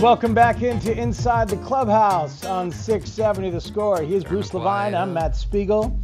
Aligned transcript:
Welcome 0.00 0.32
back 0.32 0.62
into 0.62 0.96
Inside 0.96 1.48
the 1.48 1.56
Clubhouse 1.56 2.44
on 2.44 2.70
670 2.70 3.50
The 3.50 3.60
Score. 3.60 4.00
Here's 4.00 4.22
Bruce 4.22 4.54
Levine. 4.54 4.94
I'm 4.94 5.12
Matt 5.12 5.34
Spiegel. 5.34 5.98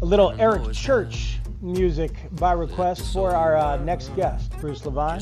A 0.00 0.04
little 0.06 0.32
Eric 0.40 0.72
Church 0.72 1.40
music 1.60 2.16
by 2.36 2.52
request 2.52 3.12
for 3.12 3.32
our 3.32 3.54
uh, 3.54 3.76
next 3.76 4.16
guest, 4.16 4.50
Bruce 4.60 4.86
Levine. 4.86 5.20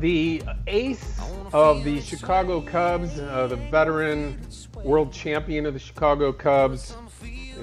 The 0.00 0.42
ace 0.66 1.20
of 1.52 1.84
the 1.84 2.00
Chicago 2.00 2.60
Cubs, 2.60 3.20
uh, 3.20 3.46
the 3.46 3.58
veteran 3.70 4.40
world 4.82 5.12
champion 5.12 5.66
of 5.66 5.74
the 5.74 5.78
Chicago 5.78 6.32
Cubs, 6.32 6.96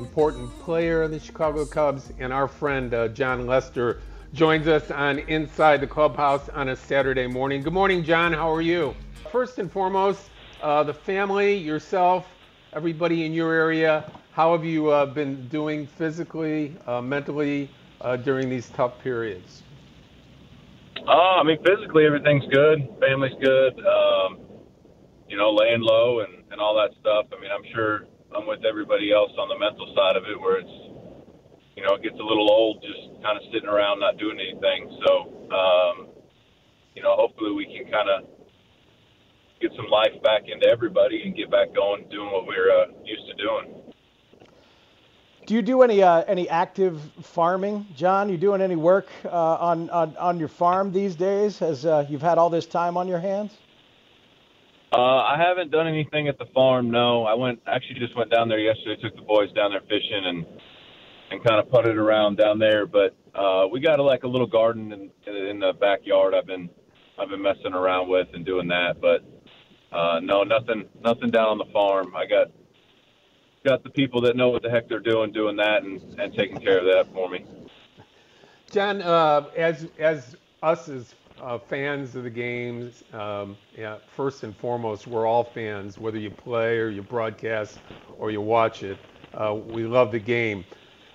important 0.01 0.49
player 0.61 1.03
of 1.03 1.11
the 1.11 1.19
Chicago 1.19 1.63
Cubs, 1.63 2.11
and 2.17 2.33
our 2.33 2.47
friend 2.47 2.91
uh, 2.91 3.07
Jon 3.09 3.45
Lester 3.45 4.01
joins 4.33 4.67
us 4.67 4.89
on 4.89 5.19
Inside 5.19 5.79
the 5.79 5.85
Clubhouse 5.87 6.49
on 6.49 6.69
a 6.69 6.75
Saturday 6.75 7.27
morning. 7.27 7.61
Good 7.61 7.73
morning, 7.73 8.03
John. 8.03 8.33
How 8.33 8.51
are 8.51 8.61
you? 8.61 8.95
First 9.31 9.59
and 9.59 9.71
foremost, 9.71 10.31
uh, 10.63 10.81
the 10.83 10.93
family, 10.93 11.55
yourself, 11.55 12.27
everybody 12.73 13.25
in 13.25 13.33
your 13.33 13.53
area, 13.53 14.11
how 14.31 14.53
have 14.53 14.65
you 14.65 14.89
uh, 14.89 15.05
been 15.05 15.47
doing 15.49 15.85
physically, 15.85 16.75
uh, 16.87 17.01
mentally 17.01 17.69
uh, 18.01 18.17
during 18.17 18.49
these 18.49 18.69
tough 18.69 18.97
periods? 19.03 19.61
Oh, 21.07 21.37
I 21.39 21.43
mean, 21.43 21.57
physically 21.63 22.05
everything's 22.05 22.45
good. 22.51 22.87
Family's 22.99 23.35
good. 23.39 23.79
Um, 23.85 24.39
you 25.29 25.37
know, 25.37 25.51
laying 25.53 25.81
low 25.81 26.21
and, 26.21 26.43
and 26.51 26.59
all 26.59 26.75
that 26.75 26.89
stuff. 26.99 27.27
I 27.31 27.39
mean, 27.39 27.51
I'm 27.51 27.63
sure 27.73 28.07
I'm 28.35 28.47
with 28.47 28.63
everybody 28.65 29.11
else 29.11 29.31
on 29.37 29.49
the 29.49 29.59
mental 29.59 29.87
side 29.95 30.15
of 30.15 30.23
it, 30.23 30.39
where 30.39 30.59
it's, 30.59 30.77
you 31.75 31.83
know, 31.83 31.95
it 31.95 32.03
gets 32.03 32.19
a 32.19 32.23
little 32.23 32.49
old 32.51 32.81
just 32.81 33.21
kind 33.23 33.37
of 33.37 33.43
sitting 33.51 33.67
around 33.67 33.99
not 33.99 34.17
doing 34.17 34.39
anything. 34.39 34.87
So, 35.05 35.11
um, 35.51 36.07
you 36.95 37.01
know, 37.01 37.15
hopefully 37.15 37.51
we 37.51 37.65
can 37.65 37.91
kind 37.91 38.09
of 38.09 38.27
get 39.59 39.71
some 39.75 39.87
life 39.87 40.15
back 40.23 40.43
into 40.47 40.67
everybody 40.67 41.23
and 41.23 41.35
get 41.35 41.51
back 41.51 41.73
going, 41.73 42.07
doing 42.09 42.31
what 42.31 42.47
we're 42.47 42.71
uh, 42.71 42.85
used 43.03 43.27
to 43.27 43.35
doing. 43.35 43.77
Do 45.45 45.55
you 45.55 45.61
do 45.61 45.81
any 45.81 46.01
uh, 46.03 46.23
any 46.27 46.47
active 46.47 47.01
farming, 47.21 47.87
Jon? 47.95 48.29
You 48.29 48.37
doing 48.37 48.61
any 48.61 48.75
work 48.75 49.07
uh, 49.25 49.29
on, 49.29 49.89
on 49.89 50.15
on 50.17 50.39
your 50.39 50.47
farm 50.47 50.93
these 50.93 51.15
days? 51.15 51.61
As 51.61 51.85
uh, 51.85 52.05
you've 52.07 52.21
had 52.21 52.37
all 52.37 52.49
this 52.49 52.65
time 52.65 52.95
on 52.95 53.07
your 53.07 53.19
hands? 53.19 53.51
Uh, 54.93 54.97
I 54.97 55.37
haven't 55.37 55.71
done 55.71 55.87
anything 55.87 56.27
at 56.27 56.37
the 56.37 56.47
farm. 56.53 56.91
No, 56.91 57.23
I 57.23 57.33
went 57.33 57.61
actually 57.65 57.99
just 57.99 58.15
went 58.15 58.29
down 58.29 58.49
there 58.49 58.59
yesterday. 58.59 59.01
Took 59.01 59.15
the 59.15 59.21
boys 59.21 59.51
down 59.53 59.71
there 59.71 59.81
fishing 59.81 60.25
and 60.25 60.45
and 61.31 61.43
kind 61.45 61.59
of 61.61 61.69
putted 61.69 61.97
around 61.97 62.37
down 62.37 62.59
there. 62.59 62.85
But 62.85 63.15
uh, 63.33 63.67
we 63.71 63.79
got 63.79 63.99
a, 63.99 64.03
like 64.03 64.23
a 64.23 64.27
little 64.27 64.47
garden 64.47 64.91
in 64.91 65.33
in 65.33 65.59
the 65.59 65.71
backyard. 65.79 66.33
I've 66.35 66.45
been 66.45 66.69
I've 67.17 67.29
been 67.29 67.41
messing 67.41 67.73
around 67.73 68.09
with 68.09 68.27
and 68.33 68.45
doing 68.45 68.67
that. 68.67 68.99
But 68.99 69.23
uh, 69.95 70.19
no, 70.21 70.43
nothing 70.43 70.89
nothing 71.01 71.29
down 71.29 71.47
on 71.47 71.57
the 71.57 71.71
farm. 71.71 72.13
I 72.13 72.25
got 72.25 72.47
got 73.65 73.83
the 73.83 73.91
people 73.91 74.19
that 74.21 74.35
know 74.35 74.49
what 74.49 74.61
the 74.61 74.69
heck 74.69 74.89
they're 74.89 74.99
doing 74.99 75.31
doing 75.31 75.55
that 75.55 75.83
and 75.83 76.01
and 76.19 76.33
taking 76.33 76.59
care 76.59 76.79
of 76.79 76.85
that 76.85 77.13
for 77.13 77.29
me. 77.29 77.45
Jon, 78.69 79.01
uh, 79.01 79.47
as 79.55 79.87
as 79.99 80.35
us 80.61 80.89
as 80.89 81.15
uh, 81.41 81.57
fans 81.57 82.15
of 82.15 82.23
the 82.23 82.29
games, 82.29 83.03
um, 83.13 83.57
yeah, 83.77 83.97
first 84.15 84.43
and 84.43 84.55
foremost, 84.55 85.07
we're 85.07 85.25
all 85.25 85.43
fans, 85.43 85.97
whether 85.97 86.17
you 86.17 86.29
play 86.29 86.77
or 86.77 86.89
you 86.89 87.01
broadcast 87.01 87.79
or 88.19 88.31
you 88.31 88.41
watch 88.41 88.83
it. 88.83 88.97
Uh, 89.33 89.55
we 89.67 89.83
love 89.83 90.11
the 90.11 90.19
game. 90.19 90.63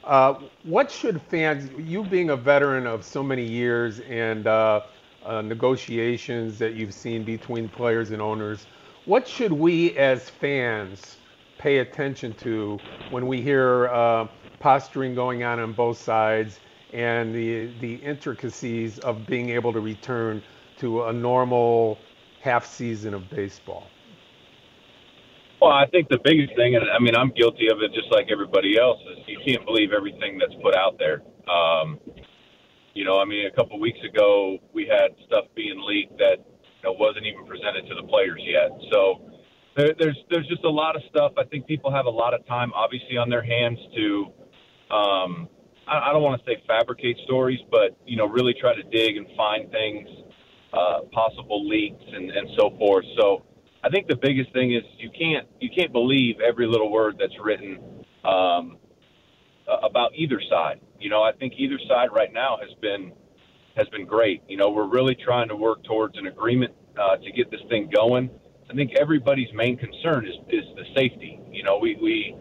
Uh, 0.05 0.35
what 0.65 0.91
should 0.91 1.21
fans, 1.23 1.71
you 1.79 2.03
being 2.05 2.31
a 2.31 2.37
veteran 2.37 2.87
of 2.87 3.05
so 3.05 3.23
many 3.23 3.45
years 3.45 4.01
and 4.01 4.47
uh, 4.47 4.81
uh, 5.25 5.43
negotiations 5.43 6.59
that 6.59 6.75
you've 6.75 6.95
seen 6.95 7.25
between 7.25 7.69
players 7.69 8.11
and 8.11 8.21
owners, 8.21 8.67
what 9.05 9.27
should 9.27 9.53
we 9.53 9.97
as 9.97 10.29
fans 10.29 11.17
pay 11.59 11.79
attention 11.79 12.35
to 12.35 12.79
when 13.11 13.27
we 13.27 13.41
hear 13.41 13.89
uh, 13.89 14.27
posturing 14.59 15.15
going 15.15 15.43
on 15.43 15.59
on 15.61 15.73
both 15.73 15.99
sides 15.99 16.61
and 16.97 17.35
the 17.35 17.71
the 17.81 17.97
intricacies 17.97 18.99
of 19.01 19.27
being 19.27 19.51
able 19.51 19.73
to 19.73 19.81
return 19.81 20.43
to 20.79 21.05
a 21.05 21.13
normal 21.13 21.99
half 22.41 22.65
season 22.65 23.13
of 23.13 23.29
baseball? 23.29 23.87
Well, 25.61 25.73
I 25.73 25.87
think 25.87 26.09
the 26.09 26.19
biggest 26.23 26.57
thing, 26.57 26.75
and 26.75 26.85
I 26.85 26.99
mean, 26.99 27.15
I'm 27.15 27.33
guilty 27.37 27.69
of 27.71 27.83
it 27.83 27.93
just 27.93 28.11
like 28.11 28.29
everybody 28.33 28.79
else, 28.79 28.99
is 29.13 29.25
you 29.27 29.39
can't 29.45 29.65
believe 29.67 29.91
everything 29.93 30.39
that's 30.39 30.55
put 30.63 30.75
out 30.75 30.99
there. 30.99 31.23
Um, 31.51 32.01
you 32.95 33.05
know, 33.05 33.21
I 33.21 33.25
mean, 33.27 33.47
a 33.47 33.51
couple 33.51 33.77
of 33.77 33.81
weeks 33.81 34.01
ago, 34.09 34.59
we 34.73 34.87
had 34.87 35.13
stuff 35.27 35.45
being 35.55 35.81
leaked 35.87 36.17
that 36.19 36.37
you 36.41 36.83
know, 36.85 36.93
wasn't 36.93 37.27
even 37.27 37.45
presented 37.47 37.87
to 37.89 37.95
the 37.95 38.09
players 38.09 38.41
yet. 38.41 38.71
So 38.93 39.21
there, 39.77 39.95
there's 39.99 40.19
there's 40.31 40.49
just 40.49 40.65
a 40.65 40.71
lot 40.71 40.97
of 40.97 41.03
stuff. 41.11 41.33
I 41.37 41.45
think 41.45 41.67
people 41.67 41.93
have 41.93 42.07
a 42.07 42.11
lot 42.11 42.33
of 42.33 42.47
time, 42.47 42.73
obviously, 42.75 43.19
on 43.19 43.29
their 43.29 43.45
hands 43.45 43.79
to. 43.97 44.27
Um, 44.95 45.49
I, 45.87 46.11
I 46.11 46.13
don't 46.13 46.23
want 46.23 46.43
to 46.43 46.47
say 46.51 46.63
fabricate 46.67 47.19
stories, 47.25 47.61
but 47.71 47.97
you 48.07 48.17
know, 48.17 48.27
really 48.27 48.55
try 48.55 48.75
to 48.75 48.83
dig 48.83 49.17
and 49.17 49.27
find 49.37 49.71
things, 49.71 50.09
uh, 50.73 51.01
possible 51.13 51.67
leaks 51.69 52.03
and, 52.13 52.31
and 52.31 52.49
so 52.59 52.71
forth. 52.79 53.05
So 53.19 53.45
I 53.83 53.89
think 53.89 54.09
the 54.09 54.17
biggest 54.17 54.53
thing 54.53 54.75
is 54.75 54.83
you 54.99 55.11
can't 55.11 55.47
you 55.61 55.71
can't 55.77 55.93
believe 55.93 56.37
every 56.41 56.67
little 56.67 56.91
word 56.91 57.17
that's 57.19 57.39
written 57.43 58.05
um, 58.25 58.79
about 59.83 60.13
either 60.15 60.41
side. 60.51 60.81
You 60.99 61.11
know, 61.11 61.23
I 61.23 61.33
think 61.33 61.55
either 61.57 61.79
side 61.89 62.09
right 62.13 62.33
now 62.33 62.59
has 62.61 62.71
been 62.81 63.13
has 63.77 63.89
been 63.89 64.07
great. 64.07 64.43
You 64.49 64.57
know, 64.57 64.71
we're 64.71 64.89
really 64.89 65.15
trying 65.15 65.49
to 65.49 65.57
work 65.57 65.85
towards 65.85 66.17
an 66.19 66.27
agreement 66.27 66.75
uh, 66.99 67.17
to 67.17 67.33
get 67.33 67.51
this 67.51 67.61
thing 67.69 67.91
going. 67.95 68.31
I 68.69 68.75
think 68.75 68.95
everybody's 68.99 69.53
main 69.55 69.77
concern 69.77 70.27
is 70.27 70.35
is 70.49 70.65
the 70.75 70.85
safety. 70.97 71.39
You 71.51 71.63
know, 71.63 71.79
we 71.79 71.97
we 72.03 72.35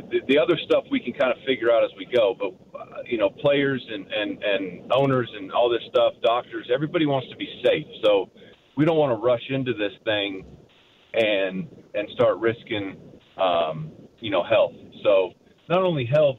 the, 0.00 0.08
the, 0.08 0.34
the 0.34 0.38
other 0.38 0.58
stuff 0.64 0.84
we 0.90 1.00
can 1.00 1.12
kind 1.12 1.32
of 1.32 1.38
figure 1.46 1.70
out 1.70 1.84
as 1.84 1.90
we 1.96 2.06
go, 2.06 2.34
but 2.38 2.78
uh, 2.78 3.02
you 3.04 3.18
know, 3.18 3.30
players 3.30 3.84
and 3.88 4.06
and 4.12 4.42
and 4.42 4.92
owners 4.92 5.30
and 5.36 5.52
all 5.52 5.68
this 5.68 5.82
stuff, 5.90 6.14
doctors, 6.22 6.68
everybody 6.72 7.06
wants 7.06 7.28
to 7.30 7.36
be 7.36 7.48
safe. 7.64 7.86
So 8.04 8.30
we 8.76 8.84
don't 8.84 8.96
want 8.96 9.10
to 9.18 9.24
rush 9.24 9.42
into 9.48 9.72
this 9.72 9.92
thing 10.04 10.44
and 11.14 11.68
and 11.94 12.08
start 12.14 12.38
risking 12.38 12.96
um, 13.38 13.92
you 14.20 14.30
know 14.30 14.44
health. 14.44 14.74
So 15.02 15.32
not 15.68 15.82
only 15.82 16.04
health 16.04 16.38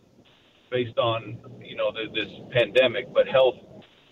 based 0.72 0.98
on 0.98 1.38
you 1.62 1.76
know 1.76 1.92
the, 1.92 2.06
this 2.14 2.32
pandemic, 2.52 3.14
but 3.14 3.28
health 3.28 3.56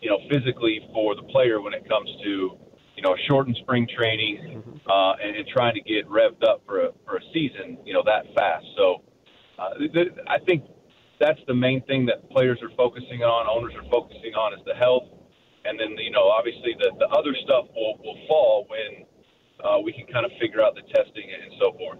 you 0.02 0.10
know 0.10 0.20
physically 0.30 0.82
for 0.94 1.16
the 1.16 1.24
player 1.24 1.62
when 1.62 1.74
it 1.74 1.88
comes 1.88 2.10
to 2.24 2.58
you 2.96 3.04
know 3.04 3.16
shortened 3.28 3.58
spring 3.62 3.88
training 3.96 4.64
uh, 4.90 5.14
and, 5.22 5.36
and 5.36 5.48
trying 5.48 5.74
to 5.76 5.82
get 5.82 6.08
revved 6.08 6.44
up 6.48 6.62
for 6.66 6.86
a 6.86 6.90
for 7.06 7.18
a 7.18 7.22
season 7.34 7.78
you 7.86 7.94
know 7.94 8.04
that 8.06 8.26
fast. 8.36 8.66
So 8.78 9.04
uh, 9.60 9.74
th- 9.78 10.14
I 10.28 10.40
think 10.40 10.64
that's 11.20 11.40
the 11.48 11.54
main 11.54 11.82
thing 11.84 12.06
that 12.08 12.30
players 12.30 12.60
are 12.62 12.72
focusing 12.76 13.24
on, 13.24 13.48
owners 13.48 13.74
are 13.76 13.90
focusing 13.90 14.34
on 14.34 14.54
is 14.54 14.66
the 14.66 14.76
health, 14.76 15.04
and 15.64 15.80
then 15.80 15.98
you 15.98 16.12
know 16.12 16.28
obviously 16.30 16.76
the 16.80 16.92
the 17.00 17.08
other 17.08 17.36
stuff 17.44 17.66
will 17.76 17.98
will 18.04 18.20
fall 18.28 18.66
when 18.70 19.06
uh, 19.64 19.80
we 19.80 19.94
can 19.94 20.06
kind 20.12 20.26
of 20.26 20.32
figure 20.40 20.62
out 20.62 20.76
the 20.76 20.82
testing 20.94 21.24
and 21.32 21.54
so 21.60 21.72
forth. 21.78 22.00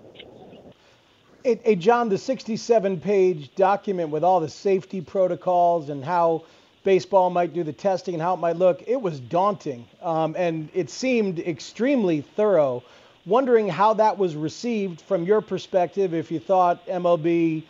Hey, 1.44 1.60
hey, 1.64 1.76
Jon, 1.76 2.10
the 2.10 2.18
67 2.18 3.00
page 3.00 3.54
document 3.56 4.10
with 4.10 4.24
all 4.24 4.40
the 4.40 4.50
safety 4.50 5.00
protocols 5.00 5.90
and 5.90 6.04
how 6.04 6.44
baseball 6.84 7.30
might 7.30 7.54
do 7.54 7.64
the 7.64 7.74
testing 7.74 8.16
and 8.16 8.22
how 8.22 8.34
it 8.34 8.38
might 8.38 8.56
look. 8.56 8.84
It 8.88 9.02
was 9.02 9.20
daunting, 9.20 9.86
um, 10.02 10.36
and 10.38 10.70
it 10.74 10.90
seemed 10.90 11.40
extremely 11.40 12.22
thorough. 12.22 12.84
Wondering 13.26 13.68
how 13.68 13.96
that 13.96 14.18
was 14.18 14.36
received 14.36 15.02
from 15.02 15.24
your 15.24 15.42
perspective, 15.42 16.14
if 16.14 16.32
you 16.32 16.40
thought 16.40 16.86
MLB 16.88 17.64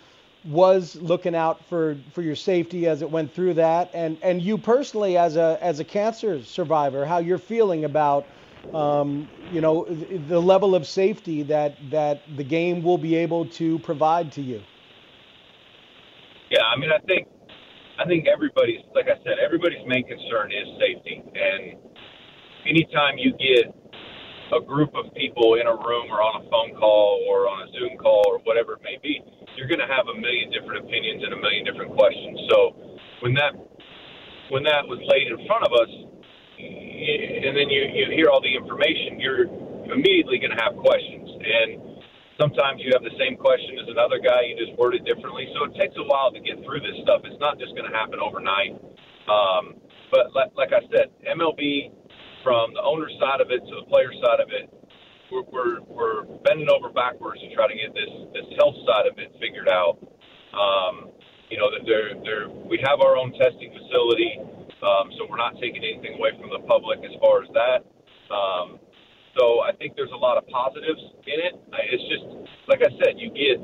was 0.43 0.95
looking 0.97 1.33
out 1.33 1.63
for, 1.65 1.97
for 2.11 2.21
your 2.21 2.35
safety 2.35 2.87
as 2.87 3.01
it 3.01 3.09
went 3.09 3.33
through 3.33 3.55
that, 3.55 3.89
and, 3.93 4.17
and 4.21 4.41
you 4.41 4.57
personally 4.57 5.17
as 5.17 5.37
a 5.37 5.57
as 5.61 5.79
a 5.79 5.83
cancer 5.83 6.43
survivor, 6.43 7.05
how 7.05 7.17
you're 7.17 7.37
feeling 7.37 7.85
about 7.85 8.27
um, 8.73 9.27
you 9.51 9.61
know 9.61 9.85
the 9.85 10.39
level 10.39 10.75
of 10.75 10.87
safety 10.87 11.43
that 11.43 11.77
that 11.89 12.21
the 12.35 12.43
game 12.43 12.83
will 12.83 12.97
be 12.97 13.15
able 13.15 13.45
to 13.45 13.79
provide 13.79 14.31
to 14.33 14.41
you. 14.41 14.61
Yeah, 16.49 16.63
I 16.63 16.77
mean, 16.77 16.91
I 16.91 16.99
think 17.05 17.27
I 17.99 18.05
think 18.05 18.27
everybody's 18.27 18.81
like 18.93 19.05
I 19.05 19.17
said, 19.23 19.37
everybody's 19.43 19.85
main 19.87 20.05
concern 20.07 20.51
is 20.51 20.67
safety, 20.79 21.23
and 21.33 21.77
anytime 22.65 23.17
you 23.17 23.31
get 23.31 23.73
a 24.53 24.61
group 24.61 24.93
of 24.93 25.09
people 25.15 25.57
in 25.57 25.65
a 25.65 25.73
room 25.73 26.11
or 26.13 26.21
on 26.21 26.41
a 26.41 26.49
phone 26.49 26.77
call 26.77 27.25
or 27.25 27.49
on 27.49 27.65
a 27.65 27.71
Zoom 27.73 27.97
call 27.97 28.21
or 28.27 28.37
whatever 28.45 28.77
it 28.77 28.83
may 28.85 28.99
be, 29.01 29.21
you're 29.57 29.67
going 29.67 29.81
to 29.81 29.89
have 29.89 30.05
a 30.05 30.17
million 30.17 30.51
different 30.53 30.85
opinions 30.85 31.23
and 31.25 31.33
a 31.33 31.39
million 31.39 31.65
different 31.65 31.93
questions. 31.95 32.37
So 32.51 32.57
when 33.25 33.33
that 33.35 33.57
when 34.53 34.61
that 34.69 34.85
was 34.85 35.01
laid 35.09 35.33
in 35.33 35.41
front 35.49 35.65
of 35.65 35.73
us, 35.73 35.89
and 36.61 37.57
then 37.57 37.67
you 37.73 37.89
you 37.89 38.05
hear 38.13 38.29
all 38.29 38.41
the 38.41 38.53
information, 38.53 39.17
you're 39.17 39.49
immediately 39.89 40.37
going 40.37 40.53
to 40.53 40.61
have 40.61 40.77
questions. 40.77 41.25
And 41.41 42.01
sometimes 42.37 42.81
you 42.85 42.93
have 42.93 43.03
the 43.03 43.15
same 43.17 43.37
question 43.37 43.81
as 43.81 43.89
another 43.89 44.21
guy, 44.21 44.45
you 44.49 44.57
just 44.57 44.77
word 44.77 44.93
it 44.93 45.05
differently. 45.05 45.49
So 45.57 45.65
it 45.69 45.73
takes 45.77 45.95
a 45.97 46.05
while 46.05 46.29
to 46.31 46.39
get 46.39 46.61
through 46.61 46.81
this 46.85 46.97
stuff. 47.01 47.25
It's 47.25 47.39
not 47.41 47.57
just 47.57 47.73
going 47.73 47.89
to 47.89 47.95
happen 47.95 48.21
overnight. 48.21 48.77
Um, 49.25 49.81
but 50.11 50.33
like, 50.37 50.53
like 50.53 50.71
I 50.73 50.85
said, 50.93 51.09
MLB 51.25 51.91
from 52.45 52.77
the 52.77 52.83
owner 52.85 53.09
side 53.17 53.41
of 53.41 53.49
it 53.49 53.65
to 53.65 53.73
the 53.81 53.89
player 53.89 54.13
side 54.21 54.37
of 54.37 54.53
it, 54.53 54.69
we're, 55.33 55.41
we're, 55.49 55.81
we're 55.89 56.21
bending 56.45 56.69
over 56.69 56.93
backwards 56.93 57.41
to 57.41 57.49
try 57.57 57.65
to 57.65 57.73
get 57.73 57.89
this, 57.97 58.13
this 58.37 58.45
health 58.61 58.77
side 58.85 59.09
of 59.09 59.17
it 59.17 59.33
figured 59.41 59.65
out. 59.67 59.97
Um, 60.53 61.09
you 61.49 61.57
know, 61.57 61.73
they're, 61.89 62.13
they're, 62.21 62.45
we 62.45 62.77
have 62.85 63.01
our 63.01 63.17
own 63.17 63.33
testing 63.33 63.73
facility, 63.73 64.37
um, 64.85 65.09
so 65.17 65.25
we're 65.25 65.41
not 65.41 65.57
taking 65.57 65.81
anything 65.81 66.21
away 66.21 66.37
from 66.37 66.53
the 66.53 66.61
public 66.69 67.01
as 67.01 67.17
far 67.17 67.41
as 67.41 67.49
that. 67.57 67.81
Um, 68.29 68.77
so 69.33 69.65
I 69.65 69.73
think 69.73 69.97
there's 69.97 70.13
a 70.13 70.21
lot 70.21 70.37
of 70.37 70.45
positives 70.47 71.01
in 71.25 71.39
it. 71.41 71.53
It's 71.89 72.05
just, 72.07 72.25
like 72.69 72.85
I 72.85 72.93
said, 73.01 73.17
you 73.17 73.33
get 73.33 73.59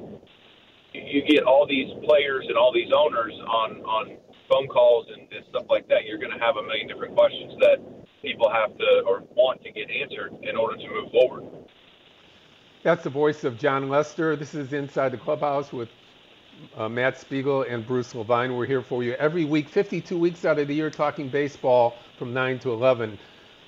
you 0.92 1.24
get 1.24 1.48
all 1.48 1.66
these 1.66 1.88
players 2.04 2.44
and 2.50 2.58
all 2.58 2.74
these 2.74 2.92
owners 2.92 3.32
on 3.48 3.80
on 3.88 4.18
phone 4.52 4.68
calls 4.68 5.08
and, 5.08 5.24
and 5.32 5.46
stuff 5.48 5.64
like 5.70 5.88
that. 5.88 6.04
You're 6.04 6.20
going 6.20 6.36
to 6.36 6.44
have 6.44 6.60
a 6.60 6.64
million 6.64 6.92
different 6.92 7.16
questions 7.16 7.56
that 7.64 7.80
people 8.22 8.50
have 8.52 8.78
to 8.78 9.04
or 9.08 9.24
want 9.36 9.64
to 9.64 9.72
get 9.72 9.90
answered 9.90 10.34
in 10.44 10.56
order 10.56 10.78
to 10.78 10.88
move 10.90 11.12
forward. 11.12 11.44
That's 12.84 13.04
the 13.04 13.10
voice 13.10 13.44
of 13.44 13.58
Jon 13.58 13.90
Lester. 13.90 14.36
This 14.36 14.54
is 14.54 14.74
Inside 14.74 15.10
the 15.10 15.18
Clubhouse 15.18 15.72
with 15.72 15.90
uh, 16.76 16.90
Matt 16.90 17.18
Spiegel 17.20 17.64
and 17.64 17.86
Bruce 17.86 18.14
Levine. 18.16 18.56
We're 18.56 18.66
here 18.66 18.82
for 18.82 19.04
you 19.04 19.14
every 19.14 19.46
week, 19.46 19.70
52 19.70 20.18
weeks 20.18 20.46
out 20.46 20.60
of 20.60 20.68
the 20.68 20.74
year, 20.76 20.90
talking 20.90 21.30
baseball 21.30 21.96
from 22.18 22.34
9 22.34 22.60
to 22.60 22.72
11. 22.72 23.18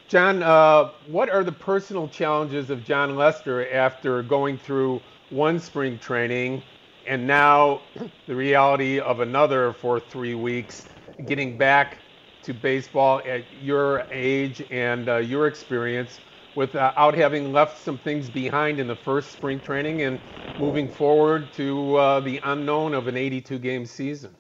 John, 0.08 0.44
uh, 0.44 0.92
what 1.08 1.30
are 1.30 1.44
the 1.44 1.52
personal 1.52 2.08
challenges 2.08 2.70
of 2.70 2.84
Jon 2.84 3.16
Lester 3.16 3.72
after 3.72 4.22
going 4.22 4.58
through 4.58 5.02
one 5.30 5.60
spring 5.60 5.98
training 5.98 6.62
and 7.08 7.26
now 7.26 7.82
the 8.28 8.36
reality 8.36 9.00
of 9.00 9.20
another 9.20 9.74
for 9.74 10.00
three 10.00 10.36
weeks, 10.36 10.86
getting 11.26 11.58
back 11.58 11.98
to 12.44 12.54
baseball 12.54 13.22
at 13.26 13.44
your 13.62 14.06
age 14.12 14.64
and 14.70 15.10
uh, 15.10 15.18
your 15.18 15.48
experience 15.48 16.20
without 16.56 16.96
uh, 16.98 17.18
having 17.18 17.52
left 17.52 17.82
some 17.82 17.98
things 17.98 18.30
behind 18.30 18.80
in 18.80 18.88
the 18.88 18.96
first 18.96 19.32
spring 19.32 19.60
training 19.60 20.04
and 20.04 20.20
moving 20.60 20.88
forward 20.88 21.52
to 21.54 21.96
uh, 21.96 22.20
the 22.20 22.40
unknown 22.44 22.94
of 22.94 23.08
an 23.08 23.18
82 23.18 23.60
game 23.60 23.86
season? 23.86 24.36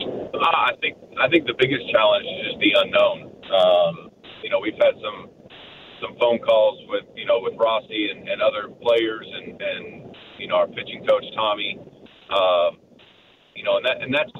Uh, 0.00 0.38
I 0.38 0.72
think 0.80 0.96
I 1.20 1.28
think 1.28 1.46
the 1.46 1.54
biggest 1.58 1.90
challenge 1.90 2.26
is 2.26 2.52
just 2.52 2.58
the 2.60 2.72
unknown. 2.76 3.32
Um, 3.50 4.10
you 4.42 4.50
know, 4.50 4.60
we've 4.60 4.78
had 4.78 4.94
some 5.02 5.30
some 6.00 6.16
phone 6.20 6.38
calls 6.38 6.78
with 6.88 7.04
you 7.16 7.26
know 7.26 7.40
with 7.40 7.54
Rossy 7.54 8.10
and, 8.10 8.28
and 8.28 8.40
other 8.42 8.68
players 8.68 9.26
and 9.26 9.60
and 9.60 10.16
you 10.38 10.46
know 10.46 10.56
our 10.56 10.68
pitching 10.68 11.04
coach 11.08 11.24
Tommy. 11.34 11.78
Um, 12.30 12.78
you 13.56 13.64
know, 13.64 13.78
and 13.78 13.86
that 13.86 14.02
and 14.02 14.14
that's 14.14 14.30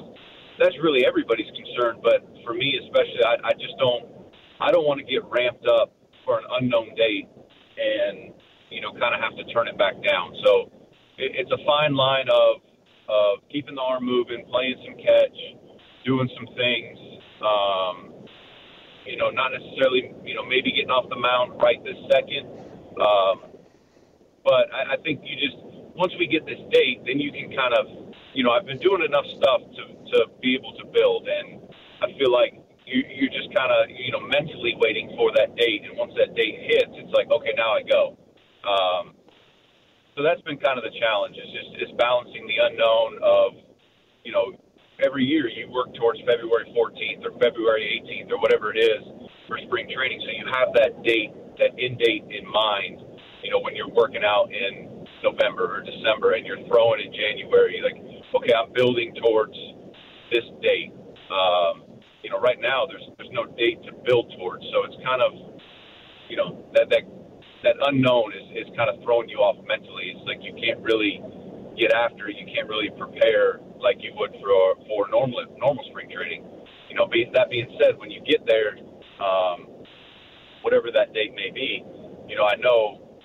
that's 0.59 0.75
really 0.83 1.05
everybody's 1.05 1.49
concern. 1.55 1.99
But 2.03 2.27
for 2.45 2.53
me, 2.53 2.77
especially, 2.83 3.23
I, 3.25 3.49
I 3.49 3.53
just 3.53 3.75
don't 3.79 4.05
I 4.59 4.71
don't 4.71 4.85
want 4.85 4.99
to 4.99 5.07
get 5.07 5.23
ramped 5.31 5.65
up 5.67 5.93
for 6.25 6.37
an 6.37 6.45
unknown 6.59 6.93
date 6.95 7.27
and 7.79 8.33
you 8.69 8.81
know 8.81 8.91
kind 8.99 9.15
of 9.15 9.21
have 9.21 9.35
to 9.39 9.45
turn 9.53 9.67
it 9.67 9.77
back 9.77 9.95
down. 10.03 10.35
So 10.43 10.71
it, 11.17 11.31
it's 11.35 11.51
a 11.51 11.61
fine 11.65 11.95
line 11.95 12.27
of 12.29 12.61
of 13.09 13.39
keeping 13.49 13.75
the 13.75 13.81
arm 13.81 14.05
moving, 14.05 14.45
playing 14.51 14.75
some 14.85 14.95
catch, 14.99 15.37
doing 16.05 16.29
some 16.35 16.47
things. 16.55 16.99
Um, 17.41 18.27
you 19.05 19.17
know, 19.17 19.31
not 19.31 19.49
necessarily, 19.51 20.13
you 20.23 20.35
know, 20.35 20.45
maybe 20.45 20.71
getting 20.71 20.91
off 20.91 21.09
the 21.09 21.17
mound 21.17 21.59
right 21.63 21.81
this 21.83 21.97
second. 22.11 22.45
Um, 23.01 23.49
but 24.43 24.69
I, 24.69 24.93
I 24.93 24.97
think 25.01 25.21
you 25.23 25.33
just 25.33 25.57
once 25.95 26.13
we 26.19 26.27
get 26.27 26.45
this 26.45 26.59
date, 26.71 27.01
then 27.05 27.19
you 27.19 27.31
can 27.31 27.49
kind 27.51 27.73
of, 27.73 28.13
you 28.33 28.43
know, 28.43 28.51
I've 28.51 28.65
been 28.65 28.77
doing 28.79 29.03
enough 29.03 29.25
stuff 29.35 29.61
to 29.75 29.98
to 30.13 30.25
be 30.41 30.55
able 30.55 30.73
to 30.77 30.85
build, 30.89 31.27
and 31.27 31.61
I 32.01 32.11
feel 32.17 32.31
like 32.31 32.57
you 32.85 33.03
you're 33.05 33.33
just 33.33 33.53
kind 33.53 33.71
of, 33.71 33.89
you 33.89 34.11
know, 34.11 34.21
mentally 34.21 34.73
waiting 34.77 35.13
for 35.17 35.31
that 35.37 35.55
date, 35.55 35.85
and 35.85 35.97
once 35.97 36.13
that 36.17 36.35
date 36.35 36.57
hits, 36.65 36.93
it's 36.97 37.13
like, 37.13 37.29
okay, 37.29 37.53
now 37.55 37.77
I 37.77 37.81
go. 37.83 38.17
Um, 38.65 39.15
so 40.15 40.23
that's 40.23 40.41
been 40.41 40.57
kind 40.57 40.75
of 40.75 40.83
the 40.83 40.91
challenge 40.99 41.37
is 41.37 41.49
just 41.53 41.69
is 41.79 41.91
balancing 41.95 42.43
the 42.43 42.59
unknown 42.59 43.23
of, 43.23 43.55
you 44.25 44.33
know, 44.33 44.51
every 44.99 45.23
year 45.23 45.47
you 45.47 45.71
work 45.71 45.93
towards 45.95 46.19
February 46.27 46.67
14th 46.75 47.23
or 47.23 47.31
February 47.39 48.03
18th 48.03 48.31
or 48.31 48.39
whatever 48.39 48.73
it 48.73 48.79
is 48.79 48.99
for 49.47 49.57
spring 49.63 49.87
training. 49.87 50.19
So 50.25 50.31
you 50.35 50.45
have 50.51 50.75
that 50.75 51.03
date, 51.03 51.31
that 51.57 51.71
end 51.79 51.99
date 51.99 52.27
in 52.27 52.43
mind, 52.51 52.99
you 53.43 53.51
know, 53.51 53.59
when 53.63 53.75
you're 53.75 53.89
working 53.89 54.23
out 54.23 54.51
in 54.51 55.07
November 55.23 55.79
or 55.79 55.81
December 55.87 56.35
and 56.35 56.45
you're 56.45 56.67
throwing 56.67 56.99
in 56.99 57.13
January, 57.15 57.79
like, 57.79 57.95
okay, 58.35 58.51
I'm 58.51 58.73
building 58.73 59.15
towards 59.23 59.55
this 60.31 60.45
date. 60.61 60.93
Um, 61.29 61.83
you 62.23 62.29
know, 62.29 62.39
right 62.39 62.59
now 62.59 62.85
there's 62.85 63.03
there's 63.17 63.31
no 63.31 63.45
date 63.45 63.81
to 63.85 63.91
build 64.05 64.33
towards, 64.37 64.63
so 64.73 64.83
it's 64.85 64.97
kind 65.03 65.21
of, 65.21 65.31
you 66.29 66.37
know, 66.37 66.65
that 66.73 66.89
that 66.89 67.03
that 67.63 67.75
unknown 67.87 68.33
is, 68.33 68.67
is 68.67 68.67
kind 68.75 68.89
of 68.89 69.01
throwing 69.03 69.29
you 69.29 69.37
off 69.37 69.57
mentally. 69.67 70.15
It's 70.15 70.25
like 70.27 70.39
you 70.41 70.53
can't 70.55 70.79
really 70.81 71.21
get 71.77 71.91
after 71.93 72.27
it. 72.27 72.35
You 72.35 72.47
can't 72.47 72.67
really 72.67 72.89
prepare 72.97 73.59
like 73.79 73.97
you 73.99 74.11
would 74.15 74.31
for 74.41 74.75
for 74.87 75.07
normal 75.09 75.45
normal 75.57 75.83
spring 75.89 76.09
training. 76.11 76.45
You 76.89 76.95
know, 76.95 77.05
be, 77.05 77.29
that 77.33 77.49
being 77.49 77.69
said, 77.79 77.97
when 77.97 78.09
you 78.09 78.19
get 78.25 78.45
there, 78.47 78.75
um, 79.21 79.67
whatever 80.63 80.89
that 80.91 81.13
date 81.13 81.33
may 81.35 81.51
be, 81.53 81.85
you 82.27 82.35
know, 82.35 82.45
I 82.45 82.55
know, 82.57 83.19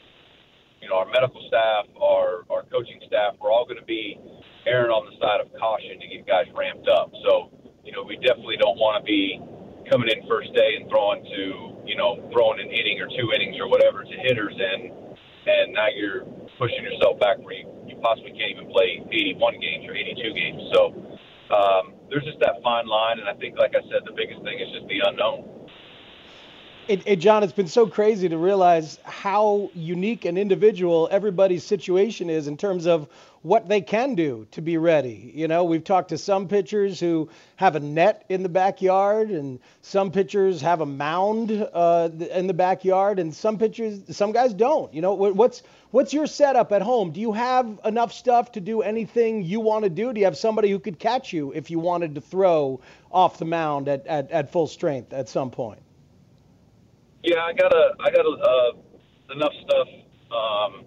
you 0.83 0.89
know, 0.89 0.97
our 0.97 1.07
medical 1.07 1.41
staff, 1.49 1.87
our 2.01 2.45
our 2.51 2.63
coaching 2.71 3.01
staff, 3.07 3.35
we're 3.41 3.51
all 3.51 3.65
going 3.65 3.81
to 3.81 3.87
be 3.87 4.21
erring 4.67 4.91
on 4.91 5.07
the 5.07 5.15
side 5.21 5.41
of 5.41 5.53
caution 5.59 6.01
to 6.01 6.07
get 6.07 6.27
guys 6.27 6.47
ramped 6.55 6.89
up. 6.89 7.13
So, 7.27 7.51
you 7.85 7.93
know, 7.93 8.03
we 8.03 8.17
definitely 8.17 8.57
don't 8.57 8.79
want 8.79 9.01
to 9.01 9.05
be 9.05 9.41
coming 9.91 10.09
in 10.09 10.27
first 10.27 10.53
day 10.55 10.81
and 10.81 10.89
throwing 10.89 11.25
to, 11.25 11.45
you 11.85 11.97
know, 11.97 12.17
throwing 12.33 12.61
an 12.61 12.73
inning 12.73 13.01
or 13.01 13.09
two 13.09 13.33
innings 13.33 13.61
or 13.61 13.69
whatever 13.69 14.03
to 14.03 14.17
hitters 14.25 14.55
and 14.57 14.93
and 15.47 15.75
now 15.75 15.89
you're 15.95 16.25
pushing 16.59 16.83
yourself 16.83 17.21
back 17.21 17.39
where 17.39 17.55
you, 17.55 17.69
you 17.87 17.97
possibly 18.01 18.33
can't 18.33 18.51
even 18.57 18.71
play 18.73 19.05
81 19.13 19.61
games 19.61 19.87
or 19.87 19.95
82 19.95 20.33
games. 20.33 20.63
So 20.73 20.95
um, 21.55 21.93
there's 22.09 22.25
just 22.25 22.41
that 22.41 22.63
fine 22.63 22.87
line, 22.87 23.19
and 23.19 23.29
I 23.29 23.35
think, 23.35 23.59
like 23.59 23.75
I 23.77 23.83
said, 23.91 24.03
the 24.07 24.13
biggest 24.13 24.43
thing 24.43 24.59
is 24.59 24.69
just 24.73 24.89
the 24.89 25.03
unknown. 25.07 25.45
It, 26.89 27.03
it, 27.07 27.17
Jon, 27.17 27.43
it's 27.43 27.53
been 27.53 27.67
so 27.67 27.87
crazy 27.87 28.29
to 28.29 28.37
realize 28.37 28.99
how 29.05 29.71
unique 29.75 30.27
and 30.27 30.37
individual 30.37 31.09
everybody's 31.11 31.65
situation 31.65 32.29
is 32.29 32.47
in 32.47 32.57
terms 32.57 32.87
of 32.87 33.09
what 33.45 33.69
they 33.69 33.83
can 33.83 34.15
do 34.15 34.47
to 34.53 34.63
be 34.63 34.79
ready. 34.79 35.31
You 35.35 35.49
know, 35.49 35.65
we've 35.65 35.85
talked 35.85 36.09
to 36.09 36.19
some 36.19 36.49
pitchers 36.49 36.99
who 36.99 37.29
have 37.57 37.77
a 37.77 37.81
net 37.81 38.25
in 38.31 38.43
the 38.43 38.49
backyard, 38.49 39.29
and 39.29 39.61
some 39.83 40.11
pitchers 40.11 40.63
have 40.63 40.81
a 40.81 40.87
mound 40.87 41.51
uh, 41.75 42.09
in 42.31 42.47
the 42.47 42.55
backyard, 42.55 43.19
and 43.19 43.35
some 43.35 43.59
pitchers, 43.59 44.17
some 44.17 44.33
guys 44.33 44.55
don't. 44.55 44.95
You 44.95 45.03
know, 45.03 45.13
what's 45.13 45.63
what's 45.91 46.15
your 46.15 46.27
setup 46.27 46.73
at 46.73 46.81
home? 46.81 47.11
Do 47.11 47.21
you 47.21 47.33
have 47.33 47.81
enough 47.85 48.15
stuff 48.15 48.51
to 48.53 48.63
do 48.63 48.81
anything 48.81 49.43
you 49.43 49.61
want 49.61 49.85
to 49.85 49.91
do? 49.91 50.15
Do 50.15 50.21
you 50.21 50.25
have 50.25 50.39
somebody 50.39 50.71
who 50.71 50.79
could 50.79 50.99
catch 50.99 51.31
you 51.35 51.53
if 51.53 51.71
you 51.71 51.79
wanted 51.79 52.15
to 52.15 52.23
throw 52.23 52.81
off 53.13 53.39
the 53.39 53.45
mound 53.45 53.89
at, 53.89 54.07
at, 54.07 54.31
at 54.31 54.53
full 54.53 54.67
strength 54.67 55.13
at 55.13 55.29
some 55.29 55.51
point? 55.51 55.83
Yeah, 57.23 57.41
I 57.45 57.53
got 57.53 57.75
a 57.75 57.91
I 58.01 58.11
got 58.11 58.25
a, 58.25 58.41
uh, 58.41 59.35
enough 59.35 59.53
stuff 59.65 59.89
um, 60.33 60.85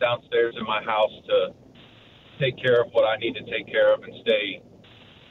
downstairs 0.00 0.56
in 0.58 0.64
my 0.64 0.82
house 0.82 1.12
to 1.28 1.54
take 2.38 2.56
care 2.58 2.80
of 2.82 2.88
what 2.92 3.04
I 3.04 3.16
need 3.16 3.34
to 3.34 3.44
take 3.50 3.66
care 3.66 3.92
of 3.94 4.02
and 4.02 4.12
stay 4.22 4.62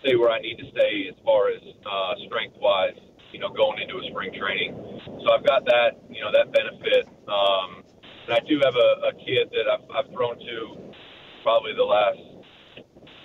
stay 0.01 0.15
where 0.15 0.31
I 0.31 0.39
need 0.39 0.60
to 0.60 0.67
stay 0.72 1.07
as 1.07 1.15
far 1.24 1.50
as 1.50 1.62
uh, 1.63 2.13
strength 2.27 2.55
wise. 2.60 3.00
You 3.31 3.39
know, 3.39 3.50
going 3.50 3.81
into 3.81 3.98
a 3.98 4.05
spring 4.13 4.29
training, 4.38 4.77
so 5.25 5.33
I've 5.33 5.45
got 5.45 5.65
that 5.65 5.98
you 6.10 6.22
know 6.22 6.29
that 6.31 6.53
benefit. 6.53 7.10
Um, 7.25 7.81
and 8.29 8.38
I 8.38 8.39
do 8.48 8.62
have 8.62 8.75
a, 8.75 8.89
a 9.10 9.13
kid 9.25 9.50
that 9.51 9.65
I've, 9.67 9.86
I've 9.89 10.10
thrown 10.13 10.38
to 10.38 10.93
probably 11.41 11.74
the 11.74 11.83
last 11.83 12.22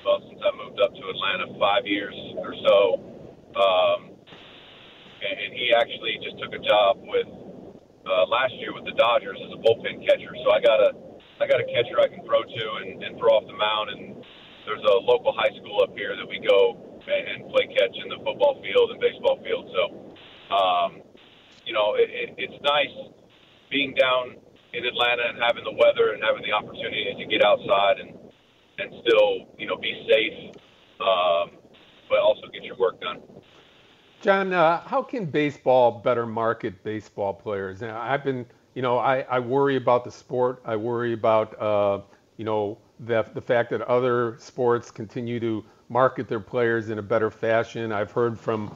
well 0.05 0.25
since 0.25 0.41
I 0.41 0.51
moved 0.57 0.81
up 0.81 0.97
to 0.97 1.03
Atlanta 1.13 1.53
five 1.61 1.85
years 1.85 2.17
or 2.41 2.55
so. 2.57 2.79
Um, 3.53 4.17
and, 5.21 5.37
and 5.45 5.53
he 5.53 5.75
actually 5.77 6.17
just 6.25 6.39
took 6.41 6.55
a 6.55 6.63
job 6.63 6.99
with 7.05 7.29
uh, 8.09 8.25
last 8.33 8.55
year 8.57 8.73
with 8.73 8.85
the 8.89 8.97
Dodgers 8.97 9.37
as 9.45 9.53
a 9.53 9.61
bullpen 9.61 10.01
catcher. 10.09 10.33
So 10.41 10.51
I 10.51 10.61
got 10.65 10.81
a 10.81 11.08
I 11.41 11.47
got 11.47 11.61
a 11.61 11.67
catcher 11.71 12.01
I 12.01 12.09
can 12.09 12.25
throw 12.25 12.43
to 12.43 12.65
and, 12.83 13.03
and 13.03 13.19
throw 13.19 13.39
off 13.39 13.47
the 13.47 13.57
mound. 13.57 13.91
And 13.91 14.25
there's 14.67 14.83
a 14.83 14.97
local 14.99 15.33
high 15.33 15.55
school 15.59 15.81
up 15.83 15.97
here 15.97 16.17
that 16.17 16.27
we 16.27 16.39
go 16.43 16.77
and, 17.07 17.49
play 17.51 17.67
catch 17.73 17.97
in 17.97 18.09
the 18.11 18.21
football 18.25 18.61
field 18.61 18.91
and 18.91 19.01
baseball 19.01 19.39
field. 19.43 19.71
So, 19.73 19.83
um, 20.55 21.03
you 21.65 21.73
know, 21.73 21.95
it, 21.95 22.11
it, 22.11 22.35
it's 22.37 22.59
nice 22.63 22.93
being 23.71 23.95
down 23.95 24.37
in 24.73 24.85
Atlanta 24.85 25.23
and 25.33 25.39
having 25.41 25.65
the 25.65 25.73
weather 25.73 26.13
and 26.13 26.23
having 26.23 26.43
the 26.43 26.53
opportunity 26.53 27.17
to 27.17 27.25
get 27.27 27.45
outside 27.45 28.01
and 28.01 28.19
and 28.79 28.95
still, 29.03 29.49
you 29.59 29.67
know, 29.67 29.77
be 29.77 30.07
safe, 30.09 30.55
um, 31.01 31.59
but 32.09 32.21
also 32.21 32.47
get 32.53 32.63
your 32.63 32.77
work 32.77 33.01
done. 33.01 33.21
Jon, 34.21 34.53
uh, 34.53 34.81
how 34.81 35.03
can 35.03 35.27
baseball 35.27 35.91
better 35.91 36.27
market 36.27 36.83
baseball 36.83 37.35
players? 37.35 37.81
Now, 37.81 38.01
I've 38.01 38.25
been, 38.25 38.47
you 38.79 38.83
know, 38.83 38.99
I, 38.99 39.23
I 39.23 39.41
worry 39.41 39.75
about 39.75 40.05
the 40.05 40.11
sport. 40.13 40.63
I 40.65 40.77
worry 40.77 41.13
about, 41.13 41.61
uh, 41.61 41.99
you 42.37 42.45
know, 42.45 42.79
the, 43.01 43.27
the 43.35 43.41
fact 43.41 43.71
that 43.71 43.83
other 43.83 44.37
sports 44.39 44.93
continue 44.93 45.41
to 45.41 45.65
market 45.89 46.29
their 46.29 46.39
players 46.39 46.89
in 46.89 47.01
a 47.01 47.03
better 47.03 47.29
fashion. 47.29 47.91
I've 47.91 48.13
heard 48.13 48.39
from 48.39 48.73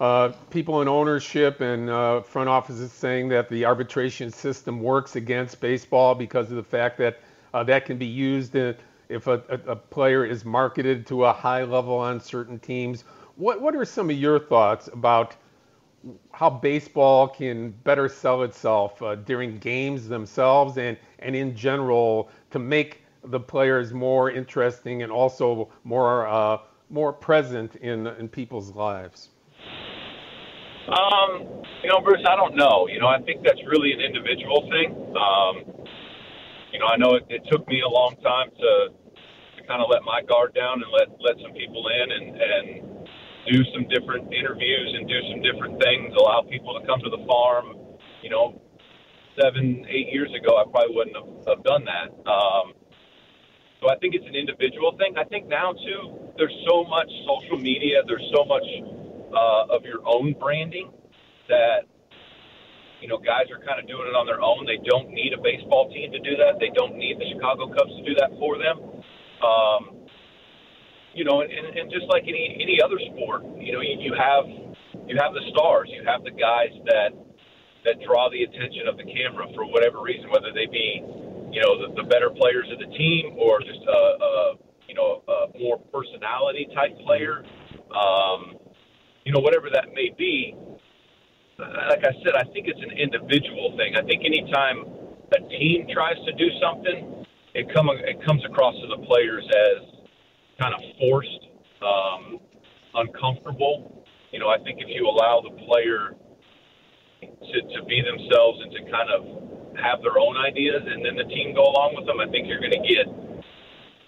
uh, 0.00 0.32
people 0.48 0.80
in 0.80 0.88
ownership 0.88 1.60
and 1.60 1.90
uh, 1.90 2.22
front 2.22 2.48
offices 2.48 2.90
saying 2.90 3.28
that 3.28 3.50
the 3.50 3.66
arbitration 3.66 4.30
system 4.30 4.80
works 4.80 5.14
against 5.14 5.60
baseball 5.60 6.14
because 6.14 6.48
of 6.48 6.56
the 6.56 6.62
fact 6.62 6.96
that 6.96 7.18
uh, 7.52 7.62
that 7.64 7.84
can 7.84 7.98
be 7.98 8.06
used 8.06 8.54
in, 8.54 8.74
if 9.10 9.26
a, 9.26 9.42
a, 9.50 9.72
a 9.72 9.76
player 9.76 10.24
is 10.24 10.46
marketed 10.46 11.06
to 11.08 11.26
a 11.26 11.32
high 11.34 11.64
level 11.64 11.98
on 11.98 12.18
certain 12.18 12.58
teams 12.58 13.04
what 13.36 13.60
what 13.60 13.74
are 13.74 13.84
some 13.84 14.10
of 14.10 14.16
your 14.16 14.38
thoughts 14.38 14.88
about 14.88 15.34
how 16.32 16.50
baseball 16.50 17.28
can 17.28 17.70
better 17.84 18.08
sell 18.08 18.42
itself 18.42 19.00
uh, 19.02 19.14
during 19.14 19.58
games 19.58 20.08
themselves 20.08 20.78
and 20.78 20.96
and 21.18 21.34
in 21.34 21.54
general 21.56 22.30
to 22.50 22.58
make 22.58 23.02
the 23.24 23.40
players 23.40 23.92
more 23.92 24.30
interesting 24.30 25.02
and 25.02 25.10
also 25.10 25.70
more 25.84 26.26
uh, 26.26 26.58
more 26.90 27.12
present 27.12 27.76
in 27.76 28.06
in 28.06 28.28
people's 28.28 28.70
lives? 28.74 29.30
Um, 30.88 31.64
you 31.82 31.88
know, 31.88 32.00
Bruce, 32.00 32.24
I 32.28 32.36
don't 32.36 32.56
know. 32.56 32.86
You 32.88 33.00
know, 33.00 33.06
I 33.08 33.20
think 33.22 33.42
that's 33.42 33.60
really 33.66 33.92
an 33.92 34.00
individual 34.00 34.68
thing. 34.68 34.92
Um, 35.16 35.86
you 36.72 36.78
know, 36.78 36.86
I 36.86 36.96
know 36.96 37.14
it, 37.14 37.24
it 37.30 37.42
took 37.50 37.66
me 37.68 37.80
a 37.80 37.88
long 37.88 38.16
time 38.22 38.50
to, 38.50 38.88
to 39.56 39.66
kind 39.66 39.80
of 39.80 39.88
let 39.88 40.02
my 40.02 40.20
guard 40.22 40.54
down 40.54 40.82
and 40.82 40.90
let 40.92 41.08
let 41.20 41.40
some 41.40 41.52
people 41.52 41.88
in 41.88 42.12
and 42.12 42.36
and 42.36 42.93
do 43.50 43.62
some 43.74 43.86
different 43.88 44.32
interviews 44.32 44.88
and 44.96 45.08
do 45.08 45.18
some 45.30 45.40
different 45.42 45.80
things, 45.82 46.14
allow 46.16 46.42
people 46.48 46.78
to 46.78 46.86
come 46.86 47.00
to 47.00 47.10
the 47.10 47.22
farm. 47.26 47.76
You 48.22 48.30
know, 48.30 48.60
seven, 49.40 49.84
eight 49.88 50.08
years 50.12 50.30
ago, 50.32 50.56
I 50.56 50.64
probably 50.70 50.94
wouldn't 50.96 51.16
have, 51.16 51.56
have 51.56 51.64
done 51.64 51.84
that. 51.84 52.08
Um, 52.24 52.72
so 53.80 53.90
I 53.90 53.96
think 54.00 54.14
it's 54.14 54.26
an 54.26 54.34
individual 54.34 54.96
thing. 54.96 55.14
I 55.18 55.24
think 55.24 55.46
now, 55.46 55.72
too, 55.72 56.32
there's 56.38 56.54
so 56.68 56.84
much 56.84 57.10
social 57.28 57.58
media, 57.58 58.00
there's 58.08 58.24
so 58.34 58.44
much 58.44 58.64
uh, 59.28 59.76
of 59.76 59.84
your 59.84 60.00
own 60.06 60.34
branding 60.40 60.90
that, 61.48 61.84
you 63.02 63.08
know, 63.08 63.18
guys 63.18 63.50
are 63.52 63.60
kind 63.60 63.76
of 63.76 63.86
doing 63.86 64.08
it 64.08 64.16
on 64.16 64.24
their 64.24 64.40
own. 64.40 64.64
They 64.64 64.80
don't 64.88 65.10
need 65.10 65.36
a 65.36 65.40
baseball 65.42 65.92
team 65.92 66.12
to 66.12 66.20
do 66.20 66.36
that, 66.40 66.56
they 66.60 66.72
don't 66.72 66.96
need 66.96 67.20
the 67.20 67.28
Chicago 67.34 67.68
Cubs 67.68 67.92
to 67.92 68.02
do 68.08 68.14
that 68.16 68.32
for 68.40 68.56
them. 68.56 69.04
Um, 69.44 69.93
you 71.14 71.24
know, 71.24 71.40
and, 71.40 71.50
and 71.50 71.90
just 71.90 72.06
like 72.10 72.24
any 72.24 72.58
any 72.60 72.78
other 72.82 72.98
sport, 73.14 73.46
you 73.58 73.72
know, 73.72 73.80
you, 73.80 73.96
you 73.98 74.12
have 74.14 74.44
you 75.06 75.14
have 75.18 75.32
the 75.32 75.44
stars, 75.54 75.88
you 75.90 76.02
have 76.06 76.24
the 76.24 76.34
guys 76.34 76.74
that 76.90 77.14
that 77.84 78.02
draw 78.02 78.28
the 78.30 78.42
attention 78.42 78.88
of 78.88 78.96
the 78.96 79.06
camera 79.06 79.46
for 79.54 79.64
whatever 79.68 80.00
reason, 80.00 80.28
whether 80.30 80.50
they 80.50 80.66
be, 80.66 81.04
you 81.52 81.60
know, 81.60 81.76
the, 81.76 82.02
the 82.02 82.06
better 82.08 82.32
players 82.32 82.66
of 82.72 82.80
the 82.80 82.90
team 82.96 83.36
or 83.38 83.60
just 83.60 83.84
a, 83.86 84.00
a 84.18 84.32
you 84.88 84.94
know 84.94 85.22
a 85.28 85.58
more 85.58 85.78
personality 85.92 86.66
type 86.74 86.96
player, 87.06 87.44
um, 87.94 88.58
you 89.24 89.32
know, 89.32 89.40
whatever 89.40 89.70
that 89.70 89.94
may 89.94 90.10
be. 90.18 90.56
Like 91.58 92.02
I 92.02 92.10
said, 92.26 92.34
I 92.34 92.42
think 92.50 92.66
it's 92.66 92.82
an 92.82 92.98
individual 92.98 93.78
thing. 93.78 93.94
I 93.94 94.02
think 94.02 94.26
anytime 94.26 94.90
a 95.30 95.40
team 95.54 95.86
tries 95.86 96.18
to 96.26 96.32
do 96.34 96.50
something, 96.58 97.24
it 97.54 97.70
come 97.72 97.86
it 97.90 98.18
comes 98.26 98.42
across 98.44 98.74
to 98.82 98.86
the 98.90 99.06
players 99.06 99.46
as 99.46 99.93
kind 100.58 100.74
of 100.74 100.80
forced, 100.98 101.48
um, 101.82 102.40
uncomfortable. 102.94 104.04
You 104.32 104.40
know, 104.40 104.48
I 104.48 104.58
think 104.58 104.80
if 104.80 104.88
you 104.88 105.06
allow 105.06 105.42
the 105.42 105.54
player 105.66 106.16
to, 107.22 107.58
to 107.62 107.84
be 107.86 108.02
themselves 108.02 108.60
and 108.62 108.70
to 108.72 108.80
kind 108.90 109.10
of 109.10 109.20
have 109.78 110.02
their 110.02 110.18
own 110.18 110.36
ideas 110.36 110.82
and 110.86 111.04
then 111.04 111.16
the 111.16 111.26
team 111.26 111.54
go 111.54 111.62
along 111.66 111.94
with 111.98 112.06
them, 112.06 112.20
I 112.20 112.30
think 112.30 112.46
you're 112.46 112.62
going 112.62 112.74
to 112.74 112.84
get, 112.86 113.06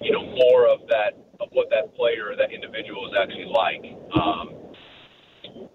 you 0.00 0.12
know, 0.12 0.22
more 0.22 0.68
of 0.68 0.86
that, 0.88 1.18
of 1.40 1.48
what 1.52 1.70
that 1.70 1.94
player 1.94 2.30
or 2.30 2.36
that 2.36 2.52
individual 2.52 3.06
is 3.10 3.14
actually 3.18 3.50
like. 3.50 3.82
Um, 4.14 4.46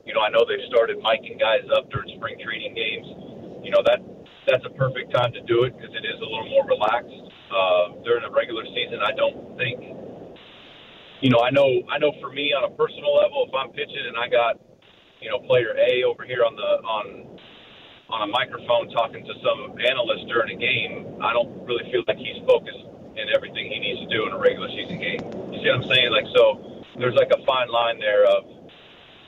you 0.05 0.13
know, 0.13 0.21
I 0.21 0.29
know 0.29 0.43
they've 0.47 0.67
started 0.67 0.99
miking 0.99 1.39
guys 1.39 1.63
up 1.75 1.89
during 1.91 2.15
spring 2.17 2.35
training 2.43 2.75
games. 2.75 3.07
You 3.63 3.71
know, 3.71 3.83
that 3.85 3.99
that's 4.47 4.65
a 4.65 4.73
perfect 4.73 5.13
time 5.13 5.31
to 5.33 5.41
do 5.45 5.63
it 5.63 5.77
because 5.77 5.93
it 5.93 6.05
is 6.05 6.17
a 6.19 6.27
little 6.27 6.49
more 6.49 6.65
relaxed. 6.65 7.13
Uh, 7.51 7.99
during 8.03 8.23
a 8.23 8.31
regular 8.31 8.63
season, 8.71 8.99
I 9.03 9.11
don't 9.11 9.57
think 9.59 9.79
you 11.21 11.29
know, 11.29 11.39
I 11.39 11.53
know 11.53 11.69
I 11.85 12.01
know 12.01 12.11
for 12.19 12.33
me 12.33 12.49
on 12.51 12.65
a 12.65 12.73
personal 12.73 13.13
level, 13.13 13.45
if 13.47 13.53
I'm 13.53 13.69
pitching 13.71 14.09
and 14.09 14.17
I 14.17 14.27
got, 14.27 14.57
you 15.21 15.29
know, 15.29 15.37
player 15.45 15.77
A 15.77 16.03
over 16.03 16.25
here 16.25 16.41
on 16.41 16.57
the 16.57 16.71
on 16.81 17.37
on 18.09 18.27
a 18.27 18.29
microphone 18.33 18.89
talking 18.89 19.23
to 19.23 19.33
some 19.45 19.77
analyst 19.79 20.27
during 20.27 20.57
a 20.57 20.59
game, 20.59 21.21
I 21.21 21.31
don't 21.31 21.63
really 21.63 21.85
feel 21.93 22.03
like 22.09 22.17
he's 22.17 22.41
focused 22.43 22.83
in 23.15 23.29
everything 23.37 23.69
he 23.69 23.79
needs 23.79 24.01
to 24.01 24.09
do 24.09 24.25
in 24.25 24.33
a 24.33 24.39
regular 24.41 24.67
season 24.73 24.97
game. 24.97 25.21
You 25.53 25.61
see 25.61 25.69
what 25.69 25.85
I'm 25.85 25.87
saying? 25.87 26.09
Like 26.09 26.27
so, 26.33 26.83
there's 26.97 27.15
like 27.15 27.29
a 27.29 27.39
fine 27.45 27.69
line 27.69 28.01
there 28.01 28.25
of 28.25 28.41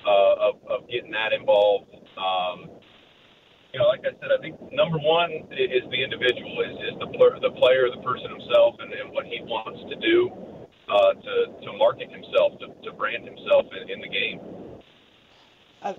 uh, 0.02 0.50
of, 0.50 0.54
of 0.66 0.80
getting 0.90 1.14
that 1.14 1.32
involved. 1.32 1.94
Um, 2.18 2.74
you 3.70 3.78
know, 3.82 3.86
like 3.86 4.02
I 4.02 4.18
said, 4.18 4.34
I 4.34 4.42
think 4.42 4.58
number 4.74 4.98
one 4.98 5.30
is 5.54 5.86
the 5.94 6.02
individual, 6.02 6.58
is, 6.66 6.74
is 6.90 6.98
the 6.98 7.10
the 7.38 7.54
player, 7.54 7.86
the 7.94 8.02
person 8.02 8.34
himself, 8.34 8.82
and, 8.82 8.90
and 8.94 9.14
what 9.14 9.26
he 9.30 9.46
wants 9.46 9.82
to 9.90 9.98
do 10.02 10.43
uh, 10.94 11.14
to, 11.14 11.66
to 11.66 11.74
market 11.74 12.12
himself, 12.12 12.60
to, 12.60 12.68
to 12.84 12.96
brand 12.96 13.26
himself 13.26 13.66
in, 13.82 13.90
in 13.90 14.02
the 14.02 14.08
game. 14.08 14.40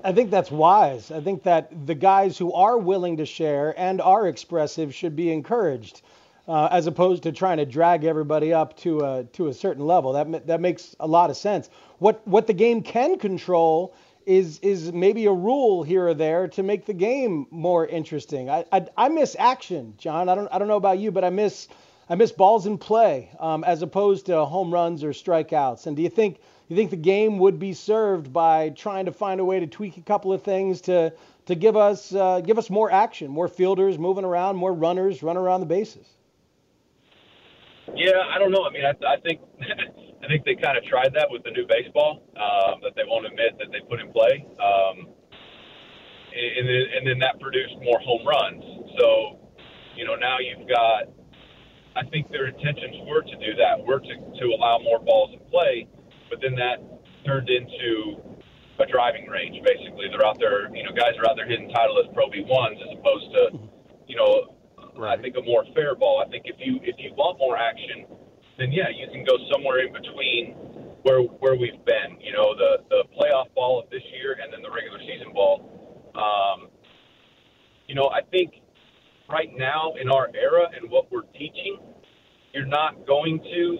I 0.02 0.12
think 0.12 0.30
that's 0.30 0.50
wise. 0.50 1.10
I 1.10 1.20
think 1.20 1.42
that 1.42 1.86
the 1.86 1.94
guys 1.94 2.38
who 2.38 2.54
are 2.54 2.78
willing 2.78 3.18
to 3.18 3.26
share 3.26 3.78
and 3.78 4.00
are 4.00 4.26
expressive 4.26 4.94
should 4.94 5.14
be 5.14 5.30
encouraged, 5.30 6.00
uh, 6.48 6.68
as 6.70 6.86
opposed 6.86 7.24
to 7.24 7.32
trying 7.32 7.58
to 7.58 7.66
drag 7.66 8.04
everybody 8.04 8.52
up 8.52 8.76
to 8.78 9.00
a 9.00 9.24
to 9.34 9.48
a 9.48 9.52
certain 9.52 9.84
level. 9.84 10.14
That 10.14 10.46
that 10.46 10.60
makes 10.62 10.96
a 11.00 11.06
lot 11.06 11.28
of 11.28 11.36
sense. 11.36 11.68
What 11.98 12.26
what 12.26 12.46
the 12.46 12.54
game 12.54 12.82
can 12.82 13.18
control 13.18 13.94
is 14.24 14.58
is 14.60 14.90
maybe 14.90 15.26
a 15.26 15.32
rule 15.32 15.82
here 15.82 16.08
or 16.08 16.14
there 16.14 16.48
to 16.48 16.62
make 16.62 16.86
the 16.86 16.94
game 16.94 17.46
more 17.50 17.86
interesting. 17.86 18.48
I 18.48 18.64
I, 18.72 18.86
I 18.96 19.08
miss 19.10 19.36
action, 19.38 19.94
Jon. 19.98 20.30
I 20.30 20.34
don't 20.34 20.48
I 20.50 20.58
don't 20.58 20.68
know 20.68 20.76
about 20.76 20.98
you, 20.98 21.10
but 21.12 21.24
I 21.24 21.30
miss 21.30 21.68
I 22.08 22.14
miss 22.16 22.32
balls 22.32 22.66
in 22.66 22.78
play 22.78 23.30
um, 23.40 23.64
as 23.64 23.82
opposed 23.82 24.26
to 24.26 24.44
home 24.44 24.72
runs 24.72 25.02
or 25.02 25.10
strikeouts. 25.10 25.86
And 25.86 25.96
do 25.96 26.02
you 26.02 26.10
think 26.10 26.38
you 26.68 26.76
think 26.76 26.90
the 26.90 26.96
game 26.96 27.38
would 27.38 27.58
be 27.58 27.72
served 27.72 28.32
by 28.32 28.70
trying 28.70 29.06
to 29.06 29.12
find 29.12 29.40
a 29.40 29.44
way 29.44 29.60
to 29.60 29.66
tweak 29.66 29.96
a 29.96 30.02
couple 30.02 30.32
of 30.32 30.42
things 30.42 30.80
to 30.82 31.12
to 31.46 31.54
give 31.54 31.76
us 31.76 32.14
uh, 32.14 32.40
give 32.40 32.58
us 32.58 32.70
more 32.70 32.90
action, 32.90 33.30
more 33.30 33.48
fielders 33.48 33.98
moving 33.98 34.24
around, 34.24 34.56
more 34.56 34.72
runners 34.72 35.22
running 35.22 35.42
around 35.42 35.60
the 35.60 35.66
bases? 35.66 36.06
Yeah, 37.94 38.12
I 38.30 38.38
don't 38.38 38.50
know. 38.50 38.64
I 38.64 38.70
mean, 38.70 38.84
I, 38.84 38.94
I 39.06 39.16
think 39.20 39.40
I 40.22 40.26
think 40.26 40.44
they 40.44 40.54
kind 40.54 40.78
of 40.78 40.84
tried 40.84 41.12
that 41.14 41.28
with 41.30 41.44
the 41.44 41.50
new 41.50 41.66
baseball 41.66 42.22
um, 42.36 42.80
that 42.82 42.94
they 42.96 43.02
won't 43.06 43.26
admit 43.26 43.58
that 43.58 43.68
they 43.72 43.80
put 43.80 44.00
in 44.00 44.10
play, 44.10 44.46
um, 44.58 45.08
and, 46.34 46.68
and 46.68 47.06
then 47.06 47.18
that 47.18 47.38
produced 47.40 47.74
more 47.82 47.98
home 47.98 48.26
runs. 48.26 48.64
So, 48.98 49.38
you 49.96 50.06
know, 50.06 50.14
now 50.16 50.38
you've 50.38 50.66
got 50.66 51.04
I 51.96 52.02
think 52.10 52.30
their 52.30 52.46
intentions 52.48 52.96
were 53.06 53.22
to 53.22 53.36
do 53.38 53.54
that, 53.56 53.78
were 53.86 54.00
to, 54.00 54.14
to 54.14 54.44
allow 54.50 54.78
more 54.82 54.98
balls 54.98 55.30
in 55.32 55.40
play, 55.50 55.86
but 56.28 56.40
then 56.42 56.54
that 56.56 56.82
turned 57.24 57.48
into 57.48 58.18
a 58.78 58.86
driving 58.86 59.26
range. 59.30 59.62
Basically, 59.62 60.10
they're 60.10 60.26
out 60.26 60.38
there. 60.38 60.66
You 60.74 60.82
know, 60.82 60.90
guys 60.90 61.14
are 61.18 61.30
out 61.30 61.36
there 61.36 61.46
hitting 61.46 61.70
Titleist 61.70 62.12
Pro 62.14 62.28
V 62.30 62.42
ones 62.46 62.78
as 62.82 62.98
opposed 62.98 63.30
to, 63.30 63.42
you 64.06 64.16
know, 64.16 64.58
right. 64.98 65.18
I 65.18 65.22
think 65.22 65.36
a 65.36 65.42
more 65.42 65.64
fair 65.74 65.94
ball. 65.94 66.22
I 66.26 66.28
think 66.30 66.44
if 66.46 66.56
you 66.58 66.80
if 66.82 66.96
you 66.98 67.14
want 67.14 67.38
more 67.38 67.56
action, 67.56 68.06
then 68.58 68.72
yeah, 68.72 68.90
you 68.90 69.06
can 69.06 69.24
go 69.24 69.38
somewhere 69.52 69.86
in 69.86 69.92
between 69.92 70.54
where 71.06 71.22
where 71.22 71.54
we've 71.54 71.84
been. 71.86 72.18
You 72.18 72.32
know, 72.32 72.54
the 72.58 72.82
the 72.90 73.04
playoff 73.14 73.54
ball 73.54 73.78
of 73.78 73.88
this 73.90 74.02
year 74.18 74.36
and 74.42 74.52
then 74.52 74.62
the 74.62 74.70
regular 74.70 74.98
season 75.06 75.32
ball. 75.32 75.62
Um, 76.18 76.68
you 77.86 77.94
know, 77.94 78.10
I 78.10 78.22
think 78.30 78.63
right 79.28 79.50
now 79.56 79.94
in 80.00 80.10
our 80.10 80.28
era 80.34 80.68
and 80.74 80.90
what 80.90 81.10
we're 81.10 81.28
teaching, 81.32 81.78
you're 82.52 82.66
not 82.66 83.06
going 83.06 83.40
to 83.40 83.78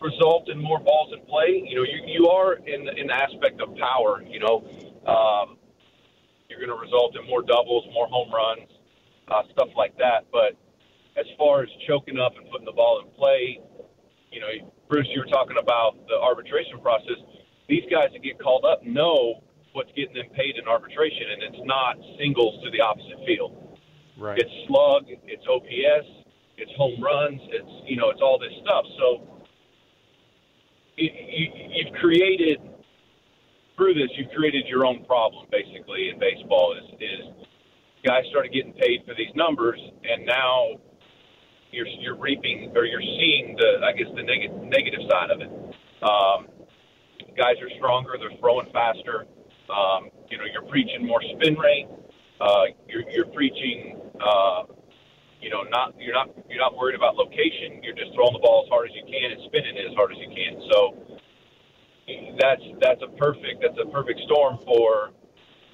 result 0.00 0.48
in 0.48 0.58
more 0.58 0.78
balls 0.80 1.12
in 1.12 1.24
play. 1.26 1.62
You 1.66 1.76
know, 1.76 1.82
you, 1.82 2.02
you 2.06 2.28
are 2.28 2.54
in 2.54 2.84
the 2.84 3.14
aspect 3.14 3.60
of 3.60 3.74
power. 3.76 4.22
You 4.26 4.40
know, 4.40 4.64
um, 5.06 5.56
you're 6.48 6.58
going 6.58 6.74
to 6.74 6.80
result 6.80 7.16
in 7.16 7.26
more 7.28 7.42
doubles, 7.42 7.84
more 7.92 8.06
home 8.06 8.32
runs, 8.32 8.68
uh, 9.28 9.42
stuff 9.52 9.68
like 9.76 9.96
that. 9.98 10.26
But 10.32 10.56
as 11.16 11.26
far 11.38 11.62
as 11.62 11.68
choking 11.86 12.18
up 12.18 12.32
and 12.36 12.50
putting 12.50 12.66
the 12.66 12.72
ball 12.72 13.02
in 13.04 13.10
play, 13.16 13.60
you 14.30 14.40
know, 14.40 14.48
Bruce, 14.88 15.06
you 15.14 15.20
were 15.20 15.32
talking 15.32 15.56
about 15.60 15.96
the 16.08 16.16
arbitration 16.16 16.80
process. 16.80 17.16
These 17.68 17.84
guys 17.90 18.08
that 18.12 18.22
get 18.22 18.40
called 18.40 18.64
up 18.64 18.82
know 18.84 19.42
what's 19.72 19.90
getting 19.96 20.14
them 20.14 20.28
paid 20.34 20.56
in 20.56 20.68
arbitration, 20.68 21.32
and 21.32 21.42
it's 21.42 21.62
not 21.64 21.96
singles 22.18 22.62
to 22.64 22.70
the 22.70 22.80
opposite 22.80 23.24
field. 23.26 23.61
Right. 24.22 24.38
It's 24.38 24.54
slug, 24.68 25.06
it's 25.08 25.42
OPS, 25.50 26.06
it's 26.56 26.70
home 26.78 27.02
runs, 27.02 27.40
it's 27.50 27.74
you 27.90 27.96
know, 27.96 28.08
it's 28.10 28.20
all 28.22 28.38
this 28.38 28.54
stuff. 28.62 28.84
So 28.96 29.42
you, 30.96 31.10
you, 31.10 31.46
you've 31.74 31.94
created 31.94 32.60
through 33.74 33.94
this, 33.94 34.10
you've 34.14 34.30
created 34.30 34.68
your 34.68 34.86
own 34.86 35.04
problem 35.06 35.48
basically 35.50 36.10
in 36.14 36.20
baseball. 36.20 36.72
Is 36.78 36.94
is 37.02 37.34
guys 38.06 38.22
started 38.30 38.52
getting 38.52 38.74
paid 38.74 39.02
for 39.04 39.14
these 39.18 39.34
numbers, 39.34 39.80
and 40.04 40.24
now 40.24 40.78
you're 41.72 41.88
you're 41.88 42.16
reaping 42.16 42.70
or 42.76 42.84
you're 42.84 43.02
seeing 43.02 43.56
the 43.58 43.84
I 43.84 43.90
guess 43.90 44.06
the 44.14 44.22
negative 44.22 44.62
negative 44.62 45.00
side 45.10 45.30
of 45.34 45.40
it. 45.40 45.50
Um, 45.98 46.46
guys 47.36 47.58
are 47.58 47.70
stronger, 47.76 48.14
they're 48.20 48.38
throwing 48.38 48.70
faster. 48.72 49.26
Um, 49.66 50.10
you 50.30 50.38
know, 50.38 50.44
you're 50.46 50.70
preaching 50.70 51.04
more 51.04 51.20
spin 51.22 51.58
rate. 51.58 51.88
Uh, 52.42 52.64
you're, 52.88 53.08
you're 53.10 53.26
preaching, 53.26 54.01
uh, 54.20 54.64
you 55.40 55.50
know, 55.50 55.62
not 55.70 55.94
you're 55.98 56.14
not 56.14 56.30
you're 56.48 56.60
not 56.60 56.76
worried 56.76 56.94
about 56.94 57.16
location. 57.16 57.82
You're 57.82 57.98
just 57.98 58.14
throwing 58.14 58.32
the 58.32 58.38
ball 58.38 58.62
as 58.64 58.70
hard 58.70 58.88
as 58.88 58.94
you 58.94 59.02
can 59.02 59.32
and 59.32 59.40
spinning 59.46 59.76
it 59.76 59.90
as 59.90 59.94
hard 59.94 60.12
as 60.12 60.18
you 60.18 60.30
can. 60.30 60.62
So 60.70 60.78
that's 62.38 62.62
that's 62.80 63.02
a 63.02 63.10
perfect 63.16 63.62
that's 63.62 63.78
a 63.82 63.90
perfect 63.90 64.20
storm 64.26 64.58
for. 64.64 65.10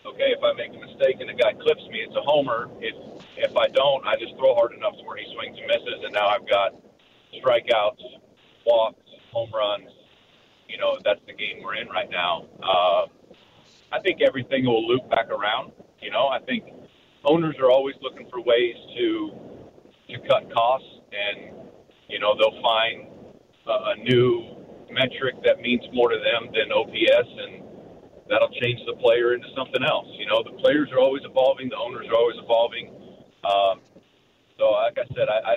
Okay, 0.07 0.33
if 0.33 0.40
I 0.42 0.57
make 0.57 0.73
a 0.73 0.80
mistake 0.80 1.21
and 1.21 1.28
the 1.28 1.37
guy 1.37 1.52
clips 1.52 1.85
me, 1.92 2.00
it's 2.00 2.16
a 2.16 2.25
homer. 2.25 2.71
If 2.80 2.97
if 3.37 3.57
I 3.57 3.68
don't, 3.68 4.07
I 4.07 4.16
just 4.16 4.37
throw 4.37 4.54
hard 4.54 4.73
enough 4.73 4.97
to 4.97 5.04
where 5.04 5.18
he 5.18 5.28
swings 5.35 5.59
and 5.59 5.66
misses, 5.68 6.00
and 6.04 6.12
now 6.14 6.28
I've 6.28 6.49
got 6.49 6.73
strikeouts, 7.37 8.00
walks, 8.64 9.04
home 9.33 9.50
runs. 9.52 9.90
You 10.68 10.78
know, 10.78 10.99
that's 11.04 11.21
the 11.26 11.33
game 11.33 11.61
we're 11.62 11.76
in 11.76 11.88
right 11.88 12.09
now. 12.11 12.47
Uh, 12.62 13.07
I 13.92 14.00
think 14.00 14.21
everything 14.21 14.64
will 14.64 14.87
loop 14.87 15.09
back 15.11 15.28
around. 15.28 15.73
You 16.00 16.11
know, 16.11 16.28
I 16.28 16.40
think 16.40 16.64
owners 17.25 17.57
are 17.61 17.71
always 17.71 17.95
looking 18.03 18.29
for 18.31 18.41
ways 18.41 18.77
to 18.97 19.33
to 20.11 20.19
cut 20.27 20.53
costs, 20.53 20.89
and 21.13 21.55
you 22.09 22.19
know 22.19 22.35
they'll 22.39 22.63
find 22.63 23.09
a, 23.67 23.93
a 23.93 23.95
new 24.03 24.57
metric 24.91 25.37
that 25.45 25.61
means 25.61 25.83
more 25.93 26.09
to 26.09 26.17
them 26.17 26.51
than 26.53 26.73
OPS, 26.73 27.29
and 27.29 27.63
that'll 28.29 28.53
change 28.61 28.81
the 28.87 28.97
player 29.01 29.35
into 29.35 29.49
something 29.57 29.85
else. 29.85 30.09
You 30.17 30.27
know, 30.27 30.43
the 30.43 30.57
players 30.63 30.89
are 30.93 30.99
always 30.99 31.23
evolving, 31.25 31.69
the 31.69 31.77
owners 31.77 32.07
are 32.09 32.17
always 32.17 32.37
evolving. 32.41 32.89
Um, 33.45 33.81
so, 34.59 34.73
like 34.73 34.99
I 34.99 35.07
said, 35.15 35.29
I, 35.29 35.39
I 35.53 35.57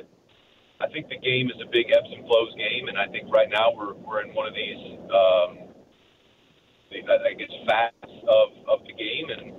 I 0.81 0.87
think 0.89 1.09
the 1.09 1.19
game 1.19 1.47
is 1.47 1.61
a 1.61 1.69
big 1.69 1.91
ebbs 1.93 2.09
and 2.11 2.25
flows 2.25 2.53
game, 2.57 2.87
and 2.87 2.97
I 2.97 3.07
think 3.07 3.31
right 3.31 3.49
now 3.49 3.71
we're 3.75 3.93
we're 3.93 4.21
in 4.21 4.33
one 4.33 4.47
of 4.47 4.55
these. 4.55 4.99
Um, 5.11 5.71
I 6.91 7.33
guess 7.39 7.47
facts 7.65 8.11
of, 8.27 8.49
of 8.67 8.85
the 8.85 8.91
game, 8.93 9.29
and 9.31 9.53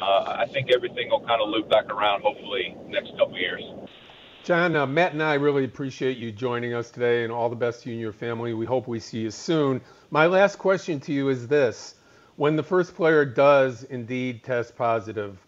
uh, 0.00 0.36
I 0.38 0.46
think 0.46 0.70
everything 0.74 1.10
will 1.10 1.20
kind 1.26 1.40
of 1.40 1.48
loop 1.48 1.68
back 1.68 1.86
around. 1.86 2.22
Hopefully, 2.22 2.76
next 2.88 3.16
couple 3.18 3.38
years. 3.38 3.62
Jon, 4.44 4.76
uh, 4.76 4.86
Matt 4.86 5.12
and 5.12 5.22
I 5.22 5.34
really 5.34 5.64
appreciate 5.64 6.18
you 6.18 6.30
joining 6.30 6.72
us 6.72 6.90
today, 6.90 7.24
and 7.24 7.32
all 7.32 7.48
the 7.48 7.56
best 7.56 7.82
to 7.82 7.88
you 7.88 7.94
and 7.94 8.00
your 8.00 8.12
family. 8.12 8.54
We 8.54 8.66
hope 8.66 8.86
we 8.86 9.00
see 9.00 9.18
you 9.20 9.30
soon. 9.30 9.80
My 10.10 10.26
last 10.26 10.56
question 10.56 11.00
to 11.00 11.12
you 11.12 11.28
is 11.28 11.48
this: 11.48 11.96
When 12.36 12.56
the 12.56 12.62
first 12.62 12.94
player 12.94 13.24
does 13.24 13.84
indeed 13.84 14.44
test 14.44 14.76
positive, 14.76 15.38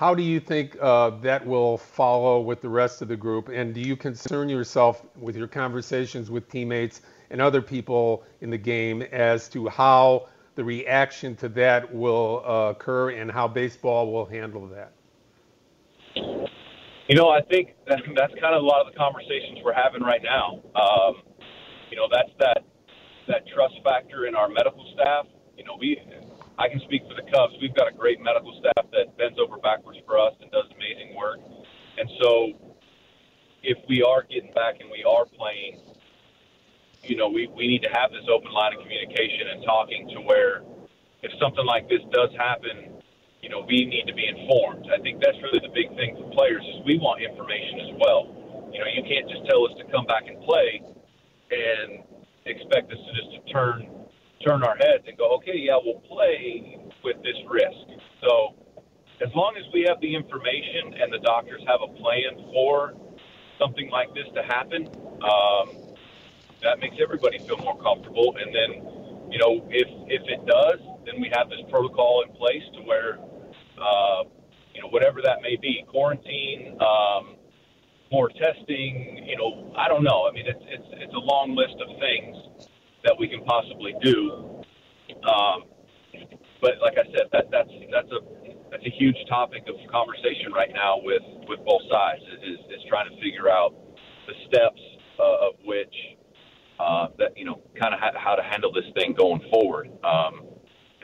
how 0.00 0.14
do 0.14 0.22
you 0.22 0.40
think 0.40 0.78
uh, 0.80 1.10
that 1.20 1.46
will 1.46 1.76
follow 1.76 2.40
with 2.40 2.62
the 2.62 2.70
rest 2.70 3.02
of 3.02 3.08
the 3.08 3.16
group? 3.18 3.50
And 3.50 3.74
do 3.74 3.82
you 3.82 3.96
concern 3.96 4.48
yourself 4.48 5.04
with 5.14 5.36
your 5.36 5.46
conversations 5.46 6.30
with 6.30 6.48
teammates 6.48 7.02
and 7.28 7.38
other 7.38 7.60
people 7.60 8.24
in 8.40 8.48
the 8.48 8.56
game 8.56 9.02
as 9.02 9.46
to 9.50 9.68
how 9.68 10.29
the 10.54 10.64
reaction 10.64 11.36
to 11.36 11.48
that 11.48 11.94
will 11.94 12.42
uh, 12.46 12.70
occur 12.70 13.10
and 13.10 13.30
how 13.30 13.48
baseball 13.48 14.12
will 14.12 14.26
handle 14.26 14.66
that? 14.68 14.92
You 16.14 17.16
know, 17.16 17.28
I 17.28 17.40
think 17.42 17.74
that, 17.88 18.00
that's 18.14 18.34
kind 18.40 18.54
of 18.54 18.62
a 18.62 18.66
lot 18.66 18.86
of 18.86 18.92
the 18.92 18.98
conversations 18.98 19.58
we're 19.64 19.74
having 19.74 20.02
right 20.02 20.22
now. 20.22 20.62
Um, 20.78 21.22
you 21.90 21.96
know, 21.96 22.06
that's 22.10 22.30
that 22.38 22.62
that 23.26 23.42
trust 23.54 23.74
factor 23.82 24.26
in 24.26 24.34
our 24.34 24.48
medical 24.48 24.86
staff. 24.94 25.26
You 25.56 25.64
know, 25.64 25.76
we 25.78 25.98
I 26.58 26.68
can 26.68 26.80
speak 26.80 27.02
for 27.08 27.14
the 27.14 27.26
Cubs. 27.30 27.54
We've 27.60 27.74
got 27.74 27.88
a 27.88 27.96
great 27.96 28.20
medical 28.20 28.52
staff 28.60 28.86
that 28.92 29.16
bends 29.18 29.38
over 29.38 29.56
backwards 29.58 29.98
for 30.06 30.18
us 30.18 30.34
and 30.40 30.50
does 30.52 30.66
amazing 30.76 31.16
work. 31.16 31.40
And 31.98 32.08
so, 32.22 32.52
if 33.62 33.78
we 33.88 34.02
are 34.02 34.22
getting 34.22 34.52
back 34.52 34.78
and 34.80 34.90
we 34.90 35.02
are 35.02 35.26
playing, 35.26 35.80
you 37.10 37.18
know, 37.18 37.26
we, 37.26 37.50
we 37.58 37.66
need 37.66 37.82
to 37.82 37.90
have 37.90 38.14
this 38.14 38.22
open 38.30 38.54
line 38.54 38.70
of 38.70 38.86
communication 38.86 39.50
and 39.50 39.66
talking 39.66 40.06
to 40.14 40.22
where 40.22 40.62
if 41.26 41.34
something 41.42 41.66
like 41.66 41.90
this 41.90 41.98
does 42.14 42.30
happen, 42.38 43.02
you 43.42 43.50
know, 43.50 43.66
we 43.66 43.82
need 43.82 44.06
to 44.06 44.14
be 44.14 44.30
informed. 44.30 44.86
I 44.94 45.02
think 45.02 45.18
that's 45.18 45.36
really 45.42 45.58
the 45.58 45.74
big 45.74 45.90
thing 45.98 46.14
for 46.14 46.30
players 46.30 46.62
is 46.62 46.86
we 46.86 47.02
want 47.02 47.18
information 47.18 47.82
as 47.82 47.92
well. 47.98 48.30
You 48.70 48.78
know, 48.78 48.86
you 48.94 49.02
can't 49.02 49.26
just 49.26 49.42
tell 49.50 49.66
us 49.66 49.74
to 49.82 49.84
come 49.90 50.06
back 50.06 50.30
and 50.30 50.38
play 50.46 50.86
and 51.50 52.06
expect 52.46 52.94
us 52.94 53.00
to 53.02 53.10
just 53.18 53.30
to 53.34 53.40
turn 53.50 53.90
turn 54.46 54.62
our 54.62 54.78
heads 54.78 55.04
and 55.04 55.18
go, 55.18 55.34
okay, 55.36 55.58
yeah, 55.58 55.76
we'll 55.82 56.00
play 56.06 56.78
with 57.02 57.18
this 57.26 57.36
risk. 57.50 57.90
So 58.22 58.54
as 59.20 59.28
long 59.34 59.58
as 59.58 59.66
we 59.74 59.84
have 59.90 60.00
the 60.00 60.14
information 60.14 60.94
and 60.96 61.12
the 61.12 61.18
doctors 61.26 61.60
have 61.66 61.82
a 61.82 61.90
plan 61.98 62.38
for 62.54 62.94
something 63.58 63.90
like 63.90 64.14
this 64.14 64.24
to 64.32 64.42
happen, 64.46 64.88
um, 65.20 65.79
that 66.62 66.78
makes 66.80 66.96
everybody 67.02 67.38
feel 67.38 67.58
more 67.58 67.78
comfortable. 67.80 68.36
And 68.38 68.54
then, 68.54 68.70
you 69.30 69.38
know, 69.38 69.66
if 69.70 69.88
if 70.08 70.22
it 70.28 70.46
does, 70.46 70.80
then 71.06 71.20
we 71.20 71.30
have 71.34 71.48
this 71.48 71.60
protocol 71.70 72.24
in 72.26 72.34
place 72.36 72.62
to 72.74 72.80
where, 72.82 73.18
uh, 73.80 74.24
you 74.74 74.80
know, 74.80 74.88
whatever 74.88 75.20
that 75.22 75.42
may 75.42 75.56
be, 75.56 75.84
quarantine, 75.88 76.78
um, 76.80 77.36
more 78.12 78.28
testing, 78.28 79.24
you 79.26 79.36
know, 79.36 79.72
I 79.76 79.88
don't 79.88 80.02
know. 80.02 80.26
I 80.28 80.32
mean, 80.32 80.46
it's 80.46 80.64
it's 80.68 80.88
it's 80.92 81.14
a 81.14 81.24
long 81.24 81.54
list 81.54 81.76
of 81.80 81.88
things 82.00 82.36
that 83.04 83.16
we 83.18 83.28
can 83.28 83.44
possibly 83.44 83.94
do. 84.02 84.64
Um, 85.24 85.64
but 86.60 86.76
like 86.82 86.98
I 86.98 87.06
said, 87.16 87.32
that 87.32 87.48
that's 87.50 87.70
that's 87.90 88.10
a 88.12 88.20
that's 88.70 88.84
a 88.84 88.94
huge 88.98 89.16
topic 89.28 89.64
of 89.68 89.74
conversation 89.90 90.52
right 90.52 90.70
now 90.74 91.00
with 91.02 91.22
with 91.48 91.60
both 91.64 91.82
sides. 91.90 92.22
Is 92.44 92.60
is 92.68 92.82
trying 92.88 93.08
to 93.08 93.16
figure 93.22 93.48
out 93.48 93.74
the 94.26 94.34
steps 94.46 94.82
uh, 95.18 95.48
of 95.48 95.54
which 95.64 95.94
uh, 96.80 97.08
that 97.18 97.36
you 97.36 97.44
know 97.44 97.60
kind 97.78 97.92
of 97.92 98.00
ha- 98.00 98.16
how 98.16 98.34
to 98.34 98.42
handle 98.42 98.72
this 98.72 98.88
thing 98.96 99.12
going 99.12 99.42
forward. 99.52 99.90
Um, 100.02 100.48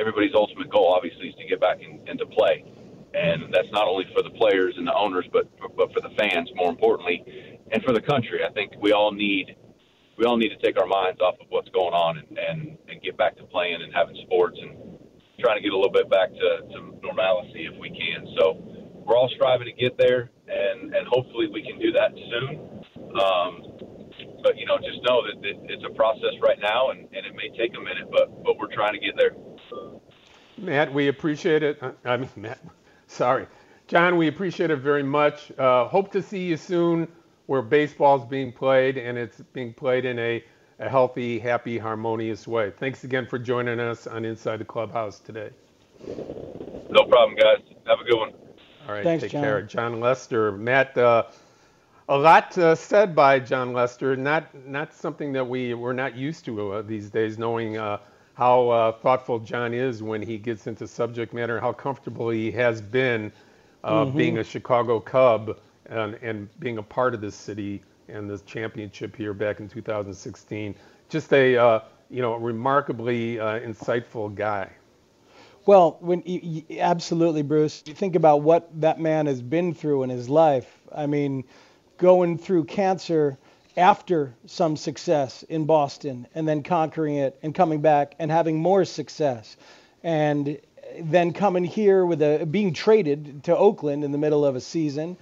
everybody's 0.00 0.34
ultimate 0.34 0.70
goal, 0.70 0.94
obviously, 0.96 1.28
is 1.28 1.34
to 1.36 1.46
get 1.46 1.60
back 1.60 1.78
in, 1.80 2.00
into 2.08 2.24
play, 2.26 2.64
and 3.12 3.52
that's 3.52 3.68
not 3.72 3.86
only 3.86 4.04
for 4.14 4.22
the 4.22 4.30
players 4.30 4.74
and 4.78 4.86
the 4.86 4.94
owners, 4.94 5.26
but 5.32 5.44
but 5.76 5.92
for 5.92 6.00
the 6.00 6.14
fans, 6.16 6.48
more 6.54 6.70
importantly, 6.70 7.22
and 7.72 7.82
for 7.84 7.92
the 7.92 8.00
country. 8.00 8.40
I 8.42 8.52
think 8.52 8.72
we 8.80 8.92
all 8.92 9.12
need 9.12 9.56
we 10.16 10.24
all 10.24 10.38
need 10.38 10.48
to 10.48 10.60
take 10.64 10.80
our 10.80 10.86
minds 10.88 11.20
off 11.20 11.34
of 11.40 11.46
what's 11.50 11.68
going 11.70 11.92
on 11.92 12.18
and 12.18 12.38
and, 12.38 12.78
and 12.88 13.02
get 13.02 13.16
back 13.16 13.36
to 13.36 13.44
playing 13.44 13.82
and 13.82 13.92
having 13.92 14.16
sports 14.24 14.58
and 14.60 14.96
trying 15.40 15.56
to 15.56 15.62
get 15.62 15.72
a 15.72 15.76
little 15.76 15.92
bit 15.92 16.08
back 16.08 16.30
to, 16.32 16.48
to 16.72 16.78
normalcy 17.04 17.68
if 17.68 17.78
we 17.78 17.90
can. 17.90 18.24
So 18.40 18.56
we're 19.04 19.14
all 19.14 19.28
striving 19.36 19.68
to 19.68 19.76
get 19.76 19.98
there, 19.98 20.30
and 20.48 20.94
and 20.94 21.06
hopefully 21.06 21.48
we 21.52 21.60
can 21.62 21.78
do 21.78 21.92
that 21.92 22.16
soon. 22.16 22.80
Um, 23.12 23.75
but 24.46 24.58
you 24.58 24.66
know, 24.66 24.78
just 24.78 25.02
know 25.02 25.22
that 25.26 25.42
it's 25.42 25.84
a 25.84 25.94
process 25.94 26.38
right 26.42 26.58
now, 26.62 26.90
and, 26.90 27.00
and 27.00 27.26
it 27.26 27.34
may 27.34 27.50
take 27.58 27.74
a 27.76 27.82
minute, 27.82 28.06
but 28.12 28.30
but 28.44 28.58
we're 28.58 28.72
trying 28.74 28.94
to 28.94 29.00
get 29.00 29.16
there. 29.18 29.34
Matt, 30.58 30.92
we 30.92 31.08
appreciate 31.08 31.62
it. 31.64 31.78
Uh, 31.82 31.92
I 32.04 32.16
mean, 32.18 32.30
Matt, 32.36 32.60
sorry, 33.08 33.46
Jon, 33.88 34.16
we 34.16 34.28
appreciate 34.28 34.70
it 34.70 34.78
very 34.78 35.02
much. 35.02 35.52
Uh, 35.58 35.86
hope 35.88 36.12
to 36.12 36.22
see 36.22 36.46
you 36.46 36.56
soon, 36.56 37.08
where 37.46 37.62
baseball's 37.62 38.24
being 38.26 38.52
played, 38.52 38.98
and 38.98 39.18
it's 39.18 39.40
being 39.52 39.74
played 39.74 40.04
in 40.04 40.18
a, 40.18 40.44
a 40.80 40.88
healthy, 40.88 41.38
happy, 41.40 41.78
harmonious 41.78 42.48
way. 42.48 42.72
Thanks 42.78 43.04
again 43.04 43.26
for 43.26 43.38
joining 43.38 43.80
us 43.80 44.06
on 44.06 44.24
Inside 44.24 44.58
the 44.58 44.66
Clubhouse 44.66 45.20
today. 45.20 45.50
No 46.90 47.04
problem, 47.04 47.36
guys. 47.36 47.64
Have 47.86 48.00
a 48.00 48.04
good 48.04 48.18
one. 48.18 48.32
All 48.86 48.94
right, 48.94 49.04
Thanks, 49.04 49.22
take 49.22 49.32
Jon. 49.32 49.42
care. 49.42 49.62
Jon 49.62 50.00
Lester, 50.00 50.52
Matt. 50.52 50.96
Uh, 50.98 51.24
a 52.08 52.16
lot 52.16 52.56
uh, 52.56 52.74
said 52.74 53.14
by 53.14 53.38
Jon 53.40 53.72
Lester. 53.72 54.16
Not 54.16 54.54
not 54.66 54.92
something 54.94 55.32
that 55.32 55.46
we 55.46 55.74
we're 55.74 55.92
not 55.92 56.16
used 56.16 56.44
to 56.44 56.72
uh, 56.72 56.82
these 56.82 57.10
days, 57.10 57.38
knowing 57.38 57.76
uh, 57.76 57.98
how 58.34 58.68
uh, 58.68 58.92
thoughtful 58.92 59.38
John 59.40 59.74
is 59.74 60.02
when 60.02 60.22
he 60.22 60.38
gets 60.38 60.66
into 60.66 60.86
subject 60.86 61.32
matter, 61.32 61.60
how 61.60 61.72
comfortable 61.72 62.30
he 62.30 62.50
has 62.52 62.80
been 62.80 63.32
uh, 63.82 64.04
mm-hmm. 64.04 64.16
being 64.16 64.38
a 64.38 64.44
Chicago 64.44 65.00
Cub 65.00 65.58
and, 65.86 66.14
and 66.14 66.48
being 66.60 66.78
a 66.78 66.82
part 66.82 67.14
of 67.14 67.20
this 67.20 67.34
city 67.34 67.82
and 68.08 68.30
this 68.30 68.42
championship 68.42 69.16
here 69.16 69.34
back 69.34 69.60
in 69.60 69.68
2016. 69.68 70.74
Just 71.08 71.32
a 71.32 71.56
uh, 71.56 71.80
you 72.10 72.22
know 72.22 72.36
remarkably 72.36 73.36
insightful 73.36 74.32
guy. 74.34 74.70
Well, 75.64 75.96
when 75.98 76.22
you, 76.24 76.62
absolutely, 76.78 77.42
Bruce, 77.42 77.82
you 77.86 77.94
think 77.94 78.14
about 78.14 78.42
what 78.42 78.68
that 78.80 79.00
man 79.00 79.26
has 79.26 79.42
been 79.42 79.74
through 79.74 80.04
in 80.04 80.10
his 80.10 80.28
life. 80.28 80.78
I 80.94 81.06
mean, 81.06 81.42
going 81.98 82.38
through 82.38 82.64
cancer 82.64 83.38
after 83.76 84.34
some 84.46 84.76
success 84.76 85.42
in 85.44 85.64
Boston 85.64 86.26
and 86.34 86.48
then 86.48 86.62
conquering 86.62 87.16
it 87.16 87.38
and 87.42 87.54
coming 87.54 87.80
back 87.80 88.14
and 88.18 88.30
having 88.30 88.58
more 88.58 88.84
success. 88.84 89.56
And 90.02 90.58
then 91.00 91.32
coming 91.32 91.64
here 91.64 92.06
with 92.06 92.22
a 92.22 92.46
being 92.46 92.72
traded 92.72 93.44
to 93.44 93.56
Oakland 93.56 94.04
in 94.04 94.12
the 94.12 94.18
middle 94.18 94.44
of 94.44 94.56
a 94.56 94.60
season 94.60 95.16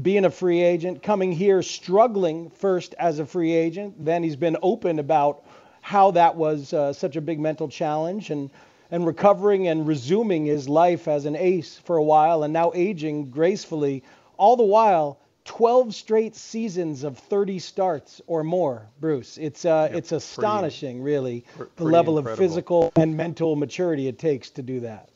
being 0.00 0.24
a 0.24 0.30
free 0.30 0.62
agent 0.62 1.02
coming 1.02 1.32
here 1.32 1.60
struggling 1.62 2.50
first 2.50 2.94
as 2.98 3.18
a 3.18 3.26
free 3.26 3.52
agent. 3.52 4.04
Then 4.04 4.22
he's 4.22 4.36
been 4.36 4.56
open 4.62 4.98
about 4.98 5.44
how 5.80 6.12
that 6.12 6.36
was 6.36 6.72
uh, 6.72 6.92
such 6.92 7.16
a 7.16 7.20
big 7.20 7.40
mental 7.40 7.68
challenge 7.68 8.30
and 8.30 8.50
and 8.90 9.06
recovering 9.06 9.68
and 9.68 9.86
resuming 9.86 10.44
his 10.44 10.68
life 10.68 11.08
as 11.08 11.24
an 11.24 11.34
ace 11.34 11.78
for 11.78 11.96
a 11.96 12.04
while 12.04 12.42
and 12.42 12.52
now 12.52 12.70
aging 12.74 13.30
gracefully, 13.30 14.02
all 14.36 14.54
the 14.54 14.62
while 14.62 15.18
12 15.44 15.94
straight 15.94 16.36
seasons 16.36 17.04
of 17.04 17.18
30 17.18 17.58
starts 17.58 18.20
or 18.26 18.44
more, 18.44 18.86
Bruce. 19.00 19.38
It's 19.38 19.64
uh, 19.64 19.88
it's 19.92 20.12
astonishing, 20.12 21.02
pretty, 21.02 21.16
really, 21.16 21.44
the 21.76 21.84
level 21.84 22.18
incredible. 22.18 22.32
of 22.32 22.38
physical 22.38 22.92
and 22.96 23.16
mental 23.16 23.56
maturity 23.56 24.08
it 24.08 24.18
takes 24.18 24.50
to 24.50 24.62
do 24.62 24.80
that. 24.80 25.08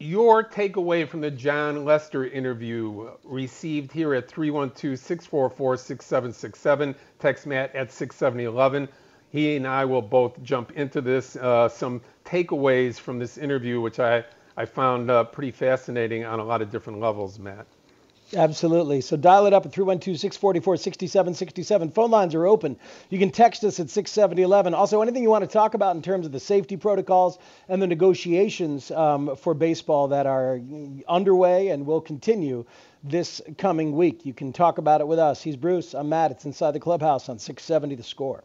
Your 0.00 0.44
takeaway 0.44 1.08
from 1.08 1.20
the 1.20 1.30
Jon 1.30 1.84
Lester 1.84 2.26
interview 2.26 3.10
received 3.24 3.90
here 3.92 4.14
at 4.14 4.28
312 4.28 4.98
644 4.98 5.76
6767. 5.76 6.94
Text 7.18 7.46
Matt 7.46 7.74
at 7.74 7.90
67011 7.90 8.88
he 9.30 9.56
and 9.56 9.66
I 9.66 9.84
will 9.84 10.02
both 10.02 10.42
jump 10.42 10.72
into 10.72 11.00
this. 11.00 11.36
Uh, 11.36 11.68
some 11.68 12.00
takeaways 12.24 12.98
from 12.98 13.18
this 13.18 13.38
interview, 13.38 13.80
which 13.80 14.00
I, 14.00 14.24
I 14.56 14.64
found 14.64 15.10
uh, 15.10 15.24
pretty 15.24 15.50
fascinating 15.50 16.24
on 16.24 16.40
a 16.40 16.44
lot 16.44 16.62
of 16.62 16.70
different 16.70 17.00
levels, 17.00 17.38
Matt. 17.38 17.66
Absolutely. 18.36 19.00
So 19.00 19.16
dial 19.16 19.46
it 19.46 19.54
up 19.54 19.64
at 19.64 19.72
312 19.72 20.18
644 20.20 20.76
6767. 20.76 21.90
Phone 21.92 22.10
lines 22.10 22.34
are 22.34 22.46
open. 22.46 22.76
You 23.08 23.18
can 23.18 23.30
text 23.30 23.64
us 23.64 23.80
at 23.80 23.88
67011. 23.88 24.74
Also, 24.74 25.00
anything 25.00 25.22
you 25.22 25.30
want 25.30 25.44
to 25.44 25.50
talk 25.50 25.74
about 25.74 25.96
in 25.96 26.02
terms 26.02 26.26
of 26.26 26.32
the 26.32 26.40
safety 26.40 26.76
protocols 26.76 27.38
and 27.68 27.80
the 27.80 27.86
negotiations 27.86 28.90
um, 28.90 29.34
for 29.36 29.54
baseball 29.54 30.08
that 30.08 30.26
are 30.26 30.60
underway 31.08 31.68
and 31.68 31.86
will 31.86 32.02
continue 32.02 32.66
this 33.02 33.40
coming 33.56 33.92
week, 33.96 34.26
you 34.26 34.34
can 34.34 34.52
talk 34.52 34.78
about 34.78 35.00
it 35.00 35.08
with 35.08 35.18
us. 35.18 35.42
He's 35.42 35.56
Bruce. 35.56 35.94
I'm 35.94 36.10
Matt. 36.10 36.30
It's 36.30 36.44
Inside 36.44 36.72
the 36.72 36.80
Clubhouse 36.80 37.28
on 37.30 37.38
670 37.38 37.94
The 37.94 38.02
Score. 38.02 38.44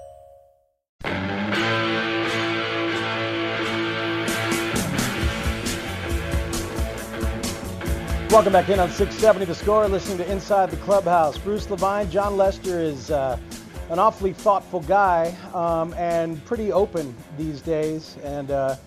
Welcome 8.31 8.53
back 8.53 8.69
in 8.69 8.79
on 8.79 8.87
670 8.89 9.45
The 9.45 9.53
Score, 9.53 9.87
listening 9.89 10.17
to 10.19 10.31
Inside 10.31 10.71
the 10.71 10.77
Clubhouse. 10.77 11.37
Bruce 11.37 11.69
Levine, 11.69 12.09
Jon 12.09 12.37
Lester 12.37 12.79
is 12.79 13.11
uh, 13.11 13.37
an 13.89 13.99
awfully 13.99 14.31
thoughtful 14.31 14.79
guy 14.79 15.35
um, 15.53 15.93
and 15.95 16.43
pretty 16.45 16.71
open 16.71 17.13
these 17.37 17.59
days. 17.59 18.15
And, 18.23 18.49
uh, 18.49 18.77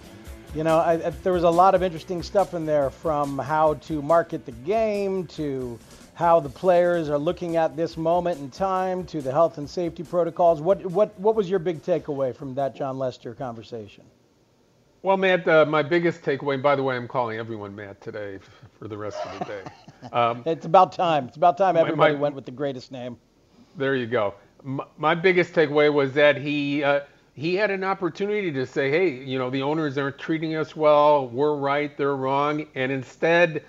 you 0.54 0.64
know, 0.64 0.78
I, 0.78 0.92
I, 0.94 1.10
there 1.10 1.34
was 1.34 1.42
a 1.42 1.50
lot 1.50 1.74
of 1.74 1.82
interesting 1.82 2.22
stuff 2.22 2.54
in 2.54 2.64
there 2.64 2.88
from 2.88 3.38
how 3.38 3.74
to 3.74 4.00
market 4.00 4.46
the 4.46 4.52
game 4.52 5.26
to 5.26 5.78
how 6.14 6.38
the 6.40 6.48
players 6.48 7.08
are 7.08 7.18
looking 7.18 7.56
at 7.56 7.76
this 7.76 7.96
moment 7.96 8.38
in 8.38 8.50
time 8.50 9.04
to 9.06 9.20
the 9.20 9.32
health 9.32 9.58
and 9.58 9.68
safety 9.68 10.04
protocols. 10.04 10.60
What, 10.60 10.84
what, 10.86 11.18
what 11.18 11.34
was 11.34 11.50
your 11.50 11.58
big 11.58 11.82
takeaway 11.82 12.34
from 12.34 12.54
that 12.54 12.76
Jon 12.76 12.98
Lester 12.98 13.34
conversation? 13.34 14.04
Well, 15.02 15.18
Matt, 15.18 15.46
uh, 15.46 15.66
my 15.66 15.82
biggest 15.82 16.22
takeaway, 16.22 16.54
and 16.54 16.62
by 16.62 16.76
the 16.76 16.82
way, 16.82 16.96
I'm 16.96 17.08
calling 17.08 17.38
everyone 17.38 17.76
Matt 17.76 18.00
today 18.00 18.38
for 18.78 18.88
the 18.88 18.96
rest 18.96 19.18
of 19.26 19.38
the 19.38 19.44
day. 19.44 19.62
Um, 20.12 20.42
it's 20.44 20.66
about 20.66 20.92
time. 20.92 21.28
It's 21.28 21.38
about 21.38 21.56
time 21.56 21.78
everybody 21.78 22.12
my, 22.12 22.12
my, 22.12 22.20
went 22.20 22.34
with 22.34 22.44
the 22.44 22.50
greatest 22.50 22.92
name. 22.92 23.16
There 23.78 23.96
you 23.96 24.06
go. 24.06 24.34
My, 24.62 24.84
my 24.98 25.14
biggest 25.14 25.54
takeaway 25.54 25.90
was 25.90 26.12
that 26.12 26.36
he 26.36 26.84
uh, 26.84 27.00
he 27.32 27.54
had 27.54 27.70
an 27.70 27.82
opportunity 27.82 28.52
to 28.52 28.66
say, 28.66 28.90
hey, 28.90 29.08
you 29.08 29.38
know, 29.38 29.48
the 29.48 29.62
owners 29.62 29.96
aren't 29.96 30.18
treating 30.18 30.56
us 30.56 30.76
well. 30.76 31.28
We're 31.28 31.56
right, 31.56 31.96
they're 31.96 32.16
wrong, 32.16 32.66
and 32.74 32.92
instead 32.92 33.64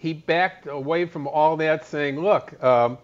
he 0.00 0.14
backed 0.14 0.66
away 0.66 1.04
from 1.04 1.28
all 1.28 1.56
that, 1.58 1.84
saying, 1.84 2.20
look, 2.20 2.60
um, 2.62 2.98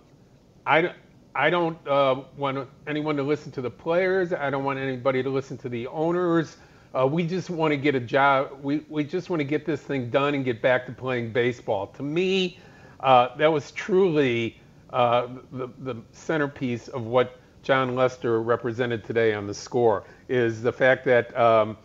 I. 0.67 0.93
I 1.39 1.51
don't 1.51 1.77
uh, 1.87 2.23
want 2.39 2.67
anyone 2.87 3.15
to 3.19 3.23
listen 3.23 3.53
to 3.53 3.61
the 3.61 3.71
players. 3.71 4.33
I 4.33 4.49
don't 4.49 4.65
want 4.65 4.79
anybody 4.79 5.23
to 5.23 5.29
listen 5.29 5.59
to 5.59 5.69
the 5.69 5.87
owners. 5.89 6.57
Uh, 6.95 7.07
we 7.07 7.27
just 7.27 7.51
want 7.51 7.73
to 7.73 7.77
get 7.77 7.95
a 7.95 8.01
job. 8.01 8.53
We, 8.63 8.87
we 8.89 9.05
just 9.05 9.29
want 9.29 9.41
to 9.41 9.45
get 9.45 9.67
this 9.67 9.83
thing 9.83 10.09
done 10.09 10.35
and 10.35 10.47
get 10.47 10.63
back 10.63 10.87
to 10.87 10.93
playing 10.93 11.35
baseball. 11.35 11.89
To 11.89 12.03
me, 12.03 12.59
uh, 13.01 13.37
that 13.37 13.53
was 13.53 13.71
truly 13.73 14.59
uh, 14.89 15.29
the, 15.53 15.69
the 15.81 15.97
centerpiece 16.13 16.89
of 16.89 17.05
what 17.05 17.39
Jon 17.63 17.95
Lester 17.95 18.41
represented 18.41 19.05
today 19.05 19.35
on 19.35 19.47
the 19.47 19.53
score 19.53 20.05
is 20.31 20.63
the 20.63 20.73
fact 20.73 21.05
that 21.05 21.37
um, 21.37 21.77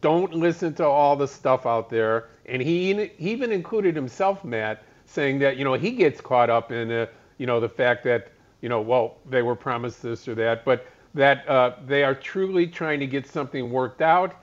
don't 0.00 0.34
listen 0.34 0.74
to 0.74 0.84
all 0.84 1.14
the 1.14 1.28
stuff 1.28 1.64
out 1.64 1.90
there. 1.90 2.30
And 2.46 2.62
he, 2.62 3.10
he 3.18 3.30
even 3.30 3.52
included 3.52 3.94
himself, 3.96 4.44
Matt, 4.44 4.82
saying 5.04 5.38
that, 5.40 5.56
you 5.56 5.64
know, 5.64 5.74
he 5.74 5.92
gets 5.92 6.20
caught 6.20 6.50
up 6.50 6.72
in, 6.72 6.90
uh, 6.90 7.06
you 7.38 7.46
know, 7.46 7.60
the 7.60 7.68
fact 7.68 8.04
that, 8.04 8.32
you 8.60 8.68
know, 8.68 8.80
well, 8.80 9.18
they 9.28 9.42
were 9.42 9.56
promised 9.56 10.02
this 10.02 10.26
or 10.28 10.34
that, 10.36 10.64
but 10.64 10.86
that 11.14 11.48
uh, 11.48 11.76
they 11.86 12.04
are 12.04 12.14
truly 12.14 12.66
trying 12.66 13.00
to 13.00 13.06
get 13.06 13.26
something 13.26 13.70
worked 13.70 14.02
out 14.02 14.36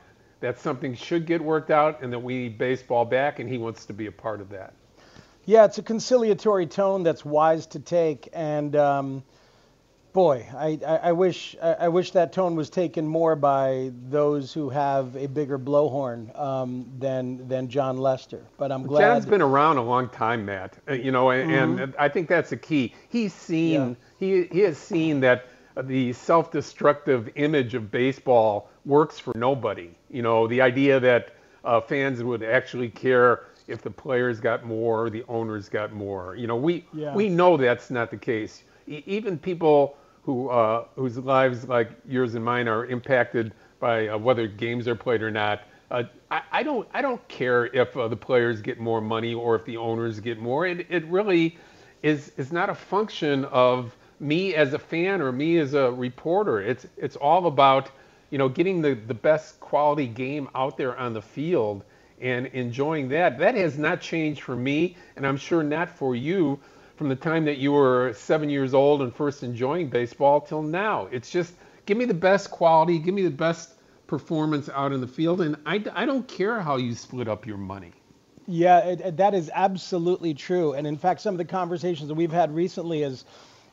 that 0.44 0.60
something 0.60 0.94
should 0.94 1.26
get 1.26 1.42
worked 1.42 1.72
out 1.72 2.02
and 2.02 2.12
that 2.12 2.20
we 2.20 2.36
need 2.36 2.58
baseball 2.58 3.06
back, 3.06 3.40
and 3.40 3.50
he 3.50 3.58
wants 3.58 3.86
to 3.86 3.94
be 3.94 4.08
a 4.08 4.12
part 4.12 4.42
of 4.42 4.50
that. 4.50 4.74
Yeah, 5.46 5.64
it's 5.64 5.78
a 5.78 5.82
conciliatory 5.82 6.66
tone 6.68 7.02
that's 7.02 7.24
wise 7.24 7.66
to 7.68 7.80
take, 7.80 8.28
and 8.34 8.76
um, 8.76 9.24
boy, 10.14 10.48
I, 10.56 10.80
I, 10.86 10.96
I 10.96 11.12
wish 11.12 11.56
I, 11.62 11.74
I, 11.74 11.88
wish 11.88 12.12
that 12.12 12.32
tone 12.32 12.56
was 12.56 12.70
taken 12.70 13.06
more 13.06 13.36
by 13.36 13.92
those 14.10 14.54
who 14.54 14.70
have 14.70 15.16
a 15.16 15.28
bigger 15.28 15.60
blowhorn 15.60 16.38
um, 16.40 16.90
than 17.00 17.48
than 17.48 17.68
Jon 17.68 17.98
Lester. 17.98 18.46
But 18.58 18.72
I'm 18.72 18.84
glad. 18.84 19.02
Jon's 19.02 19.26
been 19.26 19.42
around 19.42 19.78
a 19.78 19.84
long 19.84 20.08
time, 20.10 20.46
Matt. 20.46 20.78
Uh, 20.88 20.94
you 20.94 21.12
know, 21.12 21.32
and, 21.32 21.52
mm-hmm. 21.52 21.80
and 21.80 21.96
I 21.98 22.08
think 22.08 22.30
that's 22.30 22.52
the 22.52 22.58
key. 22.58 22.94
He's 23.10 23.34
seen 23.34 23.98
yeah. 24.20 24.44
he 24.44 24.44
he 24.52 24.60
has 24.62 24.78
seen 24.78 25.20
that 25.22 25.48
the 25.84 26.14
self-destructive 26.14 27.32
image 27.36 27.74
of 27.74 27.90
baseball 27.90 28.70
works 28.86 29.18
for 29.18 29.36
nobody. 29.36 29.90
You 30.12 30.22
know, 30.22 30.48
the 30.48 30.62
idea 30.62 31.00
that 31.00 31.32
uh, 31.66 31.82
fans 31.82 32.24
would 32.24 32.44
actually 32.44 32.90
care 32.90 33.48
if 33.68 33.82
the 33.82 33.90
players 33.90 34.40
got 34.40 34.66
more 34.66 35.06
or 35.06 35.10
the 35.10 35.24
owners 35.28 35.70
got 35.70 35.94
more. 35.94 36.36
You 36.36 36.48
know, 36.48 36.56
we 36.56 36.86
yeah. 36.94 37.16
we 37.16 37.30
know 37.30 37.58
that's 37.58 37.90
not 37.90 38.12
the 38.12 38.18
case. 38.18 38.64
even 38.88 39.40
people 39.40 39.96
who 40.24 40.50
uh, 40.50 40.86
whose 40.96 41.18
lives 41.18 41.68
like 41.68 41.90
yours 42.08 42.36
and 42.36 42.44
mine 42.44 42.68
are 42.68 42.86
impacted 42.86 43.54
by 43.80 44.08
uh, 44.08 44.18
whether 44.18 44.48
games 44.48 44.88
are 44.88 44.96
played 44.96 45.22
or 45.22 45.32
not. 45.32 45.62
Uh, 45.92 46.04
I, 46.32 46.42
I, 46.52 46.64
don't 46.64 46.88
I 46.94 47.02
don't 47.02 47.26
care 47.28 47.66
if 47.68 47.96
uh, 47.96 48.08
the 48.08 48.16
players 48.16 48.62
get 48.62 48.80
more 48.80 49.02
money 49.02 49.34
or 49.34 49.56
if 49.56 49.66
the 49.66 49.78
owners 49.78 50.20
get 50.20 50.40
more. 50.40 50.66
It 50.66 50.88
it 50.90 51.06
really 51.06 51.58
is 52.02 52.32
is 52.38 52.52
not 52.52 52.70
a 52.70 52.76
function 52.76 53.46
of 53.46 53.96
me 54.20 54.56
as 54.56 54.74
a 54.74 54.80
fan 54.80 55.22
or 55.22 55.32
me 55.32 55.58
as 55.58 55.74
a 55.74 55.92
reporter. 55.92 56.62
It's 56.62 56.88
it's 56.98 57.18
all 57.18 57.48
about 57.48 57.92
you 58.30 58.38
know 58.38 58.48
getting 58.50 58.82
the 58.82 58.94
the 58.94 59.14
best 59.14 59.60
quality 59.60 60.08
game 60.08 60.50
out 60.56 60.78
there 60.78 60.98
on 60.98 61.14
the 61.14 61.22
field 61.22 61.84
and 62.22 62.48
enjoying 62.48 63.10
that. 63.10 63.38
That 63.40 63.56
has 63.56 63.78
not 63.78 64.00
changed 64.00 64.42
for 64.42 64.56
me, 64.56 64.96
and 65.18 65.28
I'm 65.28 65.38
sure 65.38 65.62
not 65.62 65.90
for 65.90 66.16
you 66.16 66.60
from 66.96 67.10
the 67.10 67.16
time 67.16 67.46
that 67.46 67.58
you 67.58 67.72
were 67.72 68.14
seven 68.14 68.50
years 68.50 68.74
old 68.74 69.02
and 69.02 69.14
first 69.14 69.44
enjoying 69.44 69.90
baseball 69.90 70.42
till 70.42 70.62
now. 70.62 71.08
It's 71.12 71.30
just 71.30 71.54
give 71.86 71.98
me 71.98 72.06
the 72.06 72.14
best 72.14 72.52
quality, 72.52 73.00
give 73.00 73.14
me 73.14 73.24
the 73.24 73.30
best 73.30 73.74
performance 74.08 74.70
out 74.70 74.92
in 74.92 75.02
the 75.02 75.08
field, 75.08 75.42
and 75.42 75.56
I, 75.66 75.84
I 75.94 76.06
don't 76.06 76.28
care 76.28 76.60
how 76.62 76.78
you 76.78 76.94
split 76.94 77.28
up 77.28 77.48
your 77.48 77.58
money. 77.58 77.92
Yeah, 78.46 78.80
it, 78.80 79.02
it, 79.02 79.18
that 79.18 79.34
is 79.34 79.50
absolutely 79.54 80.34
true. 80.34 80.74
And 80.74 80.86
in 80.86 80.98
fact, 80.98 81.22
some 81.22 81.34
of 81.34 81.38
the 81.38 81.46
conversations 81.46 82.10
that 82.10 82.16
we've 82.16 82.32
had 82.32 82.54
recently 82.54 83.02
is 83.02 83.26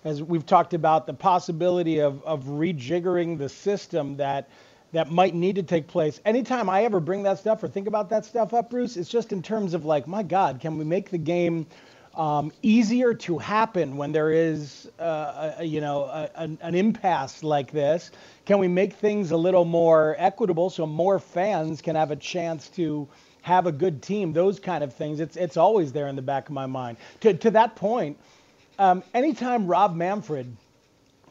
as 0.05 0.23
we've 0.23 0.47
talked 0.47 0.73
about 0.73 1.07
the 1.07 1.15
possibility 1.15 1.99
of, 1.99 2.23
of 2.25 2.45
rejiggering 2.45 3.39
the 3.39 3.49
system 3.49 4.17
that 4.17 4.49
that 4.93 5.09
might 5.09 5.37
need 5.37 5.55
to 5.55 5.63
take 5.63 5.87
place. 5.87 6.21
Anytime 6.25 6.69
I 6.69 6.83
ever 6.83 6.99
bring 6.99 7.23
that 7.23 7.39
stuff 7.39 7.63
or 7.63 7.69
think 7.69 7.87
about 7.87 8.11
that 8.11 8.25
stuff 8.25 8.53
up, 8.53 8.71
Bruce, 8.71 8.97
it's 8.97 9.09
just 9.09 9.33
in 9.33 9.41
terms 9.41 9.73
of 9.73 9.85
like, 9.85 10.09
my 10.09 10.25
God, 10.25 10.59
can 10.61 10.79
we 10.79 10.85
make 10.85 11.11
the 11.11 11.19
game 11.19 11.67
um, 12.15 12.53
easier 12.63 13.15
to 13.15 13.39
happen 13.39 13.97
when 13.97 14.13
there 14.13 14.31
is, 14.31 14.91
uh, 14.99 15.53
a, 15.59 15.65
you 15.65 15.81
know, 15.81 16.05
a, 16.05 16.31
an, 16.35 16.59
an 16.61 16.75
impasse 16.75 17.43
like 17.43 17.71
this? 17.71 18.11
Can 18.47 18.59
we 18.59 18.69
make 18.69 18.95
things 18.95 19.31
a 19.31 19.37
little 19.37 19.65
more 19.65 20.17
equitable 20.19 20.71
so 20.71 20.87
more 20.87 21.19
fans 21.19 21.81
can 21.81 21.95
have 21.97 22.11
a 22.11 22.17
chance 22.17 22.69
to 22.71 23.09
have 23.43 23.67
a 23.67 23.73
good 23.73 24.03
team? 24.03 24.33
Those 24.33 24.59
kind 24.59 24.83
of 24.83 24.95
things. 24.95 25.21
It's 25.21 25.37
it's 25.37 25.57
always 25.57 25.93
there 25.93 26.09
in 26.09 26.17
the 26.17 26.23
back 26.23 26.49
of 26.49 26.55
my 26.55 26.67
mind. 26.67 26.97
To 27.21 27.33
to 27.35 27.51
that 27.53 27.77
point, 27.77 28.19
um, 28.79 29.05
anytime 29.15 29.67
Rob 29.67 29.95
Manfred 29.95 30.57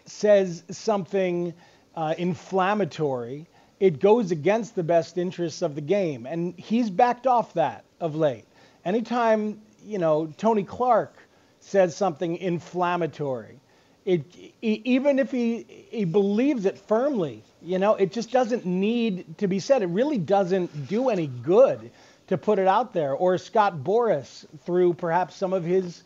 says 0.06 0.63
something 0.72 1.54
uh, 1.96 2.15
inflammatory, 2.18 3.48
it 3.80 4.00
goes 4.00 4.32
against 4.32 4.76
the 4.76 4.84
best 4.84 5.18
interests 5.18 5.62
of 5.62 5.76
the 5.76 5.82
game, 5.82 6.26
and 6.26 6.58
he's 6.58 6.89
backed 6.89 7.28
off 7.28 7.54
that 7.54 7.84
of 8.00 8.15
late. 8.15 8.46
Anytime 8.86 9.62
you 9.86 9.98
know 9.98 10.34
Tony 10.38 10.63
Clark 10.63 11.15
says 11.60 11.96
something 11.96 12.38
inflammatory, 12.38 13.60
it, 14.06 14.24
even 14.62 15.20
if 15.20 15.32
he 15.32 15.65
he 15.92 16.06
believes 16.06 16.65
it 16.65 16.78
firmly, 16.78 17.44
you 17.62 17.80
know, 17.80 17.96
it 17.96 18.12
just 18.12 18.32
doesn't 18.32 18.65
need 18.65 19.38
to 19.39 19.48
be 19.48 19.60
said. 19.60 19.82
It 19.82 19.89
really 19.89 20.18
doesn't 20.18 20.88
do 20.88 21.10
any 21.10 21.28
good 21.28 21.92
to 22.28 22.38
put 22.38 22.60
it 22.60 22.68
out 22.68 22.94
there. 22.94 23.13
Or 23.13 23.38
Scott 23.38 23.84
Boras, 23.84 24.46
through 24.65 24.94
perhaps 24.94 25.36
some 25.36 25.54
of 25.54 25.63
his 25.63 26.04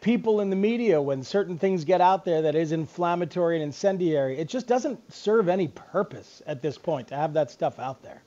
people 0.00 0.40
in 0.40 0.50
the 0.50 0.56
media 0.56 1.00
when 1.00 1.22
certain 1.22 1.58
things 1.58 1.84
get 1.84 2.00
out 2.00 2.24
there 2.24 2.42
that 2.42 2.54
is 2.54 2.72
inflammatory 2.72 3.56
and 3.56 3.64
incendiary. 3.64 4.38
It 4.38 4.48
just 4.48 4.66
doesn't 4.66 5.12
serve 5.12 5.48
any 5.48 5.68
purpose 5.68 6.42
at 6.46 6.62
this 6.62 6.78
point 6.78 7.08
to 7.08 7.16
have 7.16 7.34
that 7.34 7.50
stuff 7.50 7.78
out 7.78 8.02
there. 8.02 8.22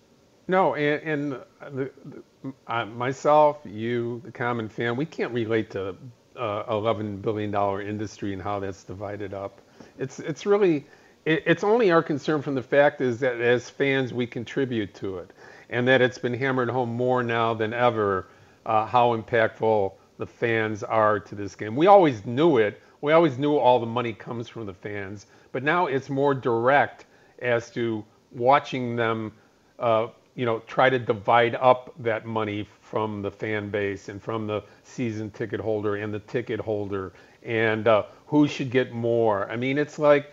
No, 0.48 0.76
and, 0.76 1.04
and 1.04 1.44
the, 1.76 1.92
the, 2.06 2.86
myself, 2.86 3.60
you, 3.66 4.22
the 4.26 4.32
common 4.32 4.70
fan, 4.70 4.96
we 4.96 5.06
can't 5.06 5.34
relate 5.34 5.72
to 5.72 5.96
uh, 6.38 6.64
11 6.70 7.18
billion 7.18 7.52
dollar 7.52 7.82
industry 7.82 8.34
and 8.34 8.42
how 8.42 8.60
that's 8.60 8.84
divided 8.84 9.34
up. 9.34 9.62
It's 9.98 10.20
it's 10.20 10.46
really 10.46 10.86
it, 11.26 11.44
it's 11.46 11.64
only 11.64 11.92
our 11.92 12.04
concern 12.04 12.42
from 12.42 12.56
the 12.56 12.64
fact 12.64 13.02
is 13.02 13.20
that 13.22 13.40
as 13.42 13.70
fans 13.70 14.14
we 14.14 14.28
contribute 14.28 14.94
to 14.96 15.20
it, 15.20 15.32
and 15.70 15.88
that 15.88 16.02
it's 16.02 16.18
been 16.18 16.34
hammered 16.34 16.70
home 16.70 16.90
more 16.90 17.24
now 17.24 17.54
than 17.54 17.74
ever 17.74 18.28
uh, 18.66 18.86
how 18.86 19.16
impactful 19.18 19.94
the 20.18 20.28
fans 20.28 20.84
are 20.84 21.20
to 21.20 21.36
this 21.36 21.56
game. 21.56 21.76
We 21.76 21.88
always 21.88 22.26
knew 22.26 22.58
it. 22.58 22.82
We 23.02 23.14
always 23.14 23.38
knew 23.38 23.58
all 23.58 23.80
the 23.80 23.86
money 23.86 24.14
comes 24.14 24.48
from 24.50 24.66
the 24.66 24.74
fans, 24.74 25.28
but 25.52 25.64
now 25.64 25.88
it's 25.88 26.10
more 26.10 26.34
direct 26.34 27.06
as 27.40 27.70
to 27.72 28.06
watching 28.32 28.96
them, 28.96 29.34
uh, 29.80 30.08
you 30.36 30.46
know, 30.46 30.60
try 30.60 30.90
to 30.90 31.00
divide 31.00 31.56
up 31.56 31.94
that 32.00 32.26
money 32.26 32.68
from 32.82 33.22
the 33.22 33.32
fan 33.32 33.70
base 33.70 34.10
and 34.10 34.22
from 34.22 34.48
the 34.48 34.64
season 34.84 35.30
ticket 35.32 35.60
holder 35.60 35.96
and 35.96 36.14
the 36.14 36.20
ticket 36.20 36.60
holder 36.60 37.14
and 37.44 37.88
uh, 37.88 38.04
who 38.28 38.48
should 38.48 38.72
get 38.72 38.92
more. 38.92 39.50
I 39.52 39.56
mean, 39.56 39.78
it's 39.78 40.00
like, 40.00 40.32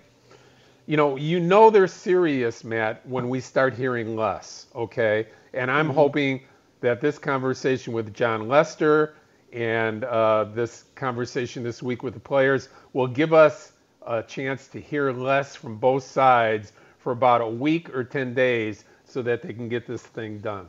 you 0.86 0.96
know, 0.96 1.16
you 1.16 1.38
know 1.38 1.70
they're 1.70 1.86
serious, 1.86 2.64
Matt, 2.64 3.06
when 3.06 3.28
we 3.28 3.40
start 3.40 3.74
hearing 3.74 4.16
less, 4.16 4.66
okay? 4.74 5.26
And 5.52 5.70
I'm 5.70 5.86
mm-hmm. 5.86 5.94
hoping 5.94 6.40
that 6.80 7.00
this 7.00 7.18
conversation 7.18 7.92
with 7.92 8.14
Jon 8.14 8.48
Lester 8.48 9.14
and 9.52 10.04
uh, 10.04 10.44
this 10.44 10.84
conversation 10.94 11.62
this 11.62 11.82
week 11.82 12.02
with 12.02 12.14
the 12.14 12.20
players 12.20 12.68
will 12.92 13.06
give 13.06 13.32
us 13.32 13.72
a 14.06 14.22
chance 14.22 14.68
to 14.68 14.80
hear 14.80 15.12
less 15.12 15.54
from 15.54 15.76
both 15.76 16.04
sides 16.04 16.72
for 16.98 17.12
about 17.12 17.40
a 17.40 17.46
week 17.46 17.94
or 17.94 18.04
10 18.04 18.34
days 18.34 18.84
so 19.11 19.23
that 19.23 19.42
they 19.42 19.53
can 19.53 19.68
get 19.68 19.87
this 19.87 20.03
thing 20.03 20.38
done. 20.38 20.68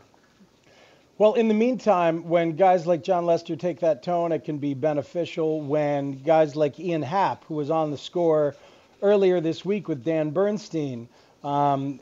Well, 1.18 1.36
in 1.36 1.48
the 1.48 1.54
meantime, 1.54 2.28
when 2.28 2.56
guys 2.56 2.88
like 2.88 3.04
Jon 3.04 3.26
Lester 3.28 3.56
take 3.56 3.80
that 3.82 4.02
tone, 4.02 4.32
it 4.32 4.44
can 4.44 4.58
be 4.58 4.74
beneficial. 4.74 5.62
When 5.62 6.24
guys 6.24 6.56
like 6.56 6.80
Ian 6.80 7.04
Happ, 7.04 7.44
who 7.46 7.56
was 7.56 7.70
on 7.70 7.92
the 7.92 7.98
score 7.98 8.56
earlier 9.04 9.40
this 9.40 9.64
week 9.64 9.88
with 9.88 10.04
Dan 10.04 10.32
Bernstein, 10.32 11.08
um, 11.44 12.00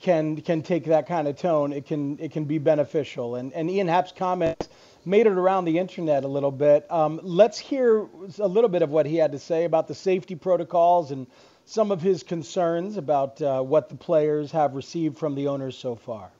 can 0.00 0.40
can 0.40 0.62
take 0.62 0.84
that 0.84 1.06
kind 1.06 1.28
of 1.28 1.36
tone, 1.36 1.72
it 1.72 1.86
can 1.86 2.18
it 2.18 2.32
can 2.32 2.44
be 2.44 2.58
beneficial. 2.58 3.36
And 3.36 3.52
and 3.54 3.70
Ian 3.70 3.88
Happ's 3.88 4.12
comments 4.12 4.68
made 5.04 5.26
it 5.26 5.32
around 5.32 5.64
the 5.64 5.78
internet 5.78 6.24
a 6.24 6.28
little 6.28 6.50
bit. 6.50 6.90
Um, 6.90 7.20
let's 7.22 7.58
hear 7.58 8.06
a 8.38 8.48
little 8.48 8.68
bit 8.68 8.82
of 8.82 8.90
what 8.90 9.06
he 9.06 9.16
had 9.16 9.32
to 9.32 9.38
say 9.38 9.64
about 9.64 9.88
the 9.88 9.94
safety 9.94 10.34
protocols 10.34 11.10
and 11.10 11.26
some 11.68 11.92
of 11.92 12.00
his 12.00 12.22
concerns 12.22 12.96
about 12.96 13.40
uh, 13.42 13.60
what 13.60 13.90
the 13.90 13.94
players 13.94 14.50
have 14.52 14.74
received 14.74 15.18
from 15.18 15.34
the 15.34 15.48
owners 15.48 15.76
so 15.76 15.94
far. 15.94 16.30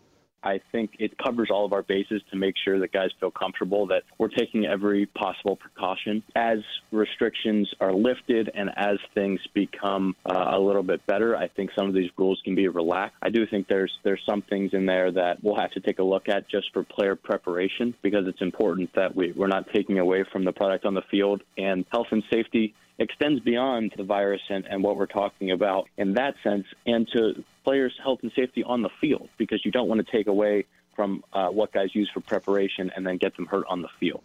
I 0.42 0.60
think 0.72 0.92
it 1.00 1.18
covers 1.18 1.48
all 1.52 1.66
of 1.66 1.72
our 1.72 1.82
bases 1.82 2.22
to 2.30 2.36
make 2.36 2.54
sure 2.64 2.78
that 2.78 2.92
guys 2.92 3.10
feel 3.20 3.32
comfortable 3.32 3.88
that 3.88 4.04
we're 4.18 4.28
taking 4.28 4.64
every 4.64 5.04
possible 5.04 5.56
precaution. 5.56 6.22
As 6.34 6.58
restrictions 6.92 7.68
are 7.80 7.92
lifted 7.92 8.50
and 8.54 8.70
as 8.76 8.98
things 9.14 9.40
become 9.52 10.14
uh, 10.24 10.52
a 10.52 10.58
little 10.58 10.84
bit 10.84 11.04
better, 11.06 11.36
I 11.36 11.48
think 11.48 11.70
some 11.76 11.88
of 11.88 11.94
these 11.94 12.08
rules 12.16 12.40
can 12.44 12.54
be 12.54 12.68
relaxed. 12.68 13.16
I 13.20 13.30
do 13.30 13.46
think 13.46 13.66
there's 13.66 13.92
there's 14.04 14.22
some 14.24 14.42
things 14.42 14.72
in 14.72 14.86
there 14.86 15.10
that 15.10 15.42
we'll 15.42 15.58
have 15.58 15.72
to 15.72 15.80
take 15.80 15.98
a 15.98 16.04
look 16.04 16.28
at 16.28 16.48
just 16.48 16.72
for 16.72 16.84
player 16.84 17.16
preparation 17.16 17.94
because 18.00 18.26
it's 18.26 18.40
important 18.40 18.94
that 18.94 19.14
we, 19.14 19.32
we're 19.32 19.48
not 19.48 19.66
taking 19.74 19.98
away 19.98 20.24
from 20.32 20.44
the 20.44 20.52
product 20.52 20.86
on 20.86 20.94
the 20.94 21.02
field 21.10 21.42
and 21.58 21.84
health 21.90 22.06
and 22.12 22.22
safety 22.30 22.74
extends 22.98 23.40
beyond 23.40 23.94
the 23.96 24.04
virus 24.04 24.40
and, 24.48 24.66
and 24.66 24.82
what 24.82 24.96
we're 24.96 25.06
talking 25.06 25.50
about 25.50 25.88
in 25.96 26.14
that 26.14 26.34
sense 26.42 26.66
and 26.86 27.08
to 27.12 27.44
players' 27.64 27.94
health 28.02 28.20
and 28.22 28.32
safety 28.34 28.64
on 28.64 28.82
the 28.82 28.90
field 29.00 29.28
because 29.38 29.64
you 29.64 29.70
don't 29.70 29.88
want 29.88 30.04
to 30.04 30.12
take 30.12 30.26
away 30.26 30.64
from 30.96 31.22
uh, 31.32 31.48
what 31.48 31.72
guys 31.72 31.94
use 31.94 32.10
for 32.12 32.20
preparation 32.20 32.90
and 32.96 33.06
then 33.06 33.16
get 33.16 33.36
them 33.36 33.46
hurt 33.46 33.64
on 33.68 33.82
the 33.82 33.88
field. 34.00 34.22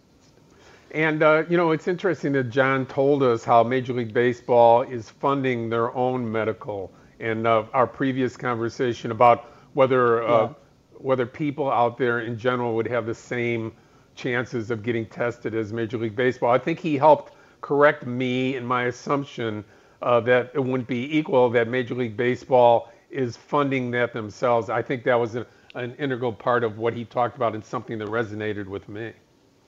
And, 0.91 1.21
uh, 1.23 1.43
you 1.49 1.57
know, 1.57 1.71
it's 1.71 1.87
interesting 1.87 2.33
that 2.33 2.45
Jon 2.45 2.85
told 2.85 3.23
us 3.23 3.43
how 3.43 3.63
Major 3.63 3.93
League 3.93 4.13
Baseball 4.13 4.83
is 4.83 5.09
funding 5.09 5.69
their 5.69 5.93
own 5.95 6.31
medical. 6.31 6.91
And 7.19 7.47
uh, 7.47 7.65
our 7.73 7.87
previous 7.87 8.37
conversation 8.37 9.11
about 9.11 9.51
whether, 9.73 10.23
uh, 10.23 10.41
yeah. 10.41 10.53
whether 10.93 11.25
people 11.25 11.71
out 11.71 11.97
there 11.97 12.21
in 12.21 12.37
general 12.37 12.75
would 12.75 12.87
have 12.87 13.05
the 13.05 13.15
same 13.15 13.71
chances 14.15 14.69
of 14.69 14.83
getting 14.83 15.05
tested 15.05 15.55
as 15.55 15.73
Major 15.73 15.97
League 15.97 16.15
Baseball. 16.15 16.51
I 16.51 16.59
think 16.59 16.79
he 16.79 16.97
helped 16.97 17.32
correct 17.63 18.05
me 18.05 18.57
in 18.57 18.65
my 18.65 18.83
assumption 18.83 19.63
uh, 20.01 20.19
that 20.19 20.51
it 20.53 20.59
wouldn't 20.59 20.87
be 20.87 21.17
equal, 21.17 21.49
that 21.49 21.67
Major 21.67 21.95
League 21.95 22.17
Baseball 22.17 22.91
is 23.09 23.37
funding 23.37 23.89
that 23.91 24.13
themselves. 24.13 24.69
I 24.69 24.81
think 24.81 25.05
that 25.05 25.15
was 25.15 25.35
a, 25.35 25.47
an 25.73 25.95
integral 25.95 26.33
part 26.33 26.63
of 26.63 26.77
what 26.77 26.93
he 26.93 27.05
talked 27.05 27.37
about 27.37 27.55
and 27.55 27.63
something 27.63 27.97
that 27.99 28.09
resonated 28.09 28.67
with 28.67 28.89
me. 28.89 29.13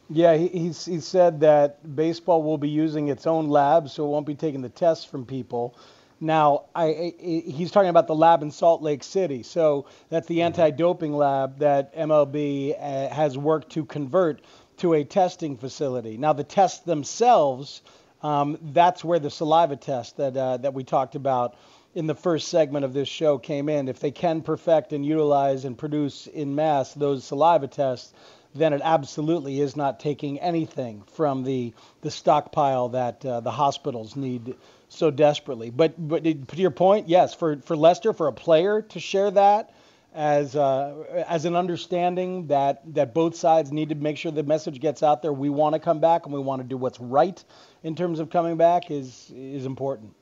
Yeah, 0.10 0.36
he, 0.36 0.50
he, 0.50 0.68
he 0.68 1.00
said 1.00 1.40
that 1.40 1.96
baseball 1.96 2.44
will 2.44 2.58
be 2.58 2.70
using 2.70 3.08
its 3.08 3.26
own 3.26 3.48
lab, 3.48 3.90
so 3.90 4.06
it 4.06 4.10
won't 4.10 4.28
be 4.28 4.36
taking 4.36 4.62
the 4.62 4.70
tests 4.70 5.06
from 5.06 5.26
people. 5.26 5.76
Now, 6.20 6.66
I, 6.76 6.86
I, 6.86 7.14
he's 7.20 7.72
talking 7.72 7.90
about 7.90 8.08
the 8.08 8.16
lab 8.16 8.42
in 8.42 8.52
Salt 8.52 8.82
Lake 8.82 9.04
City. 9.04 9.42
So 9.42 9.86
that's 10.10 10.28
the 10.28 10.36
mm-hmm. 10.36 10.46
anti-doping 10.46 11.14
lab 11.14 11.60
that 11.60 11.96
MLB 11.96 12.76
uh, 12.78 13.14
has 13.14 13.38
worked 13.38 13.72
to 13.72 13.86
convert 13.86 14.42
to 14.78 14.94
a 14.94 15.04
testing 15.04 15.58
facility. 15.58 16.18
Now, 16.18 16.34
the 16.34 16.44
tests 16.44 16.80
themselves, 16.80 17.82
um, 18.22 18.58
that's 18.62 19.04
where 19.04 19.20
the 19.20 19.30
saliva 19.30 19.76
test 19.76 20.18
that 20.18 20.36
uh, 20.36 20.58
that 20.58 20.74
we 20.74 20.84
talked 20.84 21.16
about 21.16 21.56
in 21.94 22.08
the 22.08 22.16
first 22.16 22.50
segment 22.50 22.84
of 22.84 22.94
this 22.94 23.08
show 23.08 23.38
came 23.38 23.70
in. 23.70 23.88
If 23.88 24.00
they 24.00 24.12
can 24.12 24.42
perfect 24.42 24.94
and 24.94 25.06
utilize 25.06 25.66
and 25.66 25.78
produce 25.78 26.28
in 26.28 26.56
mass 26.56 26.94
those 26.94 27.24
saliva 27.24 27.68
tests, 27.68 28.14
then 28.54 28.74
it 28.74 28.82
absolutely 28.84 29.60
is 29.60 29.76
not 29.76 30.00
taking 30.00 30.40
anything 30.40 31.04
from 31.14 31.44
the 31.44 31.74
the 32.02 32.12
stockpile 32.12 32.90
that 32.90 33.26
uh, 33.26 33.40
the 33.40 33.52
hospitals 33.52 34.16
need 34.16 34.56
so 34.90 35.12
desperately. 35.12 35.70
But 35.70 35.96
but 35.98 36.24
to 36.24 36.58
your 36.58 36.72
point, 36.72 37.08
yes, 37.10 37.34
for 37.34 37.58
for 37.58 37.76
Lester, 37.76 38.14
for 38.14 38.28
a 38.28 38.34
player 38.34 38.82
to 38.82 39.00
share 39.00 39.32
that 39.32 39.74
as 40.16 40.56
uh, 40.56 41.24
as 41.28 41.44
an 41.44 41.56
understanding 41.56 42.48
that 42.48 42.82
that 42.94 43.14
both 43.14 43.36
sides 43.36 43.72
need 43.72 43.90
to 43.90 43.96
make 43.96 44.18
sure 44.18 44.32
the 44.32 44.44
message 44.44 44.80
gets 44.80 45.04
out 45.04 45.22
there. 45.22 45.34
We 45.34 45.50
want 45.50 45.74
to 45.74 45.80
come 45.80 46.00
back 46.00 46.26
and 46.26 46.34
we 46.34 46.40
want 46.40 46.62
to 46.62 46.68
do 46.68 46.78
what's 46.78 47.00
right 47.00 47.44
in 47.84 47.96
terms 47.96 48.20
of 48.20 48.30
coming 48.30 48.56
back 48.56 48.90
is 48.90 49.32
is 49.36 49.66
important. 49.66 50.14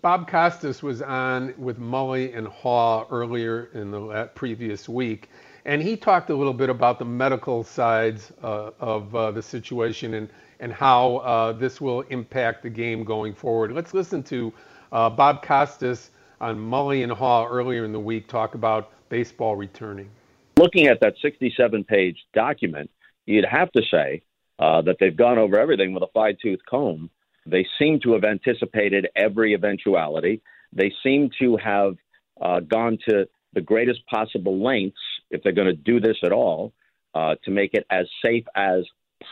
Bob 0.00 0.26
Costas 0.26 0.82
was 0.82 1.02
on 1.02 1.52
with 1.58 1.78
Mully 1.78 2.34
and 2.34 2.48
Haw 2.48 3.06
earlier 3.10 3.68
in 3.74 3.90
the 3.90 4.30
previous 4.34 4.88
week, 4.88 5.28
and 5.66 5.82
he 5.82 5.94
talked 5.98 6.30
a 6.30 6.34
little 6.34 6.54
bit 6.54 6.70
about 6.70 6.98
the 6.98 7.04
medical 7.04 7.62
sides 7.62 8.32
uh, 8.42 8.70
of 8.80 9.14
uh, 9.14 9.30
the 9.30 9.42
situation 9.42 10.14
and 10.14 10.30
and 10.60 10.72
how 10.72 11.16
uh, 11.18 11.52
this 11.52 11.78
will 11.78 12.00
impact 12.08 12.62
the 12.62 12.70
game 12.70 13.04
going 13.04 13.34
forward. 13.34 13.72
Let's 13.72 13.92
listen 13.92 14.22
to 14.24 14.50
uh, 14.92 15.10
Bob 15.10 15.42
Costas 15.42 16.10
on 16.40 16.58
Mully 16.58 17.02
and 17.02 17.12
Haw 17.12 17.46
earlier 17.46 17.84
in 17.84 17.92
the 17.92 18.00
week 18.00 18.26
talk 18.26 18.54
about 18.54 18.92
baseball 19.10 19.56
returning. 19.56 20.08
Looking 20.56 20.86
at 20.86 21.00
that 21.00 21.14
67 21.20 21.84
page 21.84 22.16
document, 22.32 22.90
you'd 23.26 23.44
have 23.44 23.70
to 23.72 23.82
say 23.90 24.22
uh, 24.58 24.80
that 24.82 24.96
they've 24.98 25.16
gone 25.16 25.38
over 25.38 25.58
everything 25.58 25.92
with 25.92 26.02
a 26.02 26.08
fine 26.14 26.36
tooth 26.40 26.60
comb. 26.68 27.10
They 27.46 27.66
seem 27.78 28.00
to 28.00 28.12
have 28.14 28.24
anticipated 28.24 29.08
every 29.14 29.54
eventuality. 29.54 30.40
They 30.72 30.92
seem 31.02 31.30
to 31.40 31.56
have 31.56 31.96
uh, 32.40 32.60
gone 32.60 32.98
to 33.08 33.28
the 33.52 33.60
greatest 33.60 34.06
possible 34.06 34.62
lengths, 34.62 35.00
if 35.30 35.42
they're 35.42 35.52
going 35.52 35.66
to 35.66 35.72
do 35.74 36.00
this 36.00 36.16
at 36.24 36.32
all, 36.32 36.72
uh, 37.14 37.34
to 37.44 37.50
make 37.50 37.74
it 37.74 37.84
as 37.90 38.06
safe 38.24 38.44
as 38.54 38.84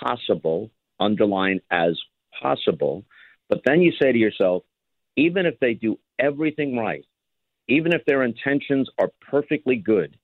possible, 0.02 0.70
underline 0.98 1.60
as 1.70 1.98
possible. 2.40 3.04
But 3.48 3.60
then 3.64 3.80
you 3.80 3.92
say 4.00 4.12
to 4.12 4.18
yourself, 4.18 4.64
even 5.16 5.46
if 5.46 5.58
they 5.60 5.74
do 5.74 5.98
everything 6.18 6.76
right, 6.76 7.04
even 7.68 7.92
if 7.92 8.04
their 8.06 8.22
intentions 8.22 8.88
are 8.98 9.10
perfectly 9.30 9.76
good, 9.76 10.16